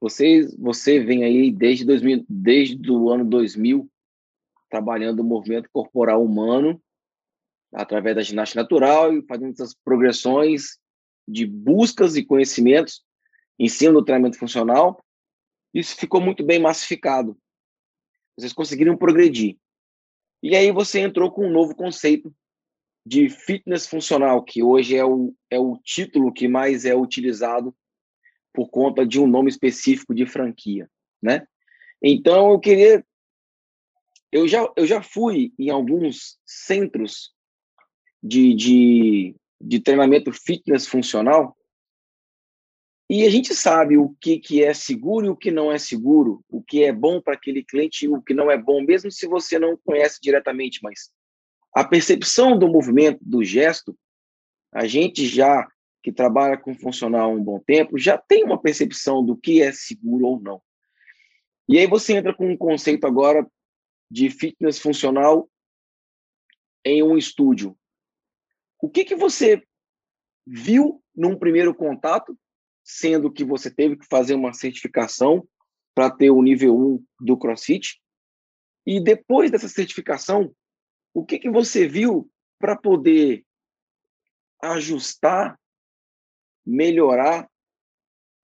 você, 0.00 0.46
você 0.58 1.00
vem 1.00 1.24
aí 1.24 1.50
desde, 1.50 1.84
2000, 1.84 2.24
desde 2.28 2.90
o 2.90 3.10
ano 3.10 3.24
2000 3.24 3.90
trabalhando 4.68 5.20
o 5.20 5.24
movimento 5.24 5.70
corporal 5.72 6.24
humano 6.24 6.82
através 7.72 8.16
da 8.16 8.22
ginástica 8.22 8.62
natural 8.62 9.12
e 9.12 9.22
fazendo 9.26 9.52
essas 9.52 9.74
progressões 9.74 10.78
de 11.26 11.46
buscas 11.46 12.16
e 12.16 12.24
conhecimentos 12.24 13.04
cima 13.68 13.94
do 13.94 14.04
treinamento 14.04 14.38
funcional. 14.38 15.02
Isso 15.72 15.96
ficou 15.96 16.20
muito 16.20 16.44
bem 16.44 16.58
massificado. 16.58 17.36
Vocês 18.36 18.52
conseguiram 18.52 18.96
progredir. 18.96 19.56
E 20.42 20.54
aí 20.54 20.70
você 20.70 21.00
entrou 21.00 21.30
com 21.30 21.46
um 21.46 21.52
novo 21.52 21.74
conceito 21.74 22.34
de 23.04 23.28
fitness 23.30 23.86
funcional, 23.86 24.42
que 24.42 24.62
hoje 24.62 24.96
é 24.96 25.04
o, 25.04 25.34
é 25.50 25.58
o 25.58 25.78
título 25.78 26.32
que 26.32 26.48
mais 26.48 26.84
é 26.84 26.94
utilizado 26.94 27.74
por 28.56 28.70
conta 28.70 29.06
de 29.06 29.20
um 29.20 29.26
nome 29.26 29.50
específico 29.50 30.14
de 30.14 30.24
franquia, 30.24 30.90
né? 31.22 31.46
Então 32.02 32.50
eu 32.50 32.58
queria 32.58 33.04
eu 34.32 34.48
já 34.48 34.66
eu 34.74 34.86
já 34.86 35.02
fui 35.02 35.52
em 35.58 35.68
alguns 35.68 36.38
centros 36.44 37.34
de, 38.22 38.54
de, 38.54 39.36
de 39.60 39.78
treinamento 39.78 40.32
fitness 40.32 40.86
funcional 40.86 41.54
e 43.08 43.24
a 43.24 43.30
gente 43.30 43.54
sabe 43.54 43.96
o 43.96 44.16
que, 44.20 44.38
que 44.38 44.64
é 44.64 44.74
seguro 44.74 45.26
e 45.26 45.28
o 45.28 45.36
que 45.36 45.50
não 45.50 45.70
é 45.70 45.78
seguro, 45.78 46.42
o 46.48 46.60
que 46.60 46.82
é 46.82 46.92
bom 46.92 47.20
para 47.20 47.34
aquele 47.34 47.62
cliente 47.62 48.06
e 48.06 48.08
o 48.08 48.20
que 48.20 48.34
não 48.34 48.50
é 48.50 48.58
bom, 48.58 48.82
mesmo 48.82 49.12
se 49.12 49.28
você 49.28 49.60
não 49.60 49.76
conhece 49.76 50.18
diretamente, 50.20 50.80
mas 50.82 51.10
a 51.72 51.84
percepção 51.84 52.58
do 52.58 52.66
movimento, 52.66 53.20
do 53.20 53.44
gesto, 53.44 53.96
a 54.72 54.88
gente 54.88 55.24
já 55.26 55.68
que 56.06 56.12
trabalha 56.12 56.56
com 56.56 56.72
funcional 56.72 57.32
um 57.32 57.42
bom 57.42 57.58
tempo, 57.58 57.98
já 57.98 58.16
tem 58.16 58.44
uma 58.44 58.62
percepção 58.62 59.24
do 59.24 59.36
que 59.36 59.60
é 59.60 59.72
seguro 59.72 60.24
ou 60.24 60.40
não. 60.40 60.62
E 61.68 61.80
aí 61.80 61.86
você 61.88 62.12
entra 62.12 62.32
com 62.32 62.48
um 62.48 62.56
conceito 62.56 63.08
agora 63.08 63.44
de 64.08 64.30
fitness 64.30 64.78
funcional 64.78 65.50
em 66.84 67.02
um 67.02 67.18
estúdio. 67.18 67.76
O 68.80 68.88
que, 68.88 69.04
que 69.04 69.16
você 69.16 69.60
viu 70.46 71.02
num 71.12 71.36
primeiro 71.36 71.74
contato, 71.74 72.38
sendo 72.84 73.28
que 73.28 73.42
você 73.42 73.68
teve 73.68 73.96
que 73.96 74.06
fazer 74.08 74.36
uma 74.36 74.52
certificação 74.52 75.44
para 75.92 76.08
ter 76.08 76.30
o 76.30 76.40
nível 76.40 76.78
1 76.78 77.04
do 77.18 77.36
CrossFit? 77.36 78.00
E 78.86 79.02
depois 79.02 79.50
dessa 79.50 79.68
certificação, 79.68 80.54
o 81.12 81.26
que, 81.26 81.40
que 81.40 81.50
você 81.50 81.88
viu 81.88 82.30
para 82.60 82.76
poder 82.76 83.44
ajustar 84.62 85.58
melhorar 86.66 87.48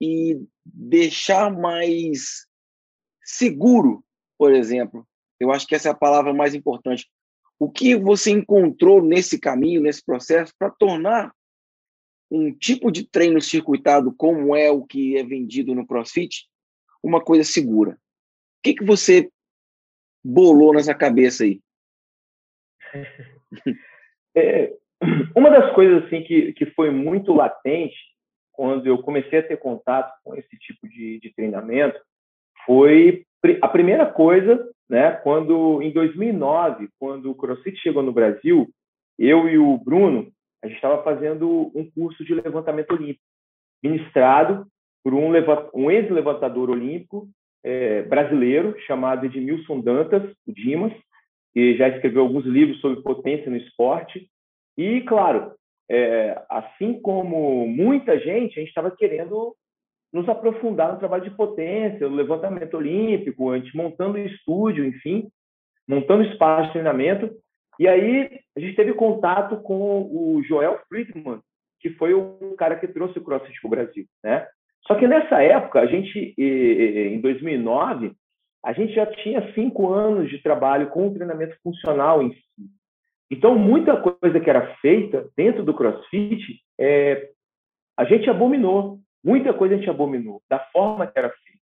e 0.01 0.41
deixar 0.65 1.51
mais 1.51 2.47
seguro, 3.23 4.05
por 4.39 4.53
exemplo. 4.53 5.07
Eu 5.41 5.51
acho 5.51 5.67
que 5.67 5.75
essa 5.75 5.89
é 5.89 5.93
a 5.93 5.97
palavra 5.97 6.33
mais 6.33 6.55
importante. 6.55 7.11
O 7.59 7.71
que 7.71 7.97
você 7.97 8.31
encontrou 8.31 9.03
nesse 9.03 9.39
caminho, 9.39 9.81
nesse 9.81 10.05
processo, 10.05 10.53
para 10.59 10.71
tornar 10.71 11.33
um 12.31 12.53
tipo 12.53 12.91
de 12.91 13.07
treino 13.07 13.41
circuitado, 13.41 14.15
como 14.15 14.57
é 14.57 14.71
o 14.71 14.85
que 14.85 15.17
é 15.17 15.23
vendido 15.23 15.75
no 15.75 15.87
CrossFit, 15.87 16.49
uma 17.03 17.21
coisa 17.21 17.45
segura? 17.45 17.93
O 17.93 18.63
que, 18.63 18.75
que 18.75 18.85
você 18.85 19.31
bolou 20.25 20.73
nessa 20.73 20.95
cabeça 20.95 21.45
aí? 21.45 21.61
É, 24.35 24.75
uma 25.37 25.51
das 25.51 25.75
coisas 25.75 26.05
assim 26.05 26.23
que, 26.23 26.55
que 26.55 26.65
foi 26.65 26.91
muito 26.91 27.35
latente 27.35 27.95
quando 28.53 28.87
eu 28.87 28.99
comecei 28.99 29.39
a 29.39 29.43
ter 29.43 29.57
contato 29.57 30.13
com 30.23 30.35
esse 30.35 30.57
tipo 30.59 30.89
de, 30.89 31.19
de 31.21 31.35
treinamento, 31.35 31.99
foi 32.65 33.25
a 33.61 33.69
primeira 33.69 34.07
coisa, 34.07 34.69
né, 34.89 35.13
quando 35.13 35.83
em 35.83 35.91
2009, 35.91 36.89
quando 36.99 37.31
o 37.31 37.35
CrossFit 37.35 37.77
chegou 37.81 38.03
no 38.03 38.13
Brasil, 38.13 38.69
eu 39.19 39.49
e 39.49 39.59
o 39.59 39.77
Bruno, 39.79 40.31
a 40.63 40.67
gente 40.67 40.77
estava 40.77 41.03
fazendo 41.03 41.73
um 41.75 41.91
curso 41.91 42.25
de 42.25 42.35
levantamento 42.35 42.93
olímpico, 42.93 43.25
ministrado 43.83 44.67
por 45.03 45.13
um, 45.13 45.33
um 45.75 45.91
ex-levantador 45.91 46.71
olímpico 46.71 47.29
é, 47.65 48.03
brasileiro 48.03 48.79
chamado 48.87 49.27
Edmilson 49.27 49.81
Dantas, 49.81 50.23
o 50.47 50.53
Dimas, 50.53 50.93
que 51.53 51.77
já 51.77 51.89
escreveu 51.89 52.23
alguns 52.23 52.45
livros 52.45 52.81
sobre 52.81 53.03
potência 53.03 53.51
no 53.51 53.57
esporte. 53.57 54.29
E, 54.77 55.01
claro, 55.03 55.53
é, 55.93 56.43
assim 56.49 56.99
como 57.03 57.69
muita 57.69 58.19
gente, 58.19 58.59
a 58.59 58.61
gente 58.61 58.69
estava 58.69 58.91
querendo 58.91 59.55
nos 60.11 60.27
aprofundar 60.27 60.91
no 60.91 60.99
trabalho 60.99 61.25
de 61.25 61.37
potência, 61.37 62.09
no 62.09 62.17
levantamento 62.17 62.75
olímpico, 62.79 63.51
a 63.51 63.59
gente 63.59 63.77
montando 63.77 64.19
estúdio, 64.19 64.87
enfim, 64.87 65.29
montando 65.87 66.25
espaço 66.25 66.69
de 66.69 66.73
treinamento. 66.73 67.31
E 67.79 67.87
aí 67.87 68.41
a 68.57 68.61
gente 68.61 68.75
teve 68.75 68.95
contato 68.95 69.59
com 69.59 70.03
o 70.03 70.43
Joel 70.45 70.81
Friedman, 70.89 71.41
que 71.79 71.91
foi 71.91 72.15
o 72.15 72.55
cara 72.57 72.77
que 72.77 72.89
trouxe 72.89 73.19
o 73.19 73.23
CrossFit 73.23 73.61
para 73.61 73.69
o 73.69 73.71
Brasil, 73.71 74.07
né? 74.25 74.47
Só 74.87 74.95
que 74.95 75.07
nessa 75.07 75.43
época, 75.43 75.81
a 75.81 75.87
gente, 75.87 76.35
em 76.39 77.21
2009, 77.21 78.13
a 78.65 78.73
gente 78.73 78.95
já 78.95 79.07
tinha 79.07 79.53
cinco 79.55 79.93
anos 79.93 80.31
de 80.31 80.43
trabalho 80.43 80.89
com 80.89 81.09
o 81.09 81.15
treinamento 81.15 81.57
funcional 81.63 82.23
em 82.23 82.33
si. 82.33 82.43
Então, 83.33 83.59
muita 83.59 83.97
coisa 83.97 84.39
que 84.39 84.51
era 84.51 84.77
feita 84.77 85.27
dentro 85.35 85.65
do 85.65 85.73
CrossFit, 85.73 86.63
é, 86.79 87.31
a 87.97 88.05
gente 88.05 88.29
abominou. 88.29 89.01
Muita 89.25 89.55
coisa 89.55 89.75
a 89.75 89.79
gente 89.79 89.89
abominou, 89.89 90.43
da 90.51 90.59
forma 90.71 91.07
que 91.07 91.19
era 91.19 91.31
feita. 91.31 91.59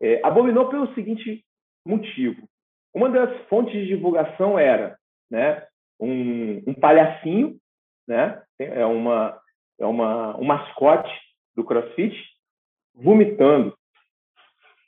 É, 0.00 0.20
abominou 0.24 0.68
pelo 0.68 0.94
seguinte 0.94 1.44
motivo. 1.84 2.48
Uma 2.94 3.10
das 3.10 3.36
fontes 3.48 3.72
de 3.72 3.88
divulgação 3.88 4.56
era 4.56 4.96
né, 5.28 5.66
um, 5.98 6.62
um 6.68 6.74
palhacinho, 6.74 7.58
né, 8.06 8.40
é, 8.60 8.86
uma, 8.86 9.36
é 9.80 9.86
uma, 9.86 10.36
um 10.36 10.44
mascote 10.44 11.12
do 11.56 11.64
CrossFit, 11.64 12.16
vomitando. 12.94 13.76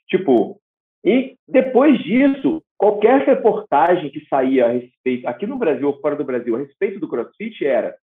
Tipo, 0.07 0.61
e 1.03 1.35
depois 1.45 2.01
disso, 2.03 2.63
qualquer 2.77 3.21
reportagem 3.21 4.09
que 4.09 4.25
saía 4.27 4.65
a 4.65 4.71
respeito, 4.71 5.27
aqui 5.27 5.45
no 5.47 5.57
Brasil 5.57 5.87
ou 5.87 5.99
fora 5.99 6.15
do 6.15 6.23
Brasil, 6.23 6.55
a 6.55 6.59
respeito 6.59 6.99
do 6.99 7.07
CrossFit 7.07 7.65
era 7.65 7.95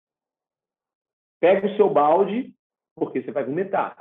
pega 1.40 1.66
o 1.66 1.76
seu 1.76 1.90
balde, 1.90 2.54
porque 2.94 3.20
você 3.20 3.32
vai 3.32 3.44
vomitar. 3.44 3.96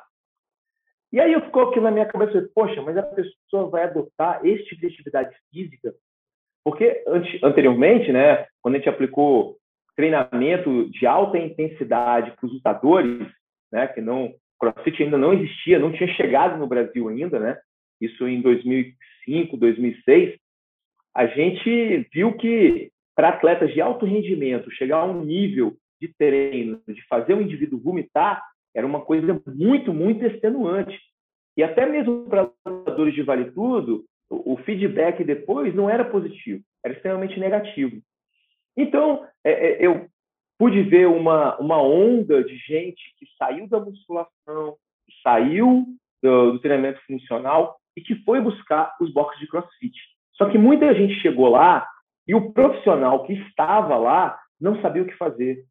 E 1.11 1.19
aí 1.19 1.33
eu 1.33 1.41
ficou 1.41 1.63
aquilo 1.63 1.85
na 1.85 1.91
minha 1.91 2.05
cabeça, 2.05 2.47
poxa, 2.53 2.81
mas 2.81 2.95
a 2.95 3.03
pessoa 3.03 3.69
vai 3.69 3.83
adotar 3.83 4.45
este 4.45 4.69
tipo 4.69 4.81
de 4.81 4.87
atividade 4.87 5.35
física? 5.51 5.93
Porque 6.63 7.03
anteriormente, 7.43 8.11
né, 8.11 8.45
quando 8.61 8.75
a 8.75 8.77
gente 8.77 8.89
aplicou 8.89 9.57
treinamento 9.95 10.89
de 10.91 11.05
alta 11.05 11.37
intensidade 11.37 12.31
para 12.31 12.45
os 12.45 12.53
lutadores, 12.53 13.27
né, 13.71 13.87
que 13.87 13.99
não 13.99 14.33
CrossFit 14.59 15.03
ainda 15.03 15.17
não 15.17 15.33
existia, 15.33 15.79
não 15.79 15.91
tinha 15.91 16.07
chegado 16.13 16.57
no 16.57 16.67
Brasil 16.67 17.09
ainda, 17.09 17.39
né? 17.39 17.59
isso 17.99 18.27
em 18.27 18.41
2006, 18.41 18.95
2005, 19.27 19.57
2006, 19.57 20.39
a 21.15 21.27
gente 21.27 22.07
viu 22.13 22.33
que 22.37 22.91
para 23.15 23.29
atletas 23.29 23.73
de 23.73 23.81
alto 23.81 24.05
rendimento 24.05 24.71
chegar 24.71 24.97
a 24.97 25.05
um 25.05 25.23
nível 25.23 25.75
de 25.99 26.13
treino, 26.17 26.81
de 26.87 27.05
fazer 27.07 27.33
o 27.33 27.41
indivíduo 27.41 27.79
vomitar, 27.79 28.43
era 28.73 28.87
uma 28.87 29.01
coisa 29.01 29.41
muito, 29.45 29.93
muito 29.93 30.25
extenuante. 30.25 30.97
E 31.57 31.63
até 31.63 31.85
mesmo 31.85 32.27
para 32.27 32.49
lutadores 32.65 33.13
de 33.13 33.21
vale 33.21 33.51
tudo, 33.51 34.05
o 34.29 34.57
feedback 34.57 35.23
depois 35.23 35.75
não 35.75 35.89
era 35.89 36.05
positivo, 36.05 36.63
era 36.83 36.93
extremamente 36.93 37.39
negativo. 37.39 38.01
Então, 38.75 39.27
é, 39.43 39.51
é, 39.51 39.85
eu 39.85 40.07
pude 40.57 40.81
ver 40.83 41.07
uma, 41.07 41.57
uma 41.59 41.81
onda 41.81 42.43
de 42.43 42.55
gente 42.55 43.01
que 43.17 43.25
saiu 43.37 43.67
da 43.67 43.79
musculação, 43.79 44.77
saiu 45.21 45.85
do, 46.23 46.53
do 46.53 46.59
treinamento 46.59 47.01
funcional 47.05 47.77
e 47.97 48.01
que 48.01 48.15
foi 48.23 48.39
buscar 48.39 48.95
os 49.01 49.11
boxes 49.11 49.39
de 49.41 49.47
crossfit. 49.47 49.95
Só 50.41 50.49
que 50.49 50.57
muita 50.57 50.91
gente 50.95 51.13
chegou 51.21 51.49
lá 51.49 51.87
e 52.27 52.33
o 52.33 52.51
profissional 52.51 53.23
que 53.27 53.33
estava 53.33 53.95
lá 53.95 54.39
não 54.59 54.81
sabia 54.81 55.03
o 55.03 55.05
que 55.05 55.15
fazer. 55.15 55.63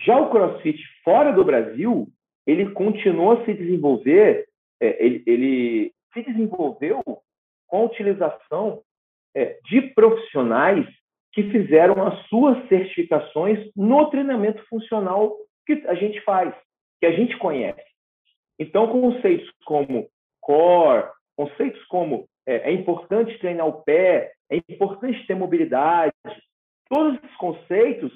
Já 0.00 0.20
o 0.20 0.28
crossfit 0.28 0.78
fora 1.02 1.32
do 1.32 1.42
Brasil, 1.42 2.06
ele 2.46 2.72
continuou 2.72 3.32
a 3.32 3.44
se 3.46 3.54
desenvolver, 3.54 4.46
é, 4.78 5.02
ele, 5.02 5.22
ele 5.26 5.94
se 6.12 6.22
desenvolveu 6.22 7.02
com 7.66 7.78
a 7.78 7.84
utilização 7.84 8.82
é, 9.34 9.58
de 9.70 9.80
profissionais 9.94 10.86
que 11.32 11.44
fizeram 11.44 12.06
as 12.06 12.26
suas 12.26 12.68
certificações 12.68 13.70
no 13.74 14.10
treinamento 14.10 14.62
funcional 14.68 15.34
que 15.64 15.82
a 15.86 15.94
gente 15.94 16.20
faz, 16.20 16.54
que 17.00 17.06
a 17.06 17.12
gente 17.12 17.38
conhece. 17.38 17.82
Então, 18.58 18.86
conceitos 18.86 19.50
como 19.64 20.10
core, 20.42 21.08
conceitos 21.34 21.82
como 21.86 22.28
é, 22.46 22.70
é 22.70 22.72
importante 22.72 23.38
treinar 23.38 23.66
o 23.66 23.82
pé, 23.82 24.32
é 24.50 24.56
importante 24.68 25.26
ter 25.26 25.34
mobilidade, 25.34 26.12
todos 26.88 27.16
esses 27.16 27.36
conceitos, 27.36 28.12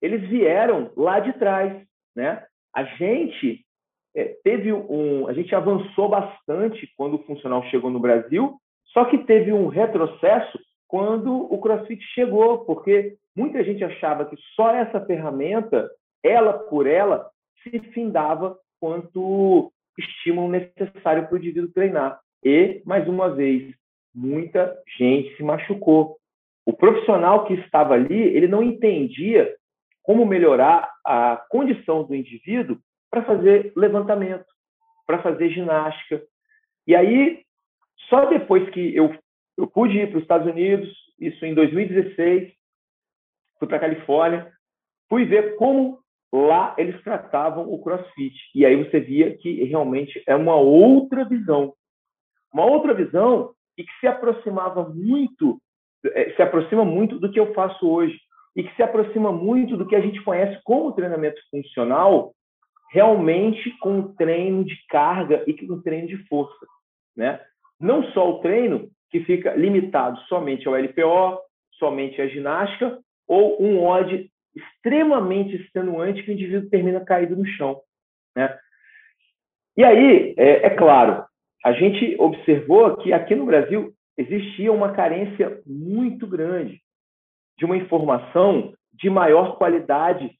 eles 0.00 0.28
vieram 0.28 0.90
lá 0.96 1.20
de 1.20 1.32
trás, 1.34 1.82
né? 2.14 2.44
A 2.74 2.84
gente 2.84 3.64
é, 4.14 4.36
teve 4.42 4.72
um, 4.72 5.28
a 5.28 5.32
gente 5.32 5.54
avançou 5.54 6.08
bastante 6.08 6.90
quando 6.96 7.14
o 7.14 7.22
funcional 7.24 7.62
chegou 7.64 7.90
no 7.90 8.00
Brasil, 8.00 8.58
só 8.86 9.04
que 9.04 9.18
teve 9.18 9.52
um 9.52 9.68
retrocesso 9.68 10.58
quando 10.88 11.32
o 11.50 11.58
CrossFit 11.58 12.02
chegou, 12.14 12.64
porque 12.66 13.16
muita 13.34 13.64
gente 13.64 13.82
achava 13.82 14.26
que 14.26 14.36
só 14.54 14.70
essa 14.70 15.00
ferramenta, 15.06 15.90
ela 16.22 16.52
por 16.52 16.86
ela, 16.86 17.30
se 17.62 17.78
findava 17.92 18.58
quanto 18.78 19.72
estímulo 19.98 20.48
necessário 20.48 21.26
para 21.26 21.34
o 21.34 21.38
indivíduo 21.38 21.72
treinar. 21.72 22.20
E, 22.44 22.82
mais 22.84 23.06
uma 23.08 23.30
vez, 23.30 23.74
muita 24.14 24.76
gente 24.98 25.36
se 25.36 25.42
machucou. 25.42 26.16
O 26.66 26.72
profissional 26.72 27.44
que 27.46 27.54
estava 27.54 27.94
ali, 27.94 28.20
ele 28.20 28.48
não 28.48 28.62
entendia 28.62 29.54
como 30.02 30.26
melhorar 30.26 30.90
a 31.04 31.36
condição 31.48 32.04
do 32.04 32.14
indivíduo 32.14 32.78
para 33.10 33.24
fazer 33.24 33.72
levantamento, 33.76 34.46
para 35.06 35.22
fazer 35.22 35.50
ginástica. 35.50 36.22
E 36.86 36.94
aí, 36.94 37.42
só 38.08 38.26
depois 38.26 38.68
que 38.70 38.94
eu 38.94 39.14
eu 39.56 39.66
pude 39.66 39.96
ir 39.96 40.08
para 40.08 40.16
os 40.16 40.22
Estados 40.22 40.46
Unidos, 40.46 40.88
isso 41.18 41.44
em 41.44 41.54
2016, 41.54 42.52
fui 43.58 43.68
para 43.68 43.76
a 43.76 43.80
Califórnia, 43.80 44.52
fui 45.08 45.24
ver 45.24 45.56
como 45.56 46.00
lá 46.32 46.74
eles 46.78 47.00
tratavam 47.02 47.70
o 47.72 47.80
CrossFit. 47.82 48.34
E 48.54 48.64
aí 48.64 48.76
você 48.76 49.00
via 49.00 49.36
que 49.36 49.64
realmente 49.64 50.22
é 50.26 50.34
uma 50.34 50.56
outra 50.56 51.24
visão. 51.24 51.74
Uma 52.52 52.64
outra 52.64 52.94
visão 52.94 53.52
e 53.76 53.84
que 53.84 53.92
se 54.00 54.06
aproximava 54.06 54.88
muito, 54.88 55.60
eh, 56.04 56.32
se 56.36 56.42
aproxima 56.42 56.84
muito 56.84 57.18
do 57.18 57.30
que 57.30 57.40
eu 57.40 57.54
faço 57.54 57.88
hoje 57.88 58.18
e 58.54 58.62
que 58.62 58.74
se 58.76 58.82
aproxima 58.82 59.32
muito 59.32 59.76
do 59.76 59.86
que 59.86 59.96
a 59.96 60.00
gente 60.00 60.22
conhece 60.22 60.60
como 60.62 60.92
treinamento 60.92 61.40
funcional, 61.50 62.34
realmente 62.90 63.70
com 63.78 64.00
o 64.00 64.14
treino 64.14 64.64
de 64.64 64.76
carga 64.88 65.42
e 65.46 65.54
com 65.54 65.74
o 65.74 65.82
treino 65.82 66.08
de 66.08 66.18
força, 66.28 66.66
né? 67.16 67.40
Não 67.80 68.04
só 68.12 68.30
o 68.30 68.40
treino, 68.40 68.90
que 69.12 69.20
fica 69.24 69.54
limitado 69.54 70.18
somente 70.22 70.66
ao 70.66 70.74
LPO, 70.74 71.38
somente 71.78 72.20
à 72.20 72.26
ginástica, 72.26 72.98
ou 73.28 73.62
um 73.62 73.84
OD 73.84 74.30
extremamente 74.54 75.54
extenuante 75.56 76.22
que 76.22 76.30
o 76.30 76.32
indivíduo 76.32 76.70
termina 76.70 77.04
caído 77.04 77.36
no 77.36 77.46
chão. 77.46 77.80
Né? 78.34 78.58
E 79.76 79.84
aí, 79.84 80.34
é, 80.36 80.66
é 80.66 80.70
claro, 80.70 81.24
a 81.64 81.72
gente 81.72 82.16
observou 82.18 82.96
que 82.96 83.12
aqui 83.12 83.34
no 83.34 83.46
Brasil 83.46 83.92
existia 84.16 84.72
uma 84.72 84.92
carência 84.92 85.60
muito 85.66 86.26
grande 86.26 86.80
de 87.58 87.64
uma 87.64 87.76
informação 87.76 88.72
de 88.92 89.08
maior 89.08 89.56
qualidade 89.56 90.30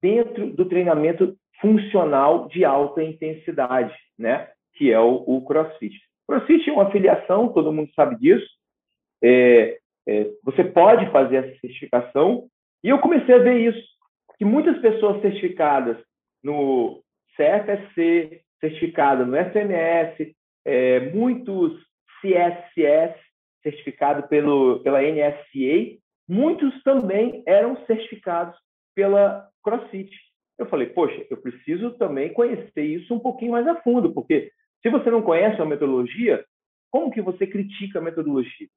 dentro 0.00 0.52
do 0.52 0.64
treinamento 0.64 1.36
funcional 1.60 2.48
de 2.48 2.64
alta 2.64 3.02
intensidade, 3.02 3.94
né? 4.18 4.48
que 4.74 4.90
é 4.90 4.98
o, 4.98 5.22
o 5.26 5.44
CrossFit. 5.44 5.96
CrossFit 6.26 6.68
é 6.68 6.72
uma 6.72 6.88
afiliação, 6.88 7.52
todo 7.52 7.72
mundo 7.72 7.90
sabe 7.94 8.16
disso. 8.16 8.46
É, 9.22 9.78
é, 10.08 10.30
você 10.42 10.64
pode 10.64 11.08
fazer 11.10 11.36
essa 11.36 11.60
certificação. 11.60 12.48
E 12.82 12.88
eu 12.88 12.98
comecei 12.98 13.34
a 13.34 13.38
ver 13.38 13.58
isso, 13.60 13.86
que 14.36 14.44
muitas 14.44 14.78
pessoas 14.80 15.22
certificadas 15.22 15.96
no 16.42 17.00
CFSC, 17.36 18.42
certificadas 18.60 19.26
no 19.26 19.36
SMS, 19.36 20.34
é, 20.64 21.10
muitos 21.12 21.72
CSCS, 22.20 23.16
certificado 23.62 24.28
pela 24.28 25.02
NSCA, 25.02 25.98
muitos 26.28 26.82
também 26.82 27.42
eram 27.46 27.76
certificados 27.86 28.56
pela 28.94 29.48
CrossFit. 29.62 30.10
Eu 30.58 30.66
falei, 30.66 30.88
poxa, 30.88 31.26
eu 31.30 31.36
preciso 31.36 31.92
também 31.92 32.32
conhecer 32.32 32.82
isso 32.84 33.14
um 33.14 33.18
pouquinho 33.18 33.52
mais 33.52 33.66
a 33.66 33.80
fundo, 33.82 34.12
porque 34.12 34.50
se 34.82 34.90
você 34.90 35.10
não 35.10 35.22
conhece 35.22 35.60
a 35.60 35.64
metodologia, 35.64 36.44
como 36.90 37.10
que 37.10 37.22
você 37.22 37.46
critica 37.46 37.98
a 37.98 38.02
metodologia? 38.02 38.68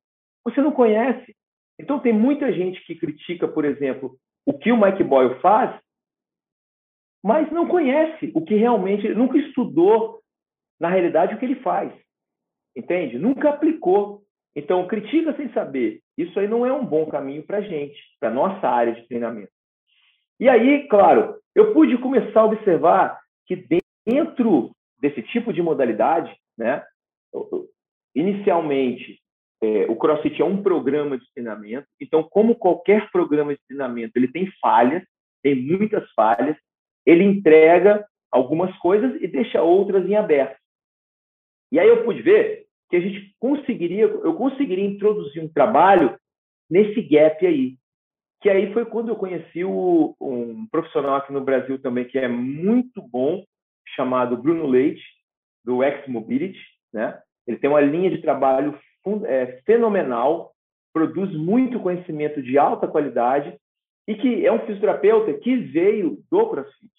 Você 0.43 0.61
não 0.61 0.71
conhece. 0.71 1.35
Então 1.79 1.99
tem 1.99 2.13
muita 2.13 2.51
gente 2.53 2.83
que 2.85 2.95
critica, 2.95 3.47
por 3.47 3.65
exemplo, 3.65 4.17
o 4.45 4.53
que 4.53 4.71
o 4.71 4.79
Mike 4.79 5.03
Boyle 5.03 5.39
faz, 5.41 5.79
mas 7.23 7.51
não 7.51 7.67
conhece 7.67 8.31
o 8.35 8.45
que 8.45 8.55
realmente, 8.55 9.09
nunca 9.09 9.37
estudou 9.37 10.21
na 10.79 10.89
realidade 10.89 11.33
o 11.33 11.37
que 11.37 11.45
ele 11.45 11.55
faz. 11.55 11.91
Entende? 12.75 13.17
Nunca 13.17 13.49
aplicou. 13.49 14.23
Então 14.55 14.87
critica 14.87 15.35
sem 15.35 15.51
saber. 15.51 16.01
Isso 16.17 16.39
aí 16.39 16.47
não 16.47 16.65
é 16.65 16.71
um 16.71 16.85
bom 16.85 17.05
caminho 17.07 17.43
para 17.43 17.57
a 17.57 17.61
gente, 17.61 17.97
para 18.19 18.29
nossa 18.29 18.67
área 18.67 18.93
de 18.93 19.07
treinamento. 19.07 19.51
E 20.39 20.49
aí, 20.49 20.87
claro, 20.87 21.37
eu 21.53 21.73
pude 21.73 21.97
começar 21.97 22.41
a 22.41 22.45
observar 22.45 23.19
que 23.45 23.65
dentro 24.05 24.71
desse 24.99 25.21
tipo 25.23 25.53
de 25.53 25.61
modalidade, 25.61 26.33
né? 26.57 26.83
Inicialmente, 28.13 29.19
é, 29.61 29.85
o 29.89 29.95
CrossFit 29.95 30.41
é 30.41 30.45
um 30.45 30.61
programa 30.61 31.17
de 31.17 31.25
treinamento. 31.33 31.87
Então, 31.99 32.23
como 32.23 32.55
qualquer 32.55 33.09
programa 33.11 33.53
de 33.53 33.61
treinamento, 33.67 34.13
ele 34.15 34.27
tem 34.27 34.51
falhas, 34.61 35.03
tem 35.41 35.55
muitas 35.55 36.09
falhas. 36.11 36.57
Ele 37.05 37.23
entrega 37.23 38.05
algumas 38.31 38.75
coisas 38.77 39.21
e 39.21 39.27
deixa 39.27 39.61
outras 39.61 40.05
em 40.05 40.15
aberto. 40.15 40.57
E 41.71 41.79
aí 41.79 41.87
eu 41.87 42.03
pude 42.03 42.21
ver 42.21 42.65
que 42.89 42.95
a 42.95 42.99
gente 42.99 43.35
conseguiria, 43.39 44.03
eu 44.05 44.33
conseguiria 44.35 44.85
introduzir 44.85 45.43
um 45.43 45.47
trabalho 45.47 46.17
nesse 46.69 47.01
gap 47.01 47.45
aí. 47.45 47.77
Que 48.41 48.49
aí 48.49 48.71
foi 48.73 48.85
quando 48.85 49.09
eu 49.09 49.15
conheci 49.15 49.63
o, 49.63 50.15
um 50.21 50.67
profissional 50.67 51.15
aqui 51.15 51.33
no 51.33 51.41
Brasil 51.41 51.79
também 51.81 52.05
que 52.05 52.17
é 52.17 52.27
muito 52.27 53.01
bom, 53.01 53.43
chamado 53.95 54.37
Bruno 54.37 54.67
Leite, 54.67 55.03
do 55.63 55.81
X 55.83 56.07
Mobility. 56.07 56.59
Né? 56.93 57.19
Ele 57.47 57.57
tem 57.57 57.69
uma 57.69 57.81
linha 57.81 58.09
de 58.09 58.21
trabalho 58.21 58.79
é, 59.25 59.61
fenomenal, 59.65 60.53
produz 60.93 61.33
muito 61.35 61.79
conhecimento 61.79 62.41
de 62.41 62.57
alta 62.57 62.87
qualidade 62.87 63.57
e 64.07 64.15
que 64.15 64.45
é 64.45 64.51
um 64.51 64.59
fisioterapeuta 64.59 65.33
que 65.33 65.55
veio 65.55 66.23
do 66.29 66.47
CrossFit. 66.47 66.93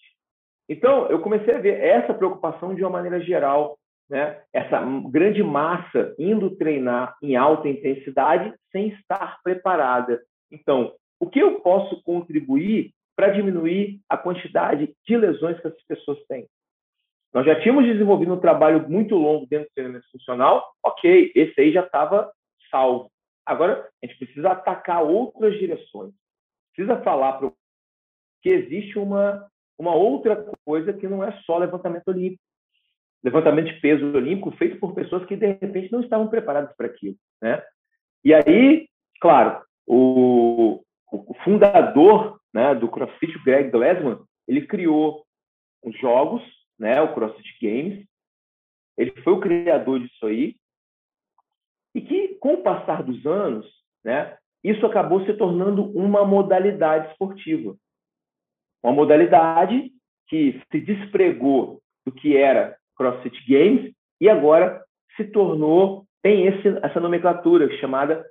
Então, 0.69 1.07
eu 1.07 1.21
comecei 1.21 1.55
a 1.55 1.59
ver 1.59 1.79
essa 1.79 2.13
preocupação 2.13 2.75
de 2.75 2.83
uma 2.83 2.89
maneira 2.89 3.21
geral, 3.21 3.77
né? 4.09 4.41
essa 4.53 4.81
grande 5.09 5.43
massa 5.43 6.15
indo 6.17 6.55
treinar 6.55 7.15
em 7.21 7.35
alta 7.35 7.67
intensidade 7.67 8.53
sem 8.71 8.89
estar 8.89 9.39
preparada. 9.43 10.21
Então, 10.51 10.93
o 11.19 11.29
que 11.29 11.39
eu 11.39 11.59
posso 11.61 12.01
contribuir 12.03 12.91
para 13.15 13.29
diminuir 13.29 13.99
a 14.07 14.17
quantidade 14.17 14.93
de 15.05 15.17
lesões 15.17 15.59
que 15.59 15.67
essas 15.67 15.83
pessoas 15.85 16.19
têm? 16.27 16.47
Nós 17.33 17.45
já 17.45 17.59
tínhamos 17.59 17.85
desenvolvido 17.85 18.33
um 18.33 18.39
trabalho 18.39 18.89
muito 18.89 19.15
longo 19.15 19.45
dentro 19.47 19.67
do 19.67 19.73
treinamento 19.73 20.09
funcional, 20.11 20.65
ok, 20.83 21.31
esse 21.35 21.59
aí 21.59 21.71
já 21.71 21.83
estava 21.83 22.31
salvo. 22.71 23.11
Agora, 23.45 23.87
a 24.03 24.05
gente 24.05 24.17
precisa 24.17 24.51
atacar 24.51 25.03
outras 25.03 25.57
direções. 25.57 26.13
Precisa 26.75 27.01
falar 27.01 27.33
para 27.33 27.51
que 28.41 28.49
existe 28.49 28.99
uma, 28.99 29.47
uma 29.79 29.95
outra 29.95 30.51
coisa 30.65 30.93
que 30.93 31.07
não 31.07 31.23
é 31.23 31.31
só 31.45 31.57
levantamento 31.57 32.07
olímpico. 32.07 32.41
Levantamento 33.23 33.73
de 33.73 33.79
peso 33.79 34.05
olímpico 34.05 34.51
feito 34.51 34.79
por 34.79 34.93
pessoas 34.93 35.25
que, 35.25 35.35
de 35.35 35.47
repente, 35.47 35.91
não 35.91 36.01
estavam 36.01 36.27
preparadas 36.27 36.75
para 36.75 36.87
aquilo. 36.87 37.15
Né? 37.41 37.61
E 38.23 38.33
aí, 38.33 38.87
claro, 39.19 39.61
o, 39.85 40.83
o 41.11 41.33
fundador 41.43 42.39
né, 42.53 42.75
do 42.75 42.89
CrossFit, 42.89 43.37
Greg 43.43 43.69
Glassman, 43.69 44.19
ele 44.47 44.65
criou 44.65 45.25
os 45.83 45.97
jogos, 45.99 46.41
né, 46.77 47.01
o 47.01 47.13
CrossFit 47.13 47.57
Games. 47.61 48.05
Ele 48.97 49.11
foi 49.21 49.33
o 49.33 49.39
criador 49.39 49.99
disso 49.99 50.25
aí. 50.25 50.55
E 51.93 52.01
que, 52.01 52.35
com 52.35 52.55
o 52.55 52.63
passar 52.63 53.03
dos 53.03 53.25
anos, 53.25 53.65
né, 54.03 54.37
isso 54.63 54.85
acabou 54.85 55.25
se 55.25 55.33
tornando 55.33 55.83
uma 55.97 56.25
modalidade 56.25 57.11
esportiva. 57.11 57.75
Uma 58.83 58.93
modalidade 58.93 59.91
que 60.27 60.61
se 60.71 60.79
despregou 60.81 61.81
do 62.05 62.11
que 62.11 62.35
era 62.35 62.77
CrossFit 62.97 63.37
Games 63.47 63.93
e 64.19 64.29
agora 64.29 64.83
se 65.15 65.25
tornou, 65.25 66.05
tem 66.21 66.47
esse, 66.47 66.67
essa 66.83 66.99
nomenclatura 66.99 67.69
chamada 67.77 68.25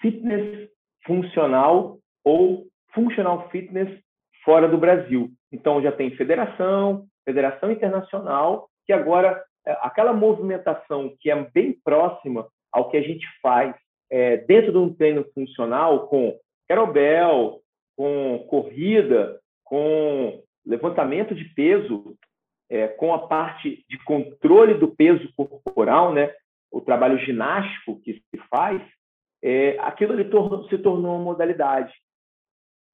fitness 0.00 0.68
funcional 1.06 1.98
ou 2.24 2.66
functional 2.92 3.48
fitness 3.50 3.88
fora 4.44 4.68
do 4.68 4.78
Brasil. 4.78 5.30
Então 5.52 5.80
já 5.82 5.92
tem 5.92 6.10
federação, 6.16 7.06
federação 7.24 7.70
internacional, 7.70 8.68
que 8.86 8.92
agora 8.92 9.42
é, 9.66 9.72
aquela 9.82 10.12
movimentação 10.12 11.14
que 11.20 11.30
é 11.30 11.50
bem 11.52 11.72
próxima 11.84 12.46
ao 12.72 12.90
que 12.90 12.96
a 12.96 13.02
gente 13.02 13.26
faz 13.40 13.74
é, 14.10 14.38
dentro 14.38 14.72
de 14.72 14.78
um 14.78 14.92
treino 14.94 15.24
funcional 15.34 16.08
com 16.08 16.38
kettlebell, 16.66 17.60
com 17.96 18.46
corrida, 18.48 19.38
com 19.64 20.42
levantamento 20.64 21.34
de 21.34 21.44
peso, 21.54 22.14
é, 22.70 22.88
com 22.88 23.14
a 23.14 23.26
parte 23.26 23.84
de 23.88 23.98
controle 24.04 24.74
do 24.74 24.88
peso 24.88 25.32
corporal, 25.34 26.12
né, 26.12 26.34
o 26.70 26.80
trabalho 26.80 27.18
ginástico 27.18 28.00
que 28.00 28.14
se 28.14 28.38
faz, 28.50 28.82
é, 29.42 29.78
aquilo 29.80 30.12
ali 30.12 30.24
se 30.68 30.78
tornou 30.78 31.16
uma 31.16 31.24
modalidade. 31.24 31.92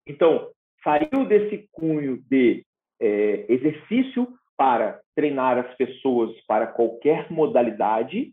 Então, 0.06 0.50
saiu 0.82 1.26
desse 1.26 1.68
cunho 1.72 2.22
de 2.28 2.64
é, 3.00 3.52
exercício 3.52 4.28
para 4.56 5.00
treinar 5.14 5.58
as 5.58 5.74
pessoas 5.76 6.30
para 6.46 6.66
qualquer 6.66 7.30
modalidade, 7.30 8.32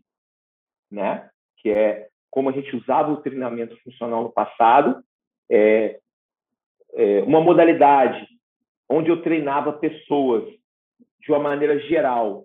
né? 0.90 1.28
que 1.58 1.70
é 1.70 2.08
como 2.30 2.48
a 2.48 2.52
gente 2.52 2.74
usava 2.74 3.12
o 3.12 3.20
treinamento 3.20 3.76
funcional 3.82 4.22
no 4.22 4.32
passado, 4.32 5.04
é, 5.50 6.00
é, 6.94 7.22
uma 7.22 7.40
modalidade 7.40 8.26
onde 8.88 9.10
eu 9.10 9.22
treinava 9.22 9.72
pessoas 9.74 10.44
de 11.20 11.30
uma 11.30 11.38
maneira 11.38 11.78
geral, 11.80 12.44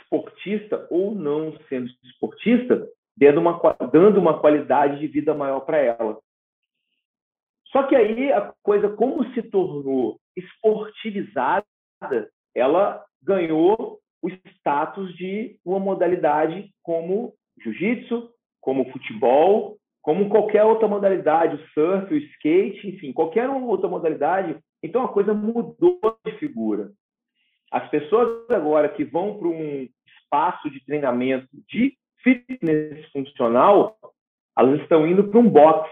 esportista 0.00 0.86
ou 0.90 1.14
não 1.14 1.56
sendo 1.68 1.88
esportista, 2.04 2.86
dando 3.16 3.40
uma, 3.40 3.60
dando 3.92 4.18
uma 4.18 4.40
qualidade 4.40 4.98
de 4.98 5.06
vida 5.06 5.34
maior 5.34 5.60
para 5.60 5.78
ela. 5.78 6.18
Só 7.66 7.84
que 7.84 7.94
aí 7.94 8.32
a 8.32 8.52
coisa, 8.62 8.88
como 8.88 9.24
se 9.32 9.42
tornou 9.42 10.18
esportivizada, 10.36 11.64
ela 12.54 13.04
ganhou 13.22 14.00
o 14.22 14.28
status 14.28 15.14
de 15.14 15.58
uma 15.64 15.78
modalidade 15.78 16.70
como 16.82 17.32
jiu-jitsu, 17.62 18.30
como 18.60 18.90
futebol, 18.90 19.78
como 20.02 20.28
qualquer 20.28 20.64
outra 20.64 20.88
modalidade, 20.88 21.56
o 21.56 21.68
surf, 21.68 22.12
o 22.12 22.16
skate, 22.16 22.88
enfim, 22.88 23.12
qualquer 23.12 23.48
outra 23.48 23.88
modalidade. 23.88 24.58
Então 24.82 25.04
a 25.04 25.08
coisa 25.08 25.32
mudou 25.32 26.00
de 26.24 26.32
figura. 26.38 26.90
As 27.70 27.88
pessoas 27.88 28.50
agora 28.50 28.88
que 28.88 29.04
vão 29.04 29.38
para 29.38 29.48
um 29.48 29.88
espaço 30.06 30.70
de 30.70 30.84
treinamento 30.84 31.48
de 31.68 31.96
fitness 32.22 33.10
funcional, 33.12 33.96
elas 34.58 34.80
estão 34.80 35.06
indo 35.06 35.28
para 35.28 35.38
um 35.38 35.48
box, 35.48 35.88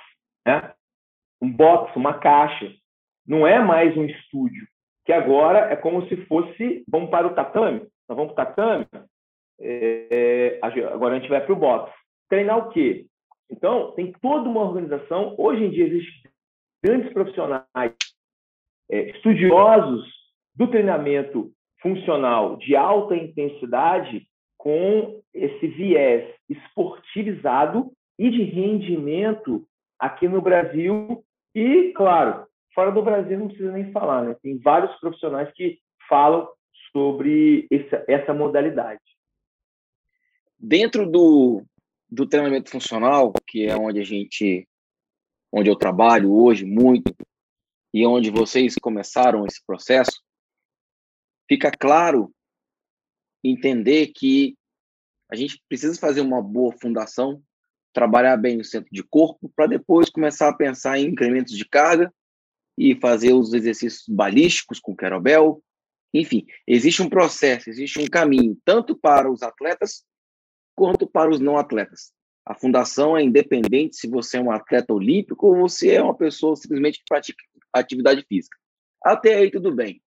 né? 0.46 0.74
Um 1.40 1.50
box, 1.50 1.94
uma 1.96 2.18
caixa. 2.18 2.72
Não 3.26 3.46
é 3.46 3.58
mais 3.60 3.96
um 3.96 4.04
estúdio, 4.04 4.66
que 5.04 5.12
agora 5.12 5.70
é 5.70 5.76
como 5.76 6.06
se 6.08 6.16
fosse, 6.26 6.84
vamos 6.88 7.10
para 7.10 7.26
o 7.26 7.34
tatame, 7.34 7.80
nós 8.08 8.16
vamos 8.16 8.32
para 8.32 8.42
o 8.42 8.46
tatame, 8.46 8.86
é, 9.60 10.58
agora 10.62 11.16
a 11.16 11.18
gente 11.18 11.28
vai 11.28 11.44
para 11.44 11.52
o 11.52 11.56
box. 11.56 11.92
Treinar 12.28 12.58
o 12.58 12.70
quê? 12.70 13.06
Então, 13.50 13.92
tem 13.92 14.12
toda 14.20 14.48
uma 14.48 14.62
organização. 14.62 15.34
Hoje 15.38 15.64
em 15.64 15.70
dia, 15.70 15.86
existem 15.86 16.30
grandes 16.82 17.12
profissionais 17.12 17.94
é, 18.90 19.10
estudiosos 19.10 20.06
do 20.54 20.66
treinamento 20.68 21.52
funcional 21.80 22.56
de 22.56 22.74
alta 22.76 23.16
intensidade 23.16 24.26
com 24.56 25.22
esse 25.32 25.66
viés 25.68 26.34
esportivizado 26.48 27.92
e 28.18 28.30
de 28.30 28.42
rendimento 28.42 29.66
aqui 29.98 30.28
no 30.28 30.42
Brasil 30.42 31.24
e, 31.54 31.92
claro, 31.92 32.46
fora 32.74 32.90
do 32.90 33.02
Brasil 33.02 33.38
não 33.38 33.48
precisa 33.48 33.72
nem 33.72 33.92
falar, 33.92 34.24
né? 34.24 34.36
Tem 34.42 34.58
vários 34.58 34.94
profissionais 35.00 35.50
que 35.52 35.78
falam 36.08 36.48
sobre 36.92 37.66
essa, 37.70 38.04
essa 38.08 38.34
modalidade. 38.34 39.00
Dentro 40.58 41.08
do, 41.08 41.62
do 42.10 42.26
treinamento 42.26 42.70
funcional, 42.70 43.32
que 43.46 43.66
é 43.66 43.76
onde 43.76 44.00
a 44.00 44.04
gente, 44.04 44.66
onde 45.52 45.70
eu 45.70 45.76
trabalho 45.76 46.32
hoje 46.32 46.64
muito, 46.64 47.14
e 47.92 48.06
onde 48.06 48.30
vocês 48.30 48.74
começaram 48.76 49.46
esse 49.46 49.64
processo, 49.64 50.20
fica 51.48 51.70
claro 51.70 52.32
entender 53.42 54.08
que 54.08 54.56
a 55.30 55.36
gente 55.36 55.62
precisa 55.68 55.98
fazer 55.98 56.20
uma 56.20 56.42
boa 56.42 56.72
fundação, 56.80 57.42
trabalhar 57.92 58.36
bem 58.36 58.60
o 58.60 58.64
centro 58.64 58.90
de 58.92 59.02
corpo, 59.02 59.50
para 59.54 59.66
depois 59.66 60.10
começar 60.10 60.48
a 60.48 60.56
pensar 60.56 60.98
em 60.98 61.06
incrementos 61.06 61.56
de 61.56 61.64
carga 61.64 62.12
e 62.76 62.94
fazer 62.94 63.32
os 63.32 63.52
exercícios 63.52 64.04
balísticos 64.08 64.78
com 64.78 64.96
kettlebell. 64.96 65.62
Enfim, 66.14 66.46
existe 66.66 67.02
um 67.02 67.08
processo, 67.08 67.68
existe 67.68 68.00
um 68.00 68.06
caminho, 68.06 68.56
tanto 68.64 68.96
para 68.96 69.30
os 69.30 69.42
atletas 69.42 70.04
quanto 70.74 71.06
para 71.06 71.30
os 71.30 71.40
não 71.40 71.56
atletas. 71.56 72.12
A 72.46 72.54
fundação 72.54 73.16
é 73.16 73.22
independente 73.22 73.96
se 73.96 74.08
você 74.08 74.38
é 74.38 74.40
um 74.40 74.50
atleta 74.50 74.94
olímpico 74.94 75.48
ou 75.48 75.56
você 75.56 75.94
é 75.94 76.02
uma 76.02 76.16
pessoa 76.16 76.56
simplesmente 76.56 76.98
que 76.98 77.04
pratica 77.06 77.44
atividade 77.74 78.24
física. 78.26 78.56
Até 79.04 79.34
aí 79.34 79.50
tudo 79.50 79.74
bem. 79.74 80.00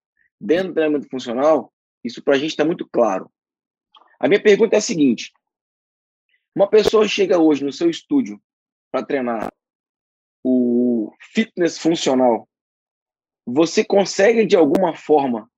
Dentro 0.44 0.68
do 0.68 0.74
treinamento 0.74 1.08
funcional, 1.08 1.72
isso 2.02 2.20
para 2.20 2.34
a 2.34 2.38
gente 2.38 2.50
está 2.50 2.64
muito 2.64 2.84
claro. 2.88 3.30
A 4.18 4.26
minha 4.26 4.42
pergunta 4.42 4.74
é 4.74 4.78
a 4.78 4.82
seguinte: 4.82 5.32
uma 6.52 6.68
pessoa 6.68 7.06
chega 7.06 7.38
hoje 7.38 7.64
no 7.64 7.72
seu 7.72 7.88
estúdio 7.88 8.42
para 8.90 9.06
treinar 9.06 9.52
o 10.44 11.12
fitness 11.32 11.78
funcional, 11.78 12.48
você 13.46 13.84
consegue 13.84 14.44
de 14.44 14.56
alguma 14.56 14.96
forma, 14.96 15.48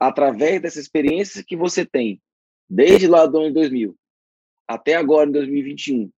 através 0.00 0.60
dessa 0.60 0.80
experiência 0.80 1.44
que 1.46 1.56
você 1.56 1.86
tem, 1.86 2.20
desde 2.68 3.06
lá 3.06 3.24
do 3.24 3.38
ano 3.38 3.54
2000 3.54 3.96
até 4.66 4.96
agora 4.96 5.28
em 5.28 5.32
2021, 5.32 6.10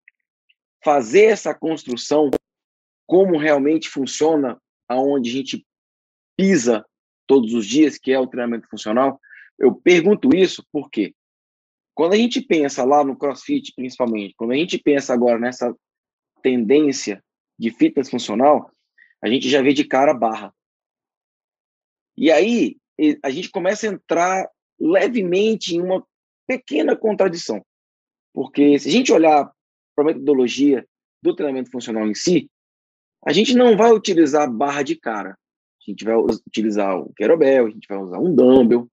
fazer 0.84 1.24
essa 1.24 1.52
construção 1.52 2.30
como 3.08 3.36
realmente 3.36 3.88
funciona 3.88 4.62
aonde 4.88 5.30
a 5.30 5.32
gente 5.32 5.66
pisa 6.36 6.86
todos 7.26 7.52
os 7.54 7.66
dias, 7.66 7.98
que 7.98 8.12
é 8.12 8.18
o 8.18 8.26
treinamento 8.26 8.68
funcional, 8.68 9.20
eu 9.58 9.74
pergunto 9.74 10.34
isso 10.34 10.64
porque 10.72 11.14
quando 11.94 12.12
a 12.12 12.16
gente 12.16 12.42
pensa 12.42 12.84
lá 12.84 13.02
no 13.02 13.16
CrossFit, 13.16 13.72
principalmente, 13.74 14.34
quando 14.36 14.52
a 14.52 14.56
gente 14.56 14.76
pensa 14.76 15.14
agora 15.14 15.38
nessa 15.38 15.74
tendência 16.42 17.24
de 17.58 17.70
fitness 17.70 18.10
funcional, 18.10 18.70
a 19.22 19.28
gente 19.28 19.48
já 19.48 19.62
vê 19.62 19.72
de 19.72 19.84
cara 19.84 20.12
barra. 20.12 20.54
E 22.16 22.30
aí 22.30 22.76
a 23.22 23.30
gente 23.30 23.50
começa 23.50 23.88
a 23.88 23.92
entrar 23.92 24.48
levemente 24.78 25.74
em 25.74 25.80
uma 25.80 26.06
pequena 26.46 26.94
contradição. 26.94 27.64
Porque 28.32 28.78
se 28.78 28.88
a 28.88 28.92
gente 28.92 29.12
olhar 29.12 29.50
para 29.94 30.04
a 30.04 30.06
metodologia 30.08 30.86
do 31.22 31.34
treinamento 31.34 31.70
funcional 31.70 32.06
em 32.06 32.14
si, 32.14 32.50
a 33.26 33.32
gente 33.32 33.54
não 33.54 33.76
vai 33.76 33.90
utilizar 33.92 34.50
barra 34.50 34.82
de 34.82 34.96
cara. 34.96 35.36
A 35.86 35.90
gente 35.90 36.04
vai 36.04 36.16
utilizar 36.16 36.98
o 36.98 37.12
kettlebell, 37.14 37.66
a 37.66 37.70
gente 37.70 37.86
vai 37.88 37.98
usar 37.98 38.18
um 38.18 38.34
dumbbell, 38.34 38.88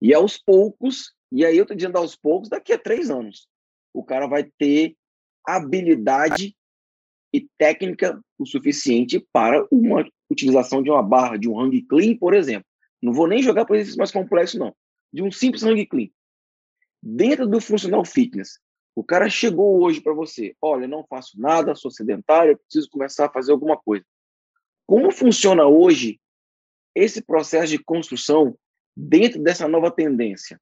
e 0.00 0.14
aos 0.14 0.38
poucos, 0.38 1.14
e 1.32 1.44
aí 1.44 1.56
eu 1.56 1.62
estou 1.62 1.76
dizendo 1.76 1.98
aos 1.98 2.14
poucos, 2.14 2.48
daqui 2.48 2.72
a 2.72 2.78
três 2.78 3.10
anos, 3.10 3.48
o 3.92 4.04
cara 4.04 4.26
vai 4.26 4.44
ter 4.44 4.96
habilidade 5.44 6.54
e 7.32 7.48
técnica 7.58 8.20
o 8.38 8.46
suficiente 8.46 9.18
para 9.32 9.66
uma 9.70 10.06
utilização 10.30 10.82
de 10.82 10.90
uma 10.90 11.02
barra, 11.02 11.36
de 11.36 11.48
um 11.48 11.58
hang 11.58 11.82
clean, 11.82 12.16
por 12.16 12.34
exemplo. 12.34 12.66
Não 13.02 13.12
vou 13.12 13.26
nem 13.26 13.42
jogar 13.42 13.64
para 13.64 13.76
exercício 13.76 13.98
mais 13.98 14.12
complexo, 14.12 14.58
não. 14.58 14.74
De 15.12 15.22
um 15.22 15.30
simples 15.30 15.62
hang 15.62 15.84
clean. 15.86 16.08
Dentro 17.02 17.46
do 17.46 17.60
funcional 17.60 18.04
fitness, 18.04 18.58
o 18.94 19.04
cara 19.04 19.28
chegou 19.28 19.82
hoje 19.82 20.00
para 20.00 20.14
você, 20.14 20.56
olha, 20.60 20.88
não 20.88 21.04
faço 21.06 21.38
nada, 21.40 21.74
sou 21.74 21.90
sedentário, 21.90 22.58
preciso 22.58 22.88
começar 22.90 23.26
a 23.26 23.32
fazer 23.32 23.52
alguma 23.52 23.76
coisa. 23.76 24.04
Como 24.86 25.10
funciona 25.10 25.66
hoje 25.66 26.18
esse 26.96 27.24
processo 27.24 27.68
de 27.68 27.78
construção 27.78 28.56
dentro 28.96 29.42
dessa 29.42 29.68
nova 29.68 29.90
tendência? 29.90 30.58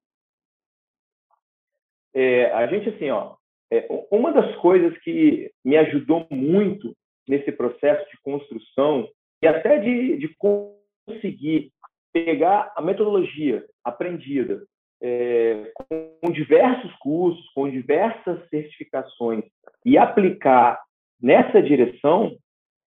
é, 2.15 2.53
a 2.53 2.67
gente, 2.69 2.89
assim, 2.89 3.11
ó, 3.11 3.35
é, 3.71 3.87
uma 4.11 4.33
das 4.33 4.55
coisas 4.57 4.97
que 4.99 5.51
me 5.65 5.77
ajudou 5.77 6.27
muito 6.31 6.97
nesse 7.29 7.51
processo 7.51 8.09
de 8.11 8.19
construção 8.23 9.09
e 9.43 9.49
até 9.49 9.79
de, 9.79 10.17
de 10.19 10.35
conseguir 10.39 11.73
pegar 12.13 12.73
a 12.77 12.81
metodologia 12.81 13.65
aprendida 13.83 14.65
é, 15.03 15.73
com 15.75 16.31
diversos 16.31 16.95
cursos, 16.97 17.45
com 17.53 17.69
diversas 17.69 18.49
certificações 18.49 19.45
e 19.85 19.99
aplicar 19.99 20.81
nessa 21.21 21.61
direção, 21.61 22.37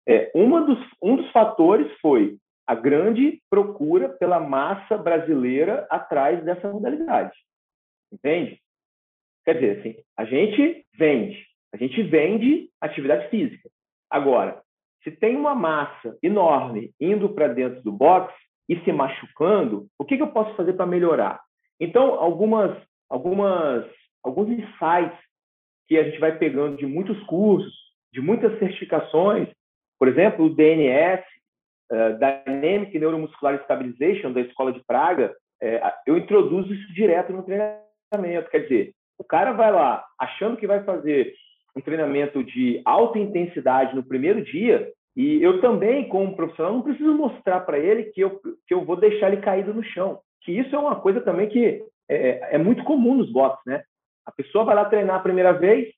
é, 0.08 0.32
uma 0.36 0.62
dos, 0.62 0.78
um 1.02 1.16
dos 1.16 1.32
fatores 1.32 1.92
foi 2.00 2.38
a 2.68 2.74
grande 2.74 3.42
procura 3.50 4.10
pela 4.10 4.40
massa 4.40 4.98
brasileira 4.98 5.86
atrás 5.90 6.44
dessa 6.44 6.72
modalidade. 6.72 7.36
Entende? 8.12 8.60
Quer 9.44 9.56
dizer, 9.56 9.80
assim, 9.80 9.96
a 10.18 10.26
gente 10.26 10.86
vende, 10.98 11.46
a 11.74 11.78
gente 11.78 12.02
vende 12.04 12.70
atividade 12.82 13.30
física. 13.30 13.70
Agora, 14.10 14.62
se 15.04 15.12
tem 15.12 15.36
uma 15.36 15.54
massa 15.54 16.18
enorme 16.24 16.92
indo 17.00 17.30
para 17.30 17.48
dentro 17.48 17.84
do 17.84 17.92
box 17.92 18.34
e 18.68 18.80
se 18.80 18.92
machucando, 18.92 19.88
o 20.00 20.04
que, 20.04 20.18
que 20.18 20.24
eu 20.24 20.32
posso 20.32 20.56
fazer 20.56 20.74
para 20.74 20.88
melhorar? 20.88 21.40
Então, 21.80 22.16
algumas, 22.16 22.76
algumas, 23.08 23.86
alguns 24.24 24.50
insights 24.50 25.20
que 25.88 25.98
a 25.98 26.04
gente 26.04 26.20
vai 26.20 26.36
pegando 26.38 26.78
de 26.78 26.88
muitos 26.88 27.22
cursos, 27.26 27.74
de 28.12 28.20
muitas 28.20 28.58
certificações, 28.58 29.48
por 30.00 30.08
exemplo, 30.08 30.46
o 30.46 30.50
DNS, 30.50 31.24
uh, 31.92 32.18
Dynamic 32.20 32.98
Neuromuscular 32.98 33.62
Stabilization, 33.64 34.32
da 34.32 34.42
Escola 34.42 34.72
de 34.72 34.84
Praga, 34.86 35.36
uh, 35.64 35.92
eu 36.08 36.18
introduzo 36.18 36.74
isso 36.74 36.94
direto 36.94 37.34
no 37.34 37.44
treinamento. 37.44 38.50
Quer 38.50 38.60
dizer, 38.60 38.94
o 39.18 39.24
cara 39.24 39.52
vai 39.54 39.72
lá 39.72 40.06
achando 40.20 40.58
que 40.58 40.68
vai 40.68 40.84
fazer 40.84 41.34
um 41.76 41.82
treinamento 41.82 42.44
de 42.44 42.82
alta 42.86 43.20
intensidade 43.20 43.96
no 43.96 44.04
primeiro 44.04 44.44
dia, 44.44 44.92
e 45.16 45.42
eu 45.42 45.62
também, 45.62 46.10
como 46.10 46.36
profissional, 46.36 46.74
não 46.74 46.82
preciso 46.82 47.14
mostrar 47.14 47.62
para 47.62 47.80
ele 47.80 48.06
que 48.06 48.22
eu, 48.22 48.40
que 48.68 48.74
eu 48.74 48.84
vou 48.84 48.98
deixar 48.98 49.32
ele 49.32 49.42
caído 49.42 49.74
no 49.74 49.84
chão 49.84 50.20
que 50.46 50.52
isso 50.52 50.74
é 50.76 50.80
uma 50.80 50.96
coisa 50.96 51.20
também 51.20 51.50
que 51.50 51.84
é, 52.08 52.56
é 52.56 52.58
muito 52.58 52.84
comum 52.84 53.16
nos 53.16 53.32
boxes, 53.32 53.66
né? 53.66 53.84
A 54.26 54.32
pessoa 54.32 54.64
vai 54.64 54.76
lá 54.76 54.86
treinar 54.86 55.18
a 55.18 55.24
primeira 55.24 55.52
vez 55.52 55.92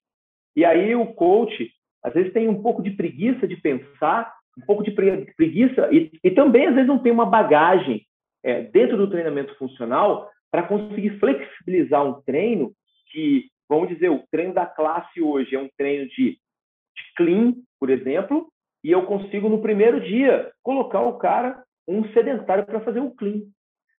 e 0.55 0.63
aí 0.63 0.95
o 0.95 1.13
coach 1.13 1.69
às 2.01 2.13
vezes 2.13 2.31
tem 2.31 2.47
um 2.47 2.61
pouco 2.61 2.81
de 2.81 2.91
preguiça 2.91 3.45
de 3.45 3.57
pensar, 3.57 4.33
um 4.57 4.61
pouco 4.65 4.83
de 4.83 4.91
preguiça 4.91 5.89
e, 5.91 6.11
e 6.23 6.31
também 6.31 6.67
às 6.67 6.73
vezes 6.73 6.87
não 6.87 6.99
tem 6.99 7.11
uma 7.11 7.25
bagagem 7.25 8.05
é, 8.43 8.63
dentro 8.63 8.97
do 8.97 9.09
treinamento 9.09 9.55
funcional 9.57 10.29
para 10.51 10.63
conseguir 10.63 11.19
flexibilizar 11.19 12.05
um 12.05 12.21
treino 12.21 12.71
que, 13.11 13.45
vamos 13.69 13.89
dizer, 13.89 14.09
o 14.09 14.23
treino 14.31 14.53
da 14.53 14.65
classe 14.65 15.21
hoje 15.21 15.55
é 15.55 15.59
um 15.59 15.69
treino 15.77 16.07
de, 16.09 16.31
de 16.31 17.13
clean, 17.15 17.53
por 17.79 17.89
exemplo, 17.89 18.47
e 18.83 18.91
eu 18.91 19.05
consigo 19.05 19.49
no 19.49 19.61
primeiro 19.61 19.99
dia 20.01 20.51
colocar 20.63 21.01
o 21.01 21.17
cara 21.17 21.63
um 21.87 22.07
sedentário 22.11 22.65
para 22.65 22.81
fazer 22.81 22.99
o 22.99 23.11
clean. 23.11 23.41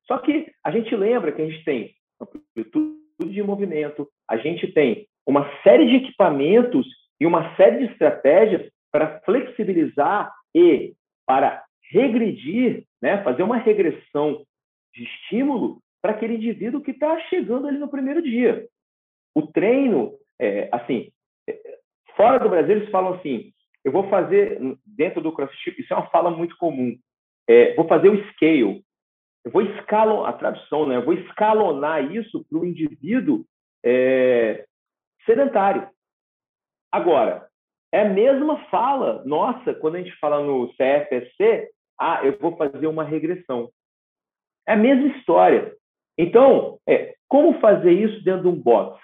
Só 0.06 0.18
que 0.18 0.52
a 0.64 0.72
gente 0.72 0.96
lembra 0.96 1.32
que 1.32 1.42
a 1.42 1.46
gente 1.46 1.64
tem 1.64 1.92
amplitude 2.20 2.98
de 3.20 3.44
movimento, 3.44 4.08
a 4.30 4.38
gente 4.38 4.72
tem 4.72 5.06
uma 5.26 5.50
série 5.62 5.88
de 5.88 5.96
equipamentos 5.98 6.88
e 7.20 7.26
uma 7.26 7.56
série 7.56 7.80
de 7.86 7.92
estratégias 7.92 8.72
para 8.92 9.20
flexibilizar 9.22 10.32
e 10.58 10.96
para 11.26 11.64
regredir, 11.92 12.86
né, 13.02 13.24
fazer 13.24 13.44
uma 13.44 13.58
regressão 13.58 14.44
de 14.94 15.04
estímulo 15.04 15.80
para 16.02 16.14
aquele 16.14 16.36
indivíduo 16.36 16.82
que 16.82 16.92
está 16.92 17.20
chegando 17.30 17.68
ali 17.68 17.78
no 17.78 17.90
primeiro 17.90 18.22
dia. 18.22 18.68
O 19.36 19.46
treino, 19.46 20.14
é, 20.40 20.68
assim, 20.72 21.12
é, 21.48 21.80
fora 22.16 22.40
do 22.40 22.50
Brasil 22.50 22.78
eles 22.78 22.90
falam 22.90 23.14
assim, 23.14 23.54
eu 23.84 23.92
vou 23.92 24.10
fazer 24.10 24.60
dentro 24.86 25.22
do 25.22 25.32
CrossFit, 25.32 25.80
isso 25.80 25.94
é 25.94 25.96
uma 25.96 26.10
fala 26.10 26.32
muito 26.32 26.58
comum, 26.58 26.98
é, 27.48 27.76
vou 27.76 27.88
fazer 27.88 28.10
o 28.10 28.32
scale, 28.32 28.84
eu 29.46 29.52
vou 29.52 29.62
escalonar, 29.62 30.30
a 30.30 30.34
tradução, 30.34 30.88
né? 30.88 30.98
Eu 30.98 31.06
vou 31.06 31.14
escalonar 31.14 32.12
isso 32.14 32.44
para 32.50 32.58
o 32.58 32.66
indivíduo 32.66 33.46
é, 33.86 34.66
sedentário. 35.26 35.90
Agora, 36.92 37.47
é 37.92 38.02
a 38.02 38.10
mesma 38.10 38.66
fala 38.66 39.24
nossa 39.26 39.74
quando 39.76 39.96
a 39.96 40.00
gente 40.00 40.16
fala 40.20 40.44
no 40.44 40.68
CFSC, 40.74 41.70
ah, 42.00 42.22
eu 42.24 42.38
vou 42.38 42.56
fazer 42.56 42.88
uma 42.88 43.04
regressão. 43.04 43.70
É 44.68 44.74
a 44.74 44.78
mesma 44.78 45.08
história. 45.18 45.74
Então, 46.18 46.80
é, 46.88 47.16
como 47.28 47.60
fazer 47.60 47.92
isso 47.92 48.24
dentro 48.24 48.44
de 48.44 48.48
um 48.50 48.62
box? 48.62 49.00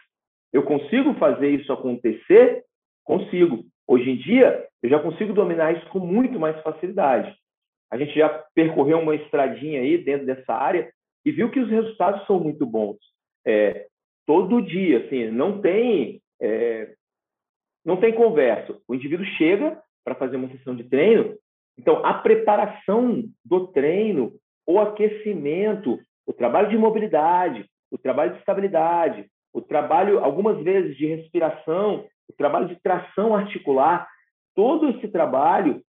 Eu 0.52 0.64
consigo 0.64 1.14
fazer 1.16 1.50
isso 1.50 1.72
acontecer? 1.72 2.64
Consigo. 3.04 3.64
Hoje 3.88 4.12
em 4.12 4.18
dia, 4.18 4.68
eu 4.82 4.90
já 4.90 5.00
consigo 5.00 5.34
dominar 5.34 5.76
isso 5.76 5.88
com 5.90 6.00
muito 6.00 6.40
mais 6.40 6.60
facilidade. 6.62 7.36
A 7.92 7.98
gente 7.98 8.14
já 8.14 8.30
percorreu 8.56 9.00
uma 9.00 9.16
estradinha 9.16 9.82
aí 9.82 9.98
dentro 9.98 10.26
dessa 10.26 10.54
área 10.54 10.92
e 11.26 11.32
viu 11.32 11.50
que 11.50 11.60
os 11.60 11.70
resultados 11.70 12.26
são 12.26 12.40
muito 12.40 12.66
bons. 12.66 12.98
É, 13.46 13.88
todo 14.26 14.62
dia, 14.62 15.06
assim, 15.06 15.30
não 15.30 15.62
tem 15.62 16.22
é, 16.42 16.94
não 17.86 17.98
tem 17.98 18.14
conversa. 18.14 18.78
O 18.88 18.96
indivíduo 18.96 19.26
chega 19.38 19.82
para 20.04 20.16
fazer 20.16 20.38
uma 20.38 20.50
sessão 20.50 20.76
de 20.76 20.84
treino, 20.84 21.36
então 21.78 22.06
a 22.06 22.14
preparação 22.16 23.24
do 23.44 23.68
treino, 23.68 24.34
o 24.66 24.80
aquecimento, 24.80 26.00
o 26.26 26.34
trabalho 26.34 26.70
de 26.70 26.78
mobilidade, 26.78 27.66
o 27.92 27.98
trabalho 27.98 28.34
de 28.34 28.40
estabilidade, 28.40 29.30
o 29.54 29.62
trabalho 29.62 30.20
algumas 30.20 30.62
vezes 30.64 30.96
de 30.98 31.06
respiração, 31.06 32.06
o 32.30 32.34
trabalho 32.34 32.68
de 32.68 32.80
tração 32.82 33.36
articular, 33.36 34.08
todo 34.56 34.90
esse 34.90 35.08
trabalho 35.08 35.82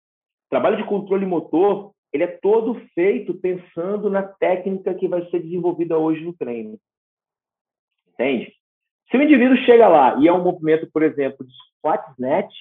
trabalho 0.53 0.77
de 0.77 0.85
controle 0.85 1.25
motor, 1.25 1.93
ele 2.13 2.25
é 2.25 2.27
todo 2.27 2.79
feito 2.95 3.33
pensando 3.33 4.11
na 4.11 4.23
técnica 4.23 4.95
que 4.95 5.09
vai 5.09 5.25
ser 5.31 5.41
desenvolvida 5.41 5.97
hoje 5.97 6.23
no 6.23 6.35
treino. 6.35 6.79
Entende? 8.07 8.53
Se 9.11 9.17
o 9.17 9.23
indivíduo 9.23 9.57
chega 9.65 9.89
lá 9.89 10.19
e 10.21 10.29
é 10.29 10.33
um 10.33 10.45
movimento, 10.45 10.87
por 10.93 11.03
exemplo, 11.03 11.47
squat 11.83 12.03
snatch, 12.13 12.55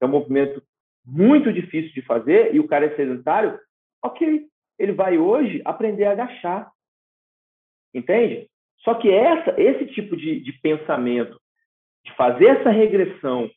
é 0.00 0.06
um 0.06 0.10
movimento 0.10 0.62
muito 1.04 1.52
difícil 1.52 1.92
de 1.92 2.02
fazer 2.02 2.54
e 2.54 2.60
o 2.60 2.68
cara 2.68 2.86
é 2.86 2.96
sedentário, 2.96 3.58
ok, 4.02 4.46
ele 4.78 4.92
vai 4.92 5.18
hoje 5.18 5.60
aprender 5.64 6.04
a 6.04 6.12
agachar. 6.12 6.70
Entende? 7.92 8.48
Só 8.78 8.94
que 8.94 9.10
essa, 9.10 9.60
esse 9.60 9.86
tipo 9.86 10.16
de, 10.16 10.40
de 10.40 10.52
pensamento, 10.60 11.38
de 12.04 12.14
fazer 12.14 12.46
essa 12.46 12.70
regressão, 12.70 13.50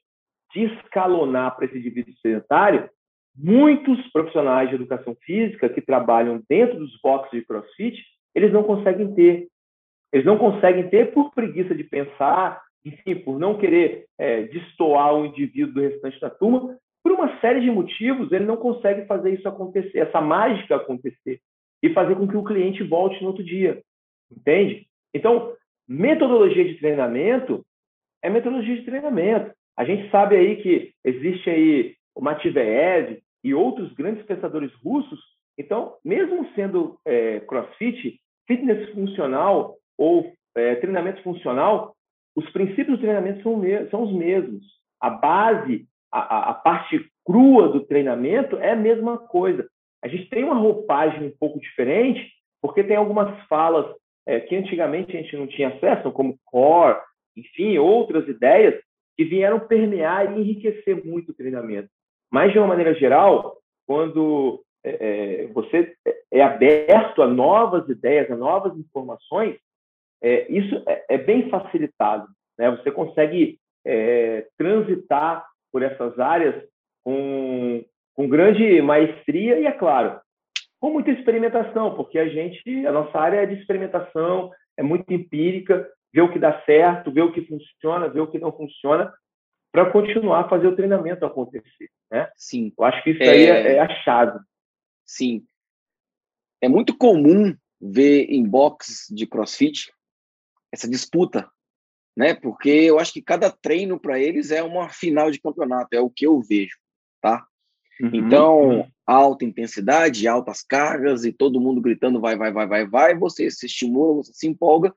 de 0.53 0.65
escalonar 0.65 1.55
para 1.55 1.65
esse 1.65 1.77
indivíduo 1.77 2.13
sedentário, 2.21 2.89
muitos 3.35 4.05
profissionais 4.11 4.69
de 4.69 4.75
educação 4.75 5.15
física 5.23 5.69
que 5.69 5.81
trabalham 5.81 6.41
dentro 6.49 6.77
dos 6.77 6.99
boxes 7.01 7.39
de 7.39 7.45
CrossFit, 7.45 8.03
eles 8.35 8.51
não 8.51 8.63
conseguem 8.63 9.13
ter. 9.13 9.47
Eles 10.11 10.25
não 10.25 10.37
conseguem 10.37 10.89
ter 10.89 11.11
por 11.13 11.33
preguiça 11.33 11.73
de 11.73 11.83
pensar, 11.83 12.61
enfim, 12.85 13.15
por 13.15 13.39
não 13.39 13.57
querer 13.57 14.05
é, 14.17 14.43
destoar 14.43 15.15
o 15.15 15.25
indivíduo 15.25 15.73
do 15.73 15.81
restante 15.81 16.19
da 16.19 16.29
turma. 16.29 16.77
Por 17.03 17.11
uma 17.11 17.39
série 17.39 17.61
de 17.61 17.71
motivos, 17.71 18.31
ele 18.31 18.45
não 18.45 18.57
consegue 18.57 19.05
fazer 19.05 19.33
isso 19.33 19.47
acontecer, 19.47 19.99
essa 19.99 20.21
mágica 20.21 20.75
acontecer, 20.75 21.39
e 21.81 21.89
fazer 21.93 22.15
com 22.15 22.27
que 22.27 22.37
o 22.37 22.43
cliente 22.43 22.83
volte 22.83 23.21
no 23.21 23.27
outro 23.27 23.43
dia. 23.43 23.81
Entende? 24.31 24.87
Então, 25.13 25.53
metodologia 25.87 26.65
de 26.65 26.75
treinamento 26.75 27.63
é 28.23 28.29
metodologia 28.29 28.75
de 28.75 28.85
treinamento. 28.85 29.53
A 29.77 29.83
gente 29.83 30.09
sabe 30.09 30.35
aí 30.35 30.61
que 30.61 30.93
existe 31.03 31.49
aí 31.49 31.95
o 32.15 32.21
Matveev 32.21 33.19
e 33.43 33.53
outros 33.53 33.91
grandes 33.93 34.23
pensadores 34.25 34.71
russos. 34.75 35.19
Então, 35.57 35.95
mesmo 36.05 36.47
sendo 36.55 36.97
é, 37.05 37.41
CrossFit, 37.41 38.19
fitness 38.47 38.89
funcional 38.91 39.75
ou 39.97 40.31
é, 40.55 40.75
treinamento 40.75 41.21
funcional, 41.21 41.95
os 42.35 42.49
princípios 42.51 42.97
do 42.97 42.97
treinamento 42.97 43.43
são, 43.43 43.61
são 43.89 44.03
os 44.03 44.13
mesmos. 44.13 44.63
A 44.99 45.09
base, 45.09 45.85
a, 46.11 46.51
a, 46.51 46.53
parte 46.53 47.05
crua 47.25 47.69
do 47.69 47.81
treinamento 47.81 48.57
é 48.57 48.71
a 48.71 48.75
mesma 48.75 49.17
coisa. 49.17 49.67
A 50.03 50.07
gente 50.07 50.29
tem 50.29 50.43
uma 50.43 50.55
roupagem 50.55 51.27
um 51.27 51.33
pouco 51.39 51.59
diferente, 51.59 52.31
porque 52.61 52.83
tem 52.83 52.95
algumas 52.95 53.45
falas 53.47 53.93
é, 54.25 54.39
que 54.39 54.55
antigamente 54.55 55.15
a 55.15 55.21
gente 55.21 55.35
não 55.37 55.47
tinha 55.47 55.69
acesso, 55.69 56.11
como 56.11 56.37
core, 56.45 56.99
enfim, 57.35 57.77
outras 57.77 58.27
ideias 58.27 58.81
que 59.15 59.23
vieram 59.23 59.59
permear 59.59 60.31
e 60.31 60.41
enriquecer 60.41 61.05
muito 61.05 61.31
o 61.31 61.35
treinamento. 61.35 61.89
Mas, 62.31 62.51
de 62.51 62.57
uma 62.57 62.67
maneira 62.67 62.93
geral, 62.95 63.57
quando 63.85 64.63
é, 64.83 65.43
é, 65.43 65.47
você 65.47 65.93
é 66.31 66.41
aberto 66.41 67.21
a 67.21 67.27
novas 67.27 67.87
ideias, 67.87 68.29
a 68.31 68.35
novas 68.35 68.77
informações, 68.77 69.55
é, 70.23 70.49
isso 70.49 70.81
é, 70.87 71.05
é, 71.09 71.17
bem 71.17 71.49
facilitado. 71.49 72.27
Né? 72.57 72.71
Você 72.71 72.89
consegue 72.89 73.59
é, 73.85 74.47
transitar 74.57 75.45
por 75.71 75.83
essas 75.83 76.17
áreas 76.17 76.63
com, 77.03 77.83
com 78.15 78.29
grande 78.29 78.81
maestria 78.81 79.59
e, 79.59 79.65
é 79.65 79.71
claro, 79.71 80.19
com 80.79 80.91
muita 80.91 81.11
experimentação, 81.11 81.93
porque 81.95 82.17
a 82.17 82.29
gente, 82.29 82.87
a 82.87 82.91
nossa 82.91 83.19
área 83.19 83.41
é 83.41 83.45
de 83.45 83.55
experimentação, 83.55 84.51
é 84.77 84.83
muito 84.83 85.13
empírica, 85.13 85.89
ver 86.13 86.21
o 86.21 86.31
que 86.31 86.39
dá 86.39 86.61
certo, 86.63 87.11
ver 87.11 87.23
o 87.23 87.33
que 87.33 87.45
funciona, 87.45 88.07
ver 88.07 88.21
o 88.21 88.27
que 88.27 88.39
não 88.39 88.55
funciona, 88.55 89.13
para 89.73 89.91
continuar 89.91 90.41
a 90.41 90.49
fazer 90.49 90.67
o 90.67 90.75
treinamento 90.75 91.25
acontecer. 91.25 91.89
Né? 92.11 92.29
Sim. 92.35 92.71
Eu 92.77 92.85
acho 92.85 93.03
que 93.03 93.09
isso 93.09 93.23
é... 93.23 93.29
aí 93.29 93.45
é, 93.45 93.75
é 93.75 93.79
a 93.79 93.89
chave. 94.03 94.39
Sim. 95.05 95.43
É 96.61 96.69
muito 96.69 96.95
comum 96.95 97.53
ver 97.81 98.27
em 98.29 98.47
box 98.47 99.07
de 99.13 99.27
crossfit 99.27 99.91
essa 100.73 100.89
disputa, 100.89 101.47
né? 102.17 102.33
Porque 102.33 102.69
eu 102.69 102.99
acho 102.99 103.13
que 103.13 103.21
cada 103.21 103.51
treino 103.51 103.99
para 103.99 104.19
eles 104.19 104.49
é 104.49 104.63
uma 104.63 104.89
final 104.89 105.29
de 105.29 105.39
campeonato, 105.39 105.95
é 105.95 106.01
o 106.01 106.09
que 106.09 106.25
eu 106.25 106.41
vejo, 106.41 106.75
tá? 107.21 107.45
Uhum. 108.01 108.09
Então, 108.11 108.69
uhum. 108.69 108.87
alta 109.05 109.45
intensidade, 109.45 110.27
altas 110.27 110.63
cargas 110.63 111.25
e 111.25 111.31
todo 111.31 111.61
mundo 111.61 111.79
gritando 111.79 112.19
vai, 112.19 112.35
vai, 112.35 112.51
vai, 112.51 112.65
vai, 112.65 112.87
vai, 112.87 113.15
você 113.15 113.51
se 113.51 113.67
estimula, 113.67 114.15
você 114.15 114.33
se 114.33 114.47
empolga 114.47 114.93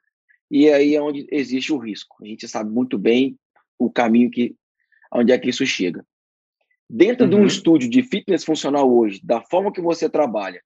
e 0.50 0.70
aí 0.70 0.94
é 0.94 1.02
onde 1.02 1.26
existe 1.30 1.72
o 1.74 1.78
risco. 1.78 2.16
A 2.22 2.26
gente 2.26 2.48
sabe 2.48 2.70
muito 2.70 2.96
bem 2.98 3.38
o 3.78 3.90
caminho 3.90 4.30
que 4.30 4.56
onde 5.12 5.30
é 5.30 5.38
que 5.38 5.50
isso 5.50 5.66
chega. 5.66 6.04
Dentro 6.88 7.24
uhum. 7.24 7.30
de 7.30 7.36
um 7.36 7.40
uhum. 7.40 7.46
estúdio 7.46 7.90
de 7.90 8.02
fitness 8.02 8.44
funcional 8.44 8.90
hoje, 8.90 9.20
da 9.22 9.42
forma 9.42 9.70
que 9.70 9.80
você 9.80 10.08
trabalha, 10.08 10.62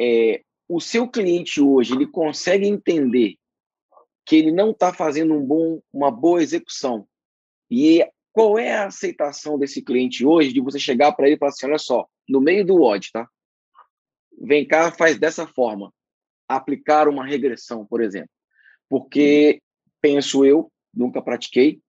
é, 0.00 0.42
o 0.68 0.80
seu 0.80 1.08
cliente 1.08 1.60
hoje 1.60 1.94
ele 1.94 2.06
consegue 2.06 2.66
entender 2.66 3.36
que 4.26 4.36
ele 4.36 4.52
não 4.52 4.72
está 4.72 4.92
fazendo 4.92 5.32
um 5.32 5.42
bom, 5.42 5.80
uma 5.90 6.10
boa 6.10 6.42
execução. 6.42 7.08
E 7.70 8.06
qual 8.30 8.58
é 8.58 8.74
a 8.74 8.86
aceitação 8.86 9.58
desse 9.58 9.82
cliente 9.82 10.24
hoje 10.26 10.52
de 10.52 10.60
você 10.60 10.78
chegar 10.78 11.12
para 11.12 11.26
ele 11.26 11.36
e 11.36 11.38
falar 11.38 11.50
assim, 11.50 11.66
olha 11.66 11.78
só, 11.78 12.06
no 12.28 12.40
meio 12.40 12.64
do 12.64 12.76
WOD, 12.76 13.10
tá? 13.10 13.26
Vem 14.40 14.66
cá, 14.66 14.92
faz 14.92 15.18
dessa 15.18 15.46
forma. 15.46 15.92
Aplicar 16.46 17.08
uma 17.08 17.26
regressão, 17.26 17.86
por 17.86 18.02
exemplo. 18.02 18.30
Porque 18.88 19.62
penso 20.00 20.44
eu, 20.44 20.70
nunca 20.92 21.22
pratiquei, 21.22 21.80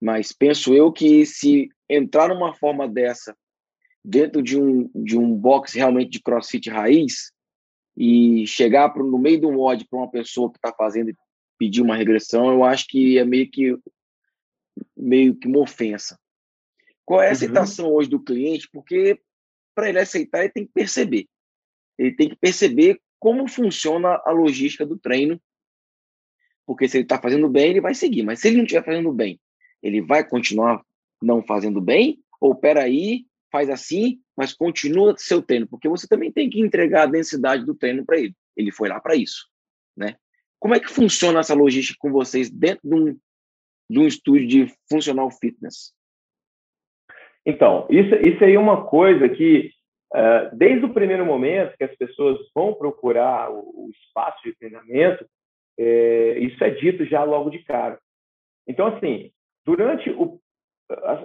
mas 0.00 0.32
penso 0.32 0.74
eu 0.74 0.92
que 0.92 1.24
se 1.24 1.70
entrar 1.88 2.28
numa 2.28 2.54
forma 2.54 2.86
dessa 2.86 3.34
dentro 4.04 4.42
de 4.42 4.60
um, 4.60 4.90
de 4.94 5.18
um 5.18 5.34
box 5.34 5.74
realmente 5.74 6.10
de 6.10 6.22
crossfit 6.22 6.68
raiz 6.70 7.32
e 7.96 8.46
chegar 8.46 8.90
pro, 8.90 9.04
no 9.04 9.18
meio 9.18 9.40
do 9.40 9.52
mod 9.52 9.86
para 9.88 9.98
uma 9.98 10.10
pessoa 10.10 10.50
que 10.50 10.58
está 10.58 10.72
fazendo 10.72 11.10
e 11.10 11.16
pedir 11.58 11.80
uma 11.80 11.96
regressão, 11.96 12.50
eu 12.50 12.64
acho 12.64 12.86
que 12.88 13.18
é 13.18 13.24
meio 13.24 13.50
que 13.50 13.76
meio 14.96 15.34
que 15.34 15.48
uma 15.48 15.60
ofensa. 15.60 16.18
Qual 17.04 17.22
é 17.22 17.26
a 17.26 17.28
uhum. 17.28 17.32
aceitação 17.32 17.86
uhum. 17.86 17.94
hoje 17.94 18.10
do 18.10 18.22
cliente? 18.22 18.68
Porque 18.70 19.18
para 19.74 19.88
ele 19.88 19.98
aceitar, 19.98 20.40
ele 20.40 20.52
tem 20.52 20.66
que 20.66 20.72
perceber. 20.72 21.26
Ele 21.98 22.14
tem 22.14 22.28
que 22.28 22.36
perceber 22.36 23.00
como 23.18 23.48
funciona 23.48 24.20
a 24.24 24.30
logística 24.32 24.84
do 24.84 24.98
treino. 24.98 25.40
Porque 26.66 26.88
se 26.88 26.96
ele 26.96 27.04
está 27.04 27.20
fazendo 27.20 27.48
bem, 27.48 27.70
ele 27.70 27.80
vai 27.80 27.94
seguir. 27.94 28.22
Mas 28.22 28.40
se 28.40 28.48
ele 28.48 28.56
não 28.56 28.64
estiver 28.64 28.84
fazendo 28.84 29.12
bem, 29.12 29.40
ele 29.82 30.02
vai 30.02 30.28
continuar 30.28 30.84
não 31.22 31.42
fazendo 31.42 31.80
bem? 31.80 32.22
Ou 32.40 32.54
peraí, 32.54 33.26
faz 33.50 33.70
assim, 33.70 34.20
mas 34.36 34.52
continua 34.52 35.14
seu 35.16 35.42
treino, 35.42 35.66
porque 35.66 35.88
você 35.88 36.06
também 36.06 36.32
tem 36.32 36.50
que 36.50 36.60
entregar 36.60 37.04
a 37.04 37.10
densidade 37.10 37.64
do 37.64 37.74
treino 37.74 38.04
para 38.04 38.18
ele. 38.18 38.34
Ele 38.56 38.72
foi 38.72 38.88
lá 38.88 39.00
para 39.00 39.14
isso, 39.14 39.48
né? 39.96 40.16
Como 40.58 40.74
é 40.74 40.80
que 40.80 40.90
funciona 40.90 41.40
essa 41.40 41.54
logística 41.54 41.98
com 42.00 42.10
vocês 42.10 42.50
dentro 42.50 42.88
de 42.88 42.94
um, 42.94 43.18
de 43.90 43.98
um 43.98 44.06
estúdio 44.06 44.46
de 44.46 44.74
funcional 44.90 45.30
fitness? 45.30 45.94
Então, 47.44 47.86
isso, 47.90 48.14
isso 48.26 48.42
aí 48.42 48.54
é 48.54 48.58
uma 48.58 48.86
coisa 48.86 49.28
que, 49.28 49.70
uh, 50.14 50.56
desde 50.56 50.84
o 50.84 50.92
primeiro 50.92 51.24
momento 51.24 51.76
que 51.76 51.84
as 51.84 51.94
pessoas 51.96 52.38
vão 52.54 52.74
procurar 52.74 53.50
o, 53.50 53.60
o 53.60 53.90
espaço 53.90 54.42
de 54.42 54.56
treinamento, 54.56 55.24
é, 55.78 56.38
isso 56.38 56.62
é 56.64 56.70
dito 56.70 57.04
já 57.04 57.22
logo 57.22 57.50
de 57.50 57.62
cara. 57.62 58.00
Então, 58.66 58.86
assim, 58.88 59.30
durante 59.64 60.10
o, 60.10 60.40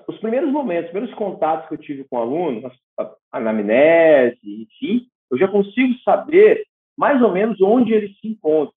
os 0.07 0.17
primeiros 0.19 0.51
momentos, 0.51 0.85
os 0.85 0.91
primeiros 0.91 1.17
contatos 1.17 1.67
que 1.67 1.75
eu 1.75 1.77
tive 1.77 2.03
com 2.05 2.17
o 2.17 2.21
aluno, 2.21 2.71
a 2.97 3.15
anamnese, 3.31 4.39
enfim, 4.43 5.07
eu 5.29 5.37
já 5.37 5.47
consigo 5.47 5.97
saber 6.03 6.65
mais 6.97 7.21
ou 7.21 7.31
menos 7.31 7.61
onde 7.61 7.93
ele 7.93 8.13
se 8.15 8.27
encontra. 8.27 8.73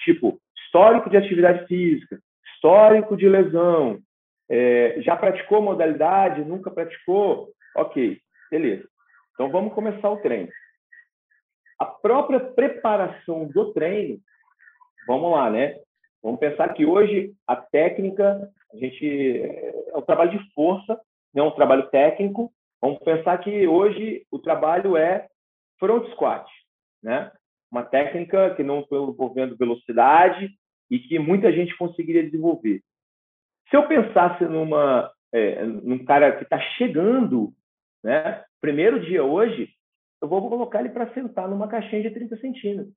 Tipo, 0.00 0.38
histórico 0.64 1.10
de 1.10 1.16
atividade 1.16 1.66
física, 1.66 2.20
histórico 2.54 3.16
de 3.16 3.28
lesão, 3.28 3.98
é, 4.48 5.00
já 5.00 5.16
praticou 5.16 5.62
modalidade, 5.62 6.44
nunca 6.44 6.70
praticou? 6.70 7.50
Ok, 7.74 8.20
beleza. 8.50 8.86
Então 9.34 9.50
vamos 9.50 9.74
começar 9.74 10.10
o 10.10 10.18
treino. 10.18 10.48
A 11.78 11.84
própria 11.84 12.40
preparação 12.40 13.46
do 13.48 13.72
treino, 13.72 14.18
vamos 15.06 15.32
lá, 15.32 15.50
né? 15.50 15.76
Vamos 16.26 16.40
pensar 16.40 16.74
que 16.74 16.84
hoje 16.84 17.32
a 17.46 17.54
técnica, 17.54 18.50
a 18.74 18.76
gente 18.76 19.42
é 19.42 19.96
um 19.96 20.02
trabalho 20.02 20.32
de 20.36 20.52
força, 20.54 21.00
não 21.32 21.44
é 21.44 21.48
um 21.48 21.54
trabalho 21.54 21.88
técnico. 21.88 22.52
Vamos 22.82 22.98
pensar 22.98 23.38
que 23.38 23.64
hoje 23.68 24.26
o 24.28 24.40
trabalho 24.40 24.96
é 24.96 25.28
front 25.78 26.04
squat, 26.10 26.44
né? 27.00 27.30
Uma 27.70 27.84
técnica 27.84 28.56
que 28.56 28.64
não 28.64 28.80
estou 28.80 29.08
envolvendo 29.08 29.56
velocidade 29.56 30.50
e 30.90 30.98
que 30.98 31.16
muita 31.16 31.52
gente 31.52 31.76
conseguiria 31.76 32.24
desenvolver. 32.24 32.82
Se 33.70 33.76
eu 33.76 33.86
pensasse 33.86 34.46
numa 34.46 35.08
é, 35.32 35.64
num 35.64 36.04
cara 36.04 36.38
que 36.38 36.42
está 36.42 36.58
chegando, 36.76 37.54
né? 38.02 38.44
Primeiro 38.60 38.98
dia 38.98 39.22
hoje, 39.22 39.70
eu 40.20 40.26
vou 40.26 40.48
colocar 40.48 40.80
ele 40.80 40.88
para 40.90 41.14
sentar 41.14 41.48
numa 41.48 41.68
caixinha 41.68 42.02
de 42.02 42.10
30 42.10 42.36
centímetros. 42.38 42.96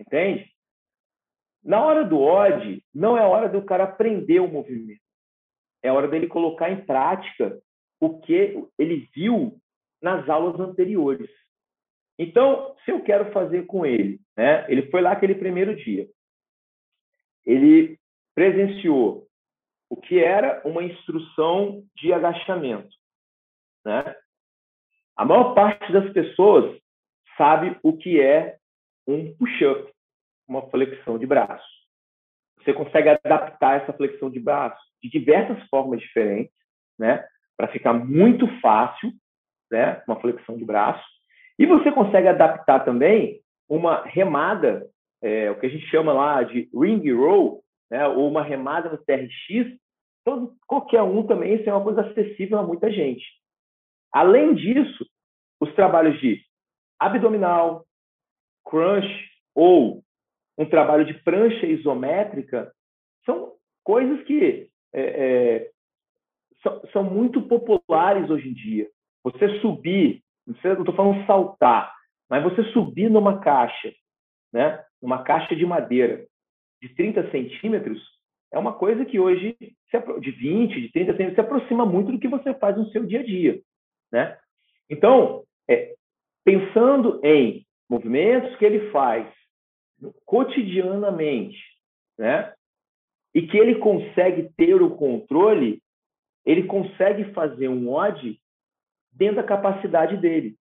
Entende? 0.00 0.55
Na 1.66 1.84
hora 1.84 2.04
do 2.04 2.20
odd, 2.20 2.80
não 2.94 3.18
é 3.18 3.22
hora 3.22 3.48
do 3.48 3.60
cara 3.60 3.84
aprender 3.84 4.38
o 4.38 4.46
movimento. 4.46 5.00
É 5.82 5.90
hora 5.90 6.06
dele 6.06 6.28
colocar 6.28 6.70
em 6.70 6.86
prática 6.86 7.60
o 8.00 8.20
que 8.20 8.64
ele 8.78 9.10
viu 9.12 9.60
nas 10.00 10.28
aulas 10.28 10.60
anteriores. 10.60 11.28
Então, 12.16 12.76
se 12.84 12.92
eu 12.92 13.02
quero 13.02 13.32
fazer 13.32 13.66
com 13.66 13.84
ele, 13.84 14.20
né? 14.36 14.64
Ele 14.70 14.88
foi 14.90 15.00
lá 15.00 15.10
aquele 15.10 15.34
primeiro 15.34 15.74
dia. 15.74 16.08
Ele 17.44 17.98
presenciou 18.32 19.26
o 19.90 19.96
que 19.96 20.22
era 20.22 20.62
uma 20.64 20.84
instrução 20.84 21.84
de 21.96 22.12
agachamento, 22.12 22.94
né? 23.84 24.14
A 25.16 25.24
maior 25.24 25.52
parte 25.52 25.92
das 25.92 26.12
pessoas 26.12 26.80
sabe 27.36 27.76
o 27.82 27.96
que 27.96 28.20
é 28.20 28.56
um 29.06 29.36
push-up 29.36 29.95
uma 30.48 30.62
flexão 30.70 31.18
de 31.18 31.26
braço. 31.26 31.66
Você 32.58 32.72
consegue 32.72 33.08
adaptar 33.08 33.82
essa 33.82 33.92
flexão 33.92 34.30
de 34.30 34.40
braço 34.40 34.80
de 35.02 35.08
diversas 35.08 35.62
formas 35.68 36.00
diferentes, 36.00 36.52
né? 36.98 37.24
Para 37.56 37.68
ficar 37.68 37.92
muito 37.92 38.46
fácil, 38.60 39.12
né? 39.70 40.02
Uma 40.06 40.20
flexão 40.20 40.56
de 40.56 40.64
braço. 40.64 41.04
E 41.58 41.66
você 41.66 41.90
consegue 41.92 42.28
adaptar 42.28 42.84
também 42.84 43.40
uma 43.68 44.02
remada, 44.04 44.88
é, 45.22 45.50
o 45.50 45.58
que 45.58 45.66
a 45.66 45.68
gente 45.68 45.86
chama 45.88 46.12
lá 46.12 46.42
de 46.42 46.68
ring 46.74 47.10
roll, 47.12 47.62
né? 47.90 48.06
Ou 48.06 48.28
uma 48.28 48.42
remada 48.42 48.90
no 48.90 48.98
TRX. 48.98 49.78
Então, 50.22 50.54
qualquer 50.66 51.02
um 51.02 51.26
também, 51.26 51.54
isso 51.54 51.68
é 51.68 51.72
uma 51.72 51.84
coisa 51.84 52.02
acessível 52.02 52.58
a 52.58 52.62
muita 52.62 52.90
gente. 52.90 53.24
Além 54.12 54.54
disso, 54.54 55.06
os 55.60 55.72
trabalhos 55.74 56.18
de 56.20 56.42
abdominal, 56.98 57.86
crunch 58.64 59.08
ou 59.54 60.02
um 60.58 60.64
trabalho 60.64 61.04
de 61.04 61.14
prancha 61.22 61.66
isométrica, 61.66 62.72
são 63.24 63.52
coisas 63.84 64.22
que 64.24 64.68
é, 64.92 65.00
é, 65.00 65.70
são, 66.62 66.82
são, 66.92 67.04
muito 67.04 67.42
populares 67.42 68.30
hoje 68.30 68.48
em 68.48 68.54
dia. 68.54 68.88
Você 69.22 69.60
subir, 69.60 70.22
não 70.46 70.54
estou 70.54 70.94
falando 70.94 71.26
saltar, 71.26 71.92
mas 72.28 72.42
você 72.42 72.64
subir 72.72 73.10
numa 73.10 73.40
caixa, 73.40 73.92
né, 74.52 74.82
numa 75.02 75.22
caixa 75.22 75.54
de 75.54 75.66
madeira 75.66 76.24
de 76.80 76.88
30 76.94 77.30
centímetros, 77.30 78.00
é 78.52 78.58
uma 78.58 78.72
coisa 78.72 79.04
que 79.04 79.18
hoje, 79.18 79.56
de 80.20 80.30
20, 80.30 80.80
de 80.80 80.92
30 80.92 81.12
centímetros, 81.12 81.34
se 81.34 81.40
aproxima 81.40 81.84
muito 81.84 82.12
do 82.12 82.18
que 82.18 82.28
você 82.28 82.54
faz 82.54 82.76
no 82.76 82.88
seu 82.90 83.04
dia 83.04 83.20
a 83.20 83.24
dia. 83.24 83.60
Né? 84.12 84.36
Então, 84.88 85.44
é, 85.68 85.94
pensando 86.44 87.20
em 87.24 87.66
movimentos 87.88 88.54
que 88.56 88.64
ele 88.64 88.90
faz 88.90 89.26
cotidianamente, 90.24 91.58
né? 92.18 92.52
E 93.34 93.46
que 93.46 93.56
ele 93.56 93.76
consegue 93.76 94.50
ter 94.56 94.80
o 94.80 94.96
controle, 94.96 95.82
ele 96.44 96.64
consegue 96.64 97.32
fazer 97.32 97.68
um 97.68 97.92
odd 97.92 98.40
dentro 99.12 99.36
da 99.36 99.42
capacidade 99.42 100.16
dele. 100.16 100.56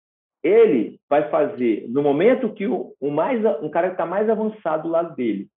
Ele 0.42 1.00
vai 1.08 1.28
fazer 1.30 1.86
no 1.88 2.02
momento 2.02 2.52
que 2.52 2.66
o, 2.66 2.94
o 3.00 3.10
mais 3.10 3.40
um 3.62 3.68
cara 3.68 3.88
que 3.88 3.94
está 3.94 4.06
mais 4.06 4.28
avançado 4.28 4.84
do 4.84 4.88
lado 4.88 5.14
dele 5.14 5.48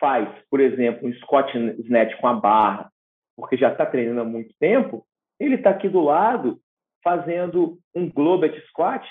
faz, 0.00 0.28
por 0.50 0.60
exemplo, 0.60 1.08
um 1.08 1.12
Scott 1.14 1.56
Snatch 1.80 2.18
com 2.20 2.28
a 2.28 2.34
barra, 2.34 2.90
porque 3.36 3.56
já 3.56 3.70
está 3.70 3.84
treinando 3.84 4.20
há 4.20 4.24
muito 4.24 4.54
tempo, 4.58 5.06
ele 5.38 5.56
está 5.56 5.70
aqui 5.70 5.88
do 5.88 6.00
lado 6.00 6.60
fazendo 7.02 7.78
um 7.94 8.10
Globet 8.10 8.60
Squat 8.68 9.04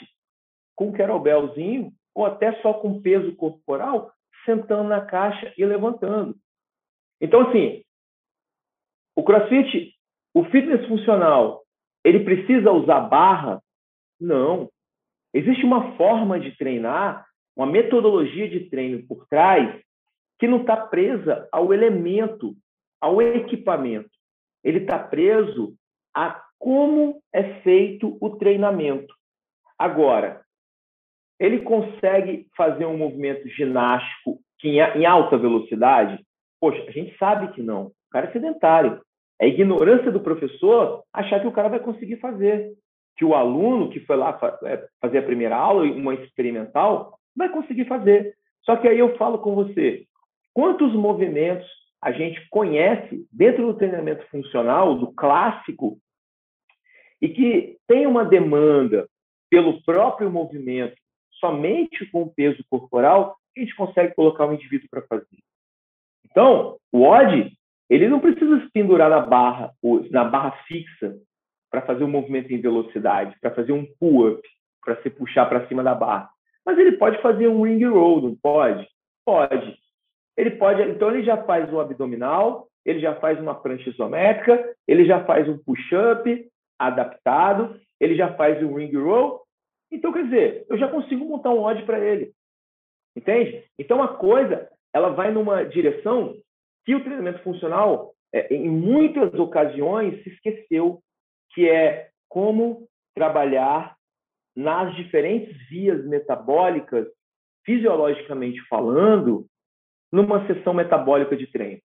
com 0.76 0.90
um 0.90 0.92
kettlebellzinho 0.92 1.92
ou 2.18 2.26
até 2.26 2.52
só 2.64 2.74
com 2.74 3.00
peso 3.00 3.36
corporal, 3.36 4.12
sentando 4.44 4.90
na 4.90 5.02
caixa 5.06 5.54
e 5.56 5.64
levantando. 5.64 6.36
Então, 7.22 7.42
assim, 7.42 7.84
o 9.16 9.24
crossfit, 9.24 9.94
o 10.34 10.44
fitness 10.46 10.88
funcional, 10.88 11.64
ele 12.04 12.24
precisa 12.24 12.72
usar 12.72 13.02
barra? 13.02 13.62
Não. 14.20 14.68
Existe 15.32 15.64
uma 15.64 15.96
forma 15.96 16.40
de 16.40 16.58
treinar, 16.58 17.24
uma 17.56 17.68
metodologia 17.68 18.50
de 18.50 18.68
treino 18.68 19.06
por 19.06 19.28
trás, 19.28 19.80
que 20.40 20.48
não 20.48 20.62
está 20.62 20.76
presa 20.76 21.48
ao 21.52 21.72
elemento, 21.72 22.56
ao 23.00 23.22
equipamento. 23.22 24.10
Ele 24.64 24.80
está 24.80 24.98
preso 24.98 25.76
a 26.16 26.44
como 26.58 27.22
é 27.32 27.62
feito 27.62 28.18
o 28.20 28.38
treinamento. 28.38 29.14
Agora, 29.78 30.47
ele 31.40 31.62
consegue 31.62 32.48
fazer 32.56 32.86
um 32.86 32.98
movimento 32.98 33.48
ginástico 33.50 34.40
em 34.64 35.06
alta 35.06 35.38
velocidade? 35.38 36.24
Poxa, 36.60 36.84
a 36.88 36.92
gente 36.92 37.16
sabe 37.18 37.54
que 37.54 37.62
não. 37.62 37.88
O 37.88 37.94
cara 38.12 38.28
é 38.28 38.32
sedentário. 38.32 39.02
É 39.40 39.48
ignorância 39.48 40.12
do 40.12 40.20
professor 40.20 41.04
achar 41.14 41.40
que 41.40 41.48
o 41.48 41.52
cara 41.52 41.70
vai 41.70 41.80
conseguir 41.80 42.18
fazer. 42.18 42.74
Que 43.16 43.24
o 43.24 43.36
aluno 43.36 43.90
que 43.90 44.00
foi 44.02 44.16
lá 44.16 44.38
é, 44.64 44.88
fazer 45.00 45.20
a 45.20 45.24
primeira 45.24 45.56
aula, 45.56 45.84
uma 45.84 46.14
experimental, 46.16 47.20
vai 47.36 47.50
conseguir 47.50 47.86
fazer. 47.86 48.36
Só 48.64 48.76
que 48.76 48.88
aí 48.88 48.98
eu 48.98 49.16
falo 49.18 49.38
com 49.38 49.56
você, 49.56 50.06
quantos 50.54 50.94
movimentos 50.94 51.68
a 52.02 52.12
gente 52.12 52.48
conhece 52.50 53.26
dentro 53.32 53.66
do 53.68 53.78
treinamento 53.78 54.26
funcional, 54.28 54.96
do 54.96 55.12
clássico, 55.14 55.98
e 57.22 57.30
que 57.30 57.78
tem 57.88 58.06
uma 58.06 58.24
demanda 58.24 59.08
pelo 59.50 59.82
próprio 59.84 60.30
movimento, 60.30 60.96
somente 61.40 62.06
com 62.08 62.24
o 62.24 62.34
peso 62.34 62.64
corporal, 62.70 63.36
a 63.56 63.60
gente 63.60 63.76
consegue 63.76 64.14
colocar 64.14 64.46
o 64.46 64.54
indivíduo 64.54 64.88
para 64.90 65.02
fazer. 65.04 65.38
Então, 66.30 66.78
o 66.92 67.04
odd, 67.04 67.52
ele 67.90 68.08
não 68.08 68.20
precisa 68.20 68.60
se 68.62 68.70
pendurar 68.72 69.10
na 69.10 69.20
barra, 69.20 69.74
na 70.12 70.24
barra 70.24 70.52
fixa, 70.68 71.16
para 71.70 71.82
fazer 71.82 72.04
um 72.04 72.10
movimento 72.10 72.52
em 72.54 72.62
velocidade, 72.62 73.36
para 73.40 73.54
fazer 73.54 73.72
um 73.72 73.86
pull-up, 74.00 74.42
para 74.84 75.02
se 75.02 75.10
puxar 75.10 75.46
para 75.48 75.68
cima 75.68 75.84
da 75.84 75.96
barra. 75.96 76.30
Mas 76.66 76.78
ele 76.78 76.94
pode 76.94 77.22
fazer 77.22 77.48
um 77.48 77.64
ring 77.64 77.84
roll, 77.86 78.22
não 78.22 78.36
pode? 78.36 78.88
Pode. 79.26 79.78
Ele 80.36 80.52
pode, 80.52 80.82
então 80.84 81.10
ele 81.12 81.24
já 81.24 81.44
faz 81.44 81.72
um 81.72 81.80
abdominal, 81.80 82.68
ele 82.86 83.00
já 83.00 83.16
faz 83.16 83.40
uma 83.40 83.56
prancha 83.56 83.90
isométrica, 83.90 84.74
ele 84.88 85.06
já 85.06 85.24
faz 85.26 85.48
um 85.50 85.58
push-up 85.58 86.48
adaptado, 86.80 87.80
ele 88.00 88.16
já 88.16 88.34
faz 88.36 88.62
um 88.64 88.76
ring 88.76 88.96
roll. 88.96 89.42
Então, 89.92 90.12
quer 90.12 90.26
dizer, 90.26 90.66
eu 90.70 90.78
já 90.78 90.88
consigo 90.90 91.26
montar 91.26 91.52
um 91.52 91.64
odd 91.64 91.84
para 91.86 92.00
ele. 92.00 92.34
Entende? 93.16 93.64
Então, 93.80 94.02
a 94.04 94.18
coisa, 94.18 94.70
ela 94.94 95.10
vai 95.10 95.32
numa 95.32 95.64
direção 95.64 96.36
que 96.86 96.96
o 96.96 97.04
treinamento 97.04 97.42
funcional, 97.44 98.14
é, 98.34 98.54
em 98.54 98.70
muitas 98.70 99.34
ocasiões, 99.34 100.24
se 100.24 100.30
esqueceu, 100.30 101.02
que 101.54 101.68
é 101.68 102.10
como 102.30 102.88
trabalhar 103.16 103.96
nas 104.56 104.96
diferentes 104.96 105.56
vias 105.70 106.06
metabólicas, 106.06 107.08
fisiologicamente 107.66 108.60
falando, 108.68 109.46
numa 110.12 110.46
sessão 110.48 110.74
metabólica 110.74 111.36
de 111.36 111.48
treino. 111.48 111.82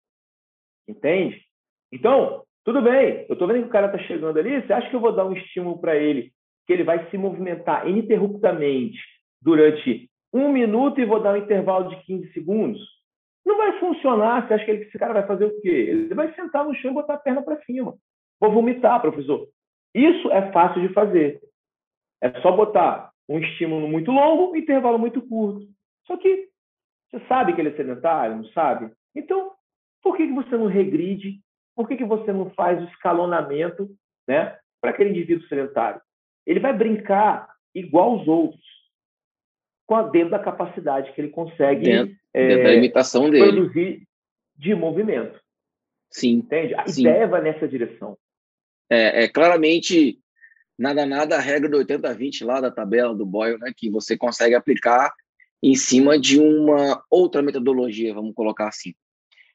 Entende? 0.87 1.41
Então, 1.91 2.43
tudo 2.65 2.81
bem, 2.81 3.25
eu 3.27 3.33
estou 3.33 3.47
vendo 3.47 3.61
que 3.61 3.69
o 3.69 3.71
cara 3.71 3.87
está 3.87 3.99
chegando 3.99 4.37
ali, 4.37 4.61
você 4.61 4.73
acha 4.73 4.89
que 4.89 4.95
eu 4.95 4.99
vou 4.99 5.11
dar 5.11 5.25
um 5.25 5.33
estímulo 5.33 5.79
para 5.79 5.95
ele, 5.95 6.31
que 6.69 6.73
ele 6.73 6.83
vai 6.83 7.09
se 7.09 7.17
movimentar 7.17 7.87
ininterruptamente 7.89 8.99
durante 9.41 10.07
um 10.31 10.51
minuto 10.51 11.01
e 11.01 11.05
vou 11.05 11.19
dar 11.19 11.33
um 11.33 11.37
intervalo 11.37 11.89
de 11.89 11.95
15 12.03 12.31
segundos? 12.31 12.79
Não 13.43 13.57
vai 13.57 13.79
funcionar. 13.79 14.47
Você 14.47 14.53
acha 14.53 14.65
que 14.65 14.71
esse 14.73 14.99
cara 14.99 15.13
vai 15.13 15.25
fazer 15.25 15.45
o 15.45 15.61
quê? 15.61 15.67
Ele 15.67 16.13
vai 16.13 16.31
sentar 16.35 16.63
no 16.63 16.75
chão 16.75 16.91
e 16.91 16.93
botar 16.93 17.15
a 17.15 17.17
perna 17.17 17.41
para 17.41 17.59
cima. 17.63 17.95
Vou 18.39 18.51
vomitar, 18.51 19.01
professor. 19.01 19.47
Isso 19.95 20.31
é 20.31 20.51
fácil 20.51 20.87
de 20.87 20.93
fazer. 20.93 21.41
É 22.21 22.39
só 22.41 22.51
botar 22.51 23.09
um 23.27 23.39
estímulo 23.39 23.87
muito 23.87 24.11
longo 24.11 24.55
e 24.55 24.59
intervalo 24.59 24.99
muito 24.99 25.23
curto. 25.23 25.65
Só 26.05 26.17
que 26.17 26.49
você 27.09 27.19
sabe 27.25 27.53
que 27.53 27.61
ele 27.61 27.69
é 27.69 27.75
sedentário, 27.75 28.35
não 28.35 28.45
sabe? 28.49 28.91
Então, 29.15 29.53
por 30.03 30.15
que 30.15 30.27
você 30.27 30.55
não 30.55 30.67
regride? 30.67 31.39
Por 31.75 31.87
que 31.87 32.05
você 32.05 32.31
não 32.31 32.51
faz 32.51 32.79
o 32.79 32.85
escalonamento 32.89 33.89
né, 34.27 34.55
para 34.79 34.91
aquele 34.91 35.09
indivíduo 35.09 35.47
sedentário? 35.47 35.99
Ele 36.45 36.59
vai 36.59 36.75
brincar 36.75 37.49
igual 37.73 38.19
os 38.19 38.27
outros, 38.27 38.61
dentro 40.11 40.31
da 40.31 40.39
capacidade 40.39 41.11
que 41.13 41.21
ele 41.21 41.29
consegue 41.29 41.83
dentro, 41.83 42.15
é, 42.33 42.47
dentro 42.47 42.63
da 42.63 42.71
limitação 42.71 43.29
dele. 43.29 43.51
produzir 43.51 44.07
de 44.55 44.75
movimento. 44.75 45.39
Sim. 46.11 46.33
Entende? 46.33 46.75
A 46.75 46.87
sim. 46.87 47.01
ideia 47.01 47.27
vai 47.27 47.41
nessa 47.41 47.67
direção. 47.67 48.17
É, 48.89 49.23
é 49.23 49.27
claramente 49.27 50.19
nada 50.77 51.05
nada 51.05 51.35
a 51.35 51.41
regra 51.41 51.69
do 51.69 51.77
80-20 51.77 52.45
lá 52.45 52.61
da 52.61 52.71
tabela 52.71 53.13
do 53.13 53.25
Boyle, 53.25 53.59
né, 53.59 53.71
que 53.75 53.89
você 53.89 54.17
consegue 54.17 54.55
aplicar 54.55 55.13
em 55.61 55.75
cima 55.75 56.17
de 56.17 56.39
uma 56.39 57.03
outra 57.11 57.41
metodologia, 57.41 58.13
vamos 58.13 58.33
colocar 58.33 58.69
assim. 58.69 58.93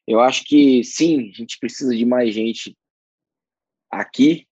Eu 0.07 0.21
acho 0.21 0.45
que 0.45 0.85
sim, 0.85 1.31
a 1.31 1.33
gente 1.33 1.59
precisa 1.59 1.97
de 1.97 2.05
mais 2.05 2.35
gente 2.35 2.77
aqui 3.91 4.47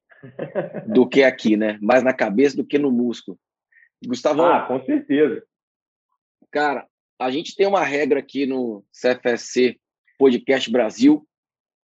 do 0.87 1.09
que 1.09 1.23
aqui, 1.23 1.57
né? 1.57 1.79
Mais 1.81 2.03
na 2.03 2.12
cabeça 2.12 2.57
do 2.57 2.64
que 2.64 2.79
no 2.79 2.91
músculo. 2.91 3.39
Gustavo. 4.05 4.43
Ah, 4.43 4.66
com 4.66 4.85
certeza. 4.85 5.43
Cara, 6.51 6.87
a 7.18 7.31
gente 7.31 7.55
tem 7.55 7.66
uma 7.66 7.85
regra 7.85 8.20
aqui 8.20 8.47
no 8.47 8.85
CFSC 8.93 9.79
Podcast 10.18 10.70
Brasil 10.70 11.27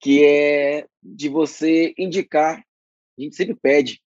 que 0.00 0.24
é 0.24 0.86
de 1.02 1.28
você 1.28 1.94
indicar. 1.98 2.62
A 3.18 3.22
gente 3.22 3.36
sempre 3.36 3.54
pede 3.54 4.00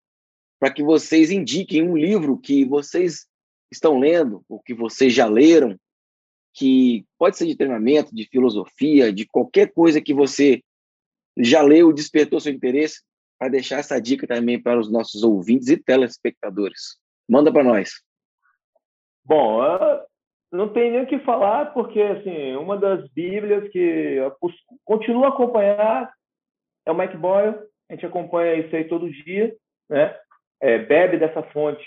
para 0.60 0.72
que 0.72 0.84
vocês 0.84 1.32
indiquem 1.32 1.82
um 1.82 1.98
livro 1.98 2.38
que 2.38 2.64
vocês 2.66 3.28
estão 3.72 4.00
lendo, 4.00 4.44
ou 4.48 4.60
que 4.60 4.74
vocês 4.74 5.14
já 5.14 5.26
leram, 5.26 5.78
que 6.54 7.06
pode 7.18 7.38
ser 7.38 7.46
de 7.46 7.56
treinamento, 7.56 8.14
de 8.14 8.28
filosofia, 8.28 9.12
de 9.12 9.26
qualquer 9.26 9.72
coisa 9.74 10.02
que 10.02 10.14
você 10.14 10.62
já 11.38 11.62
leu, 11.62 11.94
despertou 11.94 12.40
seu 12.40 12.54
interesse, 12.54 13.02
para 13.42 13.50
deixar 13.50 13.80
essa 13.80 14.00
dica 14.00 14.28
também 14.28 14.62
para 14.62 14.80
os 14.80 14.92
nossos 14.92 15.24
ouvintes 15.24 15.68
e 15.68 15.76
telespectadores. 15.76 17.00
Manda 17.28 17.52
para 17.52 17.64
nós. 17.64 17.90
Bom, 19.26 19.60
não 20.52 20.72
tem 20.72 20.92
nem 20.92 21.02
o 21.02 21.08
que 21.08 21.18
falar, 21.22 21.74
porque 21.74 22.00
assim, 22.00 22.56
uma 22.56 22.78
das 22.78 23.10
bíblias 23.10 23.68
que 23.72 24.20
continuo 24.86 25.26
a 25.26 25.30
acompanhar 25.30 26.14
é 26.86 26.92
o 26.92 26.96
Mike 26.96 27.18
Boyle, 27.18 27.56
a 27.90 27.96
gente 27.96 28.06
acompanha 28.06 28.60
isso 28.60 28.76
aí 28.76 28.84
todo 28.84 29.10
dia, 29.10 29.56
né? 29.90 30.16
É, 30.62 30.78
bebe 30.78 31.18
dessa 31.18 31.42
fonte 31.42 31.84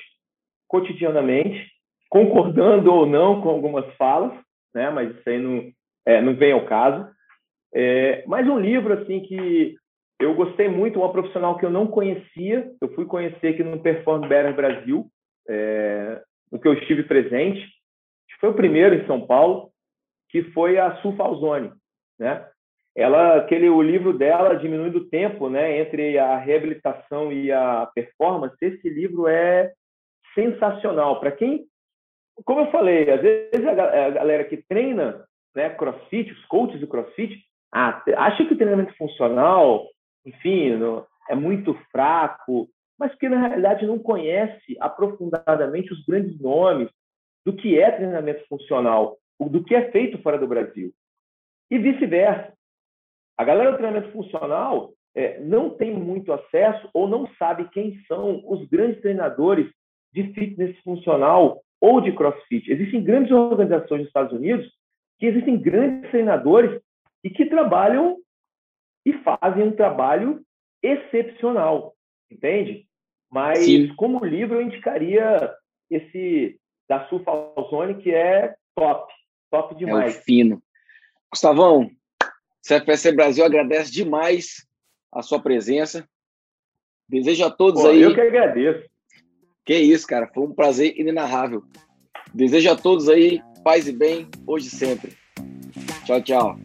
cotidianamente, 0.67 1.71
concordando 2.11 2.93
ou 2.93 3.07
não 3.07 3.41
com 3.41 3.49
algumas 3.49 3.95
falas, 3.95 4.33
né? 4.75 4.91
Mas 4.91 5.17
isso 5.17 5.31
aí 5.31 5.39
não, 5.39 5.71
é, 6.05 6.21
não 6.21 6.35
vem 6.35 6.51
ao 6.51 6.67
caso. 6.67 7.09
É, 7.73 8.25
mas 8.27 8.45
um 8.49 8.59
livro 8.59 8.93
assim 8.95 9.21
que 9.21 9.77
eu 10.21 10.35
gostei 10.35 10.69
muito, 10.69 10.99
uma 10.99 11.13
profissional 11.13 11.59
que 11.59 11.65
eu 11.65 11.71
não 11.71 11.87
conhecia, 11.87 12.71
eu 12.81 12.89
fui 12.95 13.05
conhecer 13.05 13.49
aqui 13.49 13.63
no 13.63 13.81
Perform 13.81 14.27
Better 14.29 14.55
Brasil, 14.55 15.07
é, 15.49 16.23
no 16.51 16.61
que 16.61 16.69
eu 16.69 16.75
estive 16.75 17.03
presente, 17.03 17.67
foi 18.41 18.51
o 18.51 18.55
primeiro 18.55 18.95
em 18.95 19.07
São 19.07 19.27
Paulo, 19.27 19.71
que 20.29 20.43
foi 20.53 20.79
a 20.79 20.97
Sulfalzone, 20.97 21.73
né? 22.19 22.47
Ela, 22.97 23.39
aquele, 23.39 23.69
o 23.69 23.83
livro 23.83 24.13
dela, 24.17 24.55
Diminuindo 24.55 24.99
o 24.99 25.09
Tempo, 25.09 25.49
né, 25.49 25.79
entre 25.81 26.17
a 26.19 26.37
reabilitação 26.37 27.33
e 27.33 27.51
a 27.51 27.91
performance, 27.95 28.57
esse 28.61 28.89
livro 28.89 29.27
é 29.27 29.73
sensacional. 30.35 31.19
Para 31.19 31.33
quem 31.33 31.67
como 32.45 32.61
eu 32.61 32.71
falei, 32.71 33.11
às 33.11 33.21
vezes 33.21 33.67
a 33.67 34.11
galera 34.11 34.45
que 34.45 34.57
treina 34.69 35.25
né, 35.55 35.71
crossfit, 35.71 36.33
os 36.33 36.45
coaches 36.47 36.81
do 36.81 36.89
crossfit, 36.89 37.39
ah, 37.73 38.03
acha 38.17 38.45
que 38.45 38.55
o 38.55 38.57
treinamento 38.57 38.97
funcional, 38.97 39.87
enfim, 40.25 40.79
é 41.29 41.35
muito 41.35 41.75
fraco, 41.91 42.69
mas 42.99 43.15
que 43.17 43.29
na 43.29 43.41
realidade 43.41 43.87
não 43.87 43.99
conhece 43.99 44.77
aprofundadamente 44.81 45.93
os 45.93 46.05
grandes 46.05 46.41
nomes 46.41 46.89
do 47.45 47.53
que 47.53 47.79
é 47.79 47.91
treinamento 47.91 48.47
funcional, 48.49 49.17
do 49.39 49.63
que 49.63 49.75
é 49.75 49.91
feito 49.91 50.19
fora 50.23 50.39
do 50.39 50.47
Brasil. 50.47 50.93
E 51.71 51.79
vice-versa. 51.79 52.53
A 53.37 53.45
galera 53.45 53.73
do 53.73 53.79
treinamento 53.79 54.13
funcional 54.13 54.93
é, 55.15 55.41
não 55.41 55.71
tem 55.71 55.93
muito 55.93 56.33
acesso 56.33 56.89
ou 56.95 57.09
não 57.09 57.29
sabe 57.37 57.69
quem 57.71 58.01
são 58.07 58.43
os 58.47 58.67
grandes 58.69 59.01
treinadores 59.01 59.71
de 60.13 60.33
fitness 60.33 60.79
funcional 60.83 61.61
ou 61.81 62.01
de 62.01 62.13
crossfit. 62.13 62.71
Existem 62.71 63.03
grandes 63.03 63.33
organizações 63.33 64.01
nos 64.01 64.09
Estados 64.09 64.33
Unidos 64.33 64.71
que 65.19 65.27
existem 65.27 65.59
grandes 65.59 66.11
treinadores 66.11 66.81
e 67.23 67.31
que 67.31 67.47
trabalham 67.47 68.19
e 69.05 69.13
fazem 69.13 69.65
um 69.65 69.77
trabalho 69.77 70.45
excepcional, 70.83 71.95
entende? 72.31 72.87
Mas 73.31 73.65
Sim. 73.65 73.95
como 73.97 74.25
livro 74.25 74.57
eu 74.57 74.63
indicaria 74.63 75.53
esse 75.91 76.59
da 76.89 77.07
Sulfalzone 77.09 78.03
que 78.03 78.11
é 78.11 78.55
top, 78.75 79.13
top 79.51 79.75
demais. 79.75 80.17
É 80.17 80.19
o 80.19 80.23
fino. 80.23 80.63
Gustavão, 81.31 81.91
CFSC 82.67 83.13
Brasil 83.13 83.45
agradece 83.45 83.91
demais 83.91 84.67
a 85.13 85.23
sua 85.23 85.41
presença. 85.41 86.09
Desejo 87.09 87.45
a 87.45 87.51
todos 87.51 87.83
Pô, 87.83 87.89
aí. 87.89 88.03
Eu 88.03 88.15
que 88.15 88.21
agradeço. 88.21 88.89
Que 89.65 89.77
isso, 89.77 90.07
cara. 90.07 90.31
Foi 90.33 90.45
um 90.45 90.55
prazer 90.55 90.99
inenarrável. 90.99 91.63
Desejo 92.33 92.71
a 92.71 92.77
todos 92.77 93.09
aí 93.09 93.43
paz 93.65 93.89
e 93.89 93.93
bem, 93.93 94.29
hoje 94.47 94.69
e 94.69 94.71
sempre. 94.71 95.17
Tchau, 96.05 96.21
tchau. 96.21 96.59